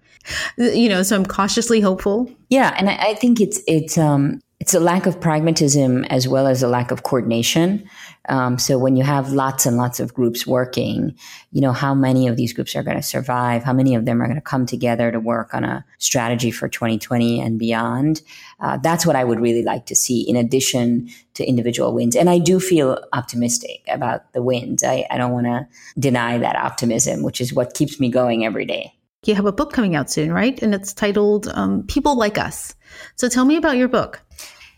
You 0.58 0.90
know 0.90 1.04
so 1.04 1.16
i'm 1.16 1.26
cautiously 1.26 1.82
hopeful. 1.82 2.30
Yeah 2.50 2.74
and 2.78 2.90
i, 2.90 2.96
I 2.96 3.14
think 3.16 3.42
it's 3.42 3.62
it's 3.68 3.98
um 3.98 4.42
it's 4.60 4.74
a 4.74 4.80
lack 4.80 5.06
of 5.06 5.20
pragmatism 5.20 6.06
as 6.06 6.28
well 6.28 6.48
as 6.48 6.64
a 6.64 6.68
lack 6.68 6.92
of 6.92 7.04
coordination. 7.04 7.88
Um, 8.30 8.58
so 8.58 8.80
when 8.80 8.96
you 8.96 9.04
have 9.04 9.34
lots 9.34 9.66
and 9.66 9.76
lots 9.76 10.00
of 10.00 10.14
groups 10.14 10.48
working, 10.48 11.14
you 11.52 11.62
know, 11.62 11.74
how 11.74 11.94
many 11.94 12.28
of 12.28 12.38
these 12.38 12.54
groups 12.54 12.76
are 12.76 12.82
going 12.82 12.96
to 12.96 13.04
survive? 13.04 13.64
How 13.64 13.74
many 13.74 13.96
of 13.96 14.06
them 14.06 14.22
are 14.22 14.26
going 14.26 14.38
to 14.38 14.42
come 14.42 14.66
together 14.66 15.12
to 15.12 15.20
work 15.20 15.54
on 15.54 15.66
a 15.66 15.86
strategy 16.00 16.52
for 16.52 16.70
2020 16.70 17.42
and 17.42 17.60
beyond? 17.60 18.22
Uh, 18.60 18.78
that's 18.78 19.06
what 19.06 19.18
I 19.18 19.24
would 19.26 19.42
really 19.42 19.62
like 19.62 19.86
to 19.88 19.96
see 19.96 20.22
in 20.22 20.38
addition 20.38 21.10
to 21.34 21.46
individual 21.46 21.94
wins. 21.94 22.16
And 22.16 22.30
I 22.30 22.40
do 22.40 22.60
feel 22.60 23.04
optimistic 23.12 23.84
about 23.90 24.32
the 24.34 24.42
wins. 24.42 24.84
I, 24.84 25.06
I 25.12 25.18
don't 25.18 25.34
want 25.34 25.48
to 25.48 25.68
deny 26.00 26.38
that 26.38 26.56
optimism, 26.56 27.24
which 27.24 27.42
is 27.42 27.54
what 27.54 27.74
keeps 27.74 28.00
me 28.00 28.10
going 28.10 28.46
every 28.46 28.66
day. 28.66 28.94
You 29.26 29.36
have 29.36 29.46
a 29.46 29.52
book 29.52 29.74
coming 29.74 29.96
out 29.96 30.10
soon, 30.10 30.32
right? 30.32 30.62
And 30.62 30.74
it's 30.74 30.94
titled 30.94 31.48
um, 31.56 31.84
People 31.88 32.16
Like 32.16 32.38
Us. 32.38 32.76
So 33.16 33.28
tell 33.28 33.44
me 33.44 33.58
about 33.58 33.76
your 33.76 33.88
book. 33.88 34.22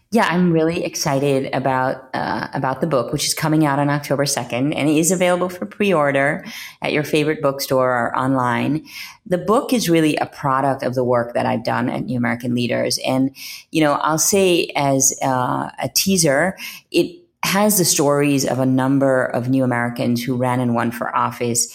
Yeah, 0.10 0.26
I'm 0.30 0.54
really 0.54 0.86
excited 0.86 1.54
about 1.54 2.10
uh, 2.14 2.48
about 2.54 2.80
the 2.80 2.88
book, 2.88 3.12
which 3.12 3.28
is 3.28 3.34
coming 3.34 3.66
out 3.66 3.78
on 3.78 3.90
October 3.90 4.24
2nd, 4.24 4.74
and 4.74 4.88
it 4.88 4.96
is 4.96 5.12
available 5.12 5.50
for 5.50 5.66
pre-order 5.66 6.46
at 6.82 6.94
your 6.94 7.04
favorite 7.04 7.42
bookstore 7.42 7.92
or 7.92 8.18
online. 8.18 8.86
The 9.26 9.38
book 9.38 9.74
is 9.74 9.90
really 9.90 10.16
a 10.16 10.26
product 10.26 10.82
of 10.82 10.96
the 10.96 11.04
work 11.04 11.34
that 11.34 11.46
I've 11.46 11.66
done 11.66 11.90
at 11.90 12.06
New 12.06 12.18
American 12.18 12.56
Leaders, 12.56 12.98
and 13.06 13.36
you 13.72 13.82
know, 13.84 13.94
I'll 13.96 14.18
say 14.18 14.72
as 14.78 15.14
uh, 15.22 15.72
a 15.78 15.90
teaser, 15.94 16.58
it 16.90 17.22
has 17.44 17.78
the 17.78 17.86
stories 17.86 18.46
of 18.46 18.60
a 18.60 18.66
number 18.66 19.26
of 19.26 19.50
New 19.50 19.66
Americans 19.66 20.24
who 20.24 20.38
ran 20.38 20.62
and 20.62 20.74
won 20.74 20.92
for 20.92 21.14
office. 21.14 21.68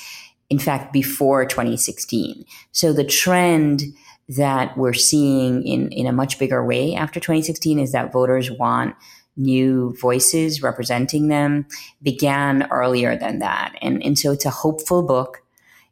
In 0.49 0.59
fact, 0.59 0.93
before 0.93 1.45
2016, 1.45 2.47
so 2.73 2.95
the 2.95 3.05
trend 3.05 3.83
that 4.29 4.77
we're 4.77 4.93
seeing 4.93 5.67
in, 5.67 5.91
in 5.91 6.07
a 6.07 6.13
much 6.13 6.39
bigger 6.39 6.65
way 6.65 6.95
after 6.95 7.21
2016 7.21 7.79
is 7.79 7.93
that 7.93 8.13
voters 8.13 8.51
want 8.51 8.95
new 9.37 9.95
voices 10.01 10.63
representing 10.63 11.29
them 11.29 11.67
began 12.03 12.69
earlier 12.71 13.17
than 13.17 13.39
that. 13.39 13.75
And, 13.81 14.03
and 14.03 14.19
so 14.19 14.33
it's 14.33 14.45
a 14.45 14.51
hopeful 14.51 15.03
book. 15.03 15.43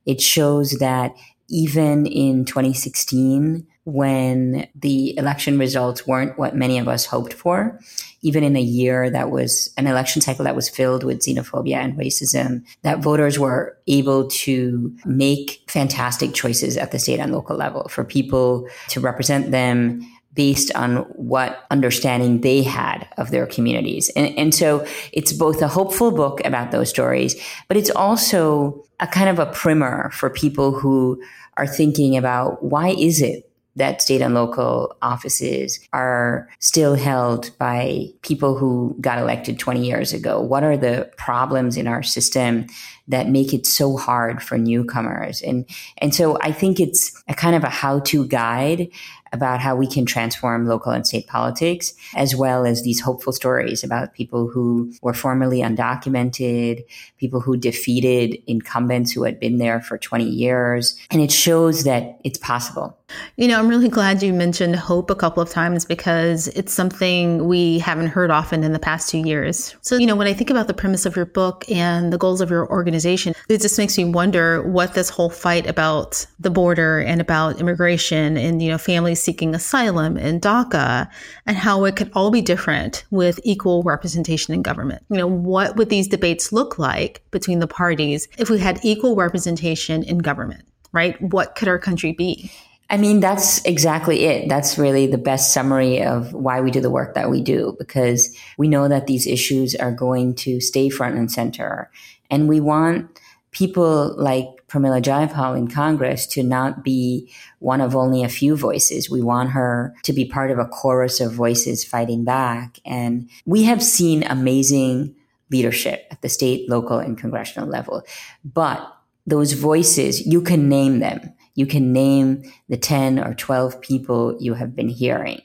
It 0.07 0.21
shows 0.21 0.73
that 0.79 1.15
even 1.49 2.07
in 2.07 2.45
2016, 2.45 3.67
when 3.93 4.69
the 4.75 5.17
election 5.19 5.59
results 5.59 6.07
weren't 6.07 6.39
what 6.39 6.55
many 6.55 6.79
of 6.79 6.89
us 6.89 7.07
hoped 7.07 7.33
for, 7.33 7.81
even 8.23 8.45
in 8.45 8.57
a 8.57 8.61
year 8.61 9.11
that 9.11 9.31
was 9.31 9.73
an 9.77 9.87
election 9.87 10.23
cycle 10.23 10.45
that 10.45 10.57
was 10.57 10.69
filled 10.69 11.05
with 11.05 11.21
xenophobia 11.21 11.77
and 11.77 11.99
racism, 11.99 12.65
that 12.83 13.01
voters 13.01 13.39
were 13.39 13.77
able 13.87 14.29
to 14.29 14.95
make 15.05 15.63
fantastic 15.69 16.35
choices 16.35 16.77
at 16.77 16.93
the 16.93 16.99
state 16.99 17.19
and 17.19 17.33
local 17.33 17.57
level 17.57 17.89
for 17.89 18.05
people 18.05 18.69
to 18.89 19.01
represent 19.01 19.51
them 19.51 20.01
based 20.33 20.73
on 20.77 20.99
what 21.17 21.67
understanding 21.71 22.41
they 22.41 22.63
had 22.63 23.09
of 23.17 23.33
their 23.33 23.47
communities. 23.47 24.11
And, 24.15 24.39
and, 24.39 24.55
so 24.55 24.87
it's 25.13 25.33
both 25.33 25.61
a 25.61 25.67
hopeful 25.67 26.13
book 26.13 26.41
about 26.45 26.71
those 26.71 26.89
stories, 26.89 27.35
but 27.67 27.77
it's 27.77 27.91
also 27.91 28.85
a 29.01 29.09
kind 29.09 29.29
of 29.29 29.41
a 29.41 29.47
primer 29.53 30.09
for 30.11 30.31
people 30.31 30.71
who 30.71 31.21
are 31.57 31.67
thinking 31.67 32.17
about 32.17 32.63
why 32.63 32.91
is 32.91 33.21
it 33.21 33.50
that 33.77 34.03
state 34.03 34.21
and 34.21 34.35
local 34.35 34.97
offices 35.01 35.81
are 35.93 36.49
still 36.59 36.95
held 36.95 37.57
by 37.59 38.07
people 38.23 38.57
who 38.57 38.97
got 39.01 39.19
elected 39.19 39.59
20 39.59 39.87
years 39.87 40.13
ago? 40.13 40.41
What 40.41 40.65
are 40.65 40.77
the 40.77 41.11
problems 41.17 41.77
in 41.77 41.87
our 41.87 42.03
system 42.03 42.67
that 43.11 43.29
make 43.29 43.53
it 43.53 43.67
so 43.67 43.97
hard 43.97 44.43
for 44.43 44.57
newcomers. 44.57 45.43
And, 45.43 45.67
and 45.99 46.15
so 46.15 46.39
I 46.41 46.53
think 46.53 46.79
it's 46.79 47.23
a 47.29 47.35
kind 47.35 47.57
of 47.57 47.65
a 47.65 47.69
how 47.69 48.01
to 48.01 48.27
guide 48.27 48.89
about 49.33 49.61
how 49.61 49.77
we 49.77 49.87
can 49.87 50.07
transform 50.07 50.67
local 50.67 50.93
and 50.93 51.07
state 51.07 51.27
politics, 51.27 51.95
as 52.17 52.35
well 52.35 52.67
as 52.67 52.83
these 52.83 53.01
hopeful 53.01 53.33
stories 53.33 53.85
about 53.85 54.15
people 54.15 54.49
who 54.49 54.93
were 55.03 55.15
formerly 55.15 55.61
undocumented, 55.61 56.85
people 57.17 57.41
who 57.41 57.57
defeated 57.57 58.41
incumbents 58.49 59.13
who 59.13 59.23
had 59.23 59.39
been 59.39 59.59
there 59.59 59.81
for 59.81 59.99
20 59.99 60.25
years. 60.25 60.99
And 61.11 61.21
it 61.21 61.31
shows 61.31 61.85
that 61.85 62.19
it's 62.25 62.39
possible. 62.39 62.97
You 63.37 63.49
know, 63.49 63.59
I'm 63.59 63.69
really 63.69 63.89
glad 63.89 64.23
you 64.23 64.33
mentioned 64.33 64.77
hope 64.77 65.11
a 65.11 65.15
couple 65.15 65.43
of 65.43 65.49
times 65.49 65.85
because 65.85 66.49
it's 66.49 66.73
something 66.73 67.47
we 67.47 67.79
haven't 67.79 68.09
heard 68.09 68.31
often 68.31 68.63
in 68.63 68.73
the 68.73 68.79
past 68.79 69.09
two 69.09 69.19
years. 69.19 69.75
So, 69.81 69.97
you 69.97 70.07
know, 70.07 70.17
when 70.17 70.27
I 70.27 70.33
think 70.33 70.51
about 70.51 70.67
the 70.67 70.75
premise 70.75 71.07
of 71.07 71.17
your 71.17 71.27
book 71.27 71.65
and 71.71 72.13
the 72.13 72.19
goals 72.19 72.41
of 72.41 72.51
your 72.51 72.69
organization, 72.71 73.35
it 73.49 73.61
just 73.61 73.79
makes 73.79 73.97
me 73.97 74.05
wonder 74.05 74.63
what 74.63 74.95
this 74.95 75.09
whole 75.09 75.31
fight 75.31 75.67
about 75.67 76.27
the 76.39 76.51
border 76.51 77.01
and 77.01 77.21
about 77.21 77.61
immigration 77.61 78.37
and, 78.37 78.63
you 78.63 78.71
know, 78.71 78.79
families 78.79 79.23
seeking 79.23 79.55
asylum 79.55 80.17
and 80.17 80.43
DACA 80.43 81.09
and 81.47 81.57
how 81.57 81.85
it 81.85 81.97
could 81.97 82.11
all 82.15 82.31
be 82.31 82.43
different 82.43 83.05
with 83.11 83.41
equal 83.43 83.83
representation 83.83 84.55
in 84.55 84.63
government. 84.63 85.03
You 85.09 85.17
know, 85.17 85.27
what 85.27 85.77
would 85.77 85.89
these 85.89 86.09
debates 86.09 86.53
look 86.53 86.79
like 86.79 87.23
between 87.31 87.59
the 87.59 87.67
parties 87.67 88.29
if 88.39 88.51
we 88.51 88.59
had 88.59 88.81
equal 88.83 89.17
representation 89.17 90.03
in 90.03 90.19
government, 90.19 90.65
right? 90.93 91.21
What 91.21 91.55
could 91.55 91.69
our 91.69 91.79
country 91.79 92.13
be? 92.13 92.51
I 92.91 92.97
mean, 92.97 93.21
that's 93.21 93.65
exactly 93.65 94.25
it. 94.25 94.49
That's 94.49 94.77
really 94.77 95.07
the 95.07 95.17
best 95.17 95.55
summary 95.55 96.03
of 96.03 96.33
why 96.35 96.61
we 96.61 96.73
do 96.73 96.81
the 96.81 96.91
work 96.91 97.15
that 97.15 97.31
we 97.31 97.41
do, 97.41 97.77
because 97.79 98.37
we 98.59 98.67
know 98.67 98.89
that 98.89 99.07
these 99.07 99.29
issues 99.29 99.77
are 99.77 99.93
going 99.93 100.35
to 100.37 100.61
stay 100.61 100.89
front 100.91 101.17
and 101.17 101.31
center. 101.31 101.89
And 102.31 102.49
we 102.49 102.59
want 102.59 103.21
people 103.53 104.17
like 104.19 104.47
Pramila 104.67 105.03
Jayapal 105.03 105.57
in 105.57 105.69
Congress 105.69 106.27
to 106.29 106.43
not 106.43 106.83
be 106.83 107.33
one 107.61 107.81
of 107.81 107.95
only 107.95 108.25
a 108.25 108.29
few 108.29 108.57
voices. 108.57 109.09
We 109.09 109.23
want 109.23 109.51
her 109.51 109.95
to 110.03 110.13
be 110.13 110.25
part 110.25 110.51
of 110.51 110.59
a 110.59 110.67
chorus 110.67 111.21
of 111.21 111.33
voices 111.33 111.85
fighting 111.85 112.25
back. 112.25 112.81
And 112.85 113.31
we 113.47 113.65
have 113.65 113.85
seen 113.85 114.25
amazing 114.25 115.15
leadership 115.51 116.07
at 116.11 116.23
the 116.23 116.29
state, 116.29 116.69
local, 116.69 116.99
and 116.99 117.17
congressional 117.17 117.69
level. 117.69 118.03
But 118.45 118.85
those 119.27 119.53
voices, 119.53 120.27
you 120.27 120.43
can 120.43 120.69
name 120.69 120.99
them. 120.99 121.35
You 121.61 121.67
can 121.67 121.93
name 121.93 122.43
the 122.71 122.79
10 122.79 123.19
or 123.19 123.35
12 123.35 123.83
people 123.83 124.35
you 124.41 124.55
have 124.55 124.75
been 124.75 124.89
hearing. 124.89 125.43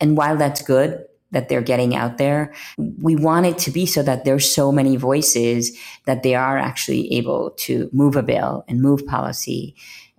And 0.00 0.16
while 0.16 0.38
that's 0.38 0.62
good, 0.62 1.04
that 1.32 1.50
they're 1.50 1.60
getting 1.60 1.94
out 1.94 2.16
there. 2.16 2.54
We 2.78 3.14
want 3.16 3.44
it 3.44 3.58
to 3.58 3.70
be 3.70 3.84
so 3.84 4.02
that 4.02 4.24
there's 4.24 4.50
so 4.50 4.72
many 4.72 4.96
voices 4.96 5.76
that 6.06 6.22
they 6.22 6.34
are 6.34 6.56
actually 6.56 7.12
able 7.12 7.50
to 7.58 7.90
move 7.92 8.16
a 8.16 8.22
bill 8.22 8.64
and 8.66 8.80
move 8.80 9.06
policy 9.06 9.76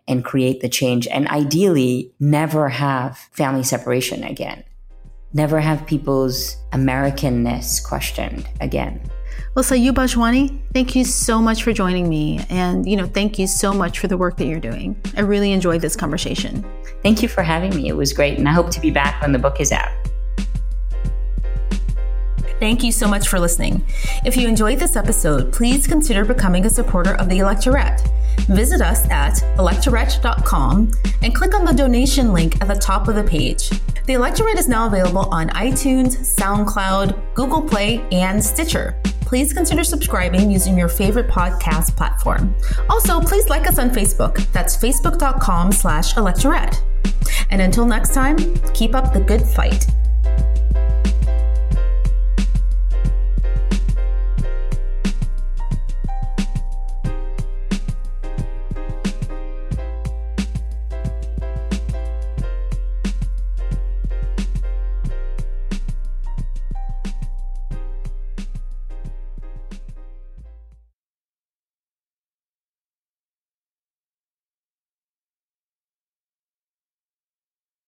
and 0.07 0.23
create 0.23 0.61
the 0.61 0.69
change 0.69 1.07
and 1.07 1.27
ideally 1.29 2.13
never 2.19 2.69
have 2.69 3.17
family 3.31 3.63
separation 3.63 4.23
again. 4.23 4.63
Never 5.33 5.59
have 5.59 5.87
people's 5.87 6.57
Americanness 6.73 7.83
questioned 7.83 8.47
again. 8.61 9.01
Well, 9.59 9.65
Sayu 9.65 9.91
Bhojwani, 9.91 10.57
thank 10.73 10.95
you 10.95 11.03
so 11.03 11.41
much 11.41 11.63
for 11.63 11.73
joining 11.73 12.07
me. 12.07 12.39
And, 12.49 12.89
you 12.89 12.95
know, 12.95 13.05
thank 13.05 13.37
you 13.37 13.45
so 13.45 13.73
much 13.73 13.99
for 13.99 14.07
the 14.07 14.17
work 14.17 14.37
that 14.37 14.45
you're 14.45 14.57
doing. 14.57 14.95
I 15.17 15.19
really 15.19 15.51
enjoyed 15.51 15.81
this 15.81 15.97
conversation. 15.97 16.63
Thank 17.03 17.21
you 17.21 17.27
for 17.27 17.43
having 17.43 17.75
me. 17.75 17.89
It 17.89 17.97
was 17.97 18.13
great. 18.13 18.39
And 18.39 18.47
I 18.47 18.53
hope 18.53 18.69
to 18.69 18.79
be 18.79 18.89
back 18.89 19.21
when 19.21 19.33
the 19.33 19.37
book 19.37 19.59
is 19.59 19.73
out. 19.73 19.91
Thank 22.61 22.85
you 22.85 22.93
so 22.93 23.05
much 23.05 23.27
for 23.27 23.37
listening. 23.37 23.83
If 24.23 24.37
you 24.37 24.47
enjoyed 24.47 24.79
this 24.79 24.95
episode, 24.95 25.51
please 25.51 25.85
consider 25.85 26.23
becoming 26.23 26.65
a 26.65 26.69
supporter 26.69 27.15
of 27.15 27.27
the 27.27 27.39
Electorate. 27.39 27.99
Visit 28.47 28.79
us 28.79 29.09
at 29.09 29.43
electorate.com 29.57 30.91
and 31.21 31.35
click 31.35 31.53
on 31.53 31.65
the 31.65 31.73
donation 31.73 32.31
link 32.31 32.61
at 32.61 32.69
the 32.69 32.75
top 32.75 33.09
of 33.09 33.15
the 33.15 33.25
page. 33.25 33.69
The 34.05 34.13
Electorate 34.13 34.57
is 34.57 34.69
now 34.69 34.87
available 34.87 35.27
on 35.33 35.49
iTunes, 35.49 36.15
SoundCloud, 36.37 37.33
Google 37.33 37.61
Play, 37.61 38.07
and 38.13 38.41
Stitcher. 38.41 38.95
Please 39.29 39.53
consider 39.53 39.83
subscribing 39.83 40.49
using 40.49 40.75
your 40.75 40.87
favorite 40.87 41.27
podcast 41.27 41.95
platform. 41.95 42.55
Also, 42.89 43.21
please 43.21 43.47
like 43.47 43.67
us 43.67 43.77
on 43.77 43.91
Facebook. 43.91 44.43
That's 44.53 44.75
facebook.com 44.75 45.71
slash 45.71 46.17
electorate. 46.17 46.81
And 47.51 47.61
until 47.61 47.85
next 47.85 48.15
time, 48.15 48.37
keep 48.73 48.95
up 48.95 49.13
the 49.13 49.19
good 49.19 49.43
fight. 49.43 49.85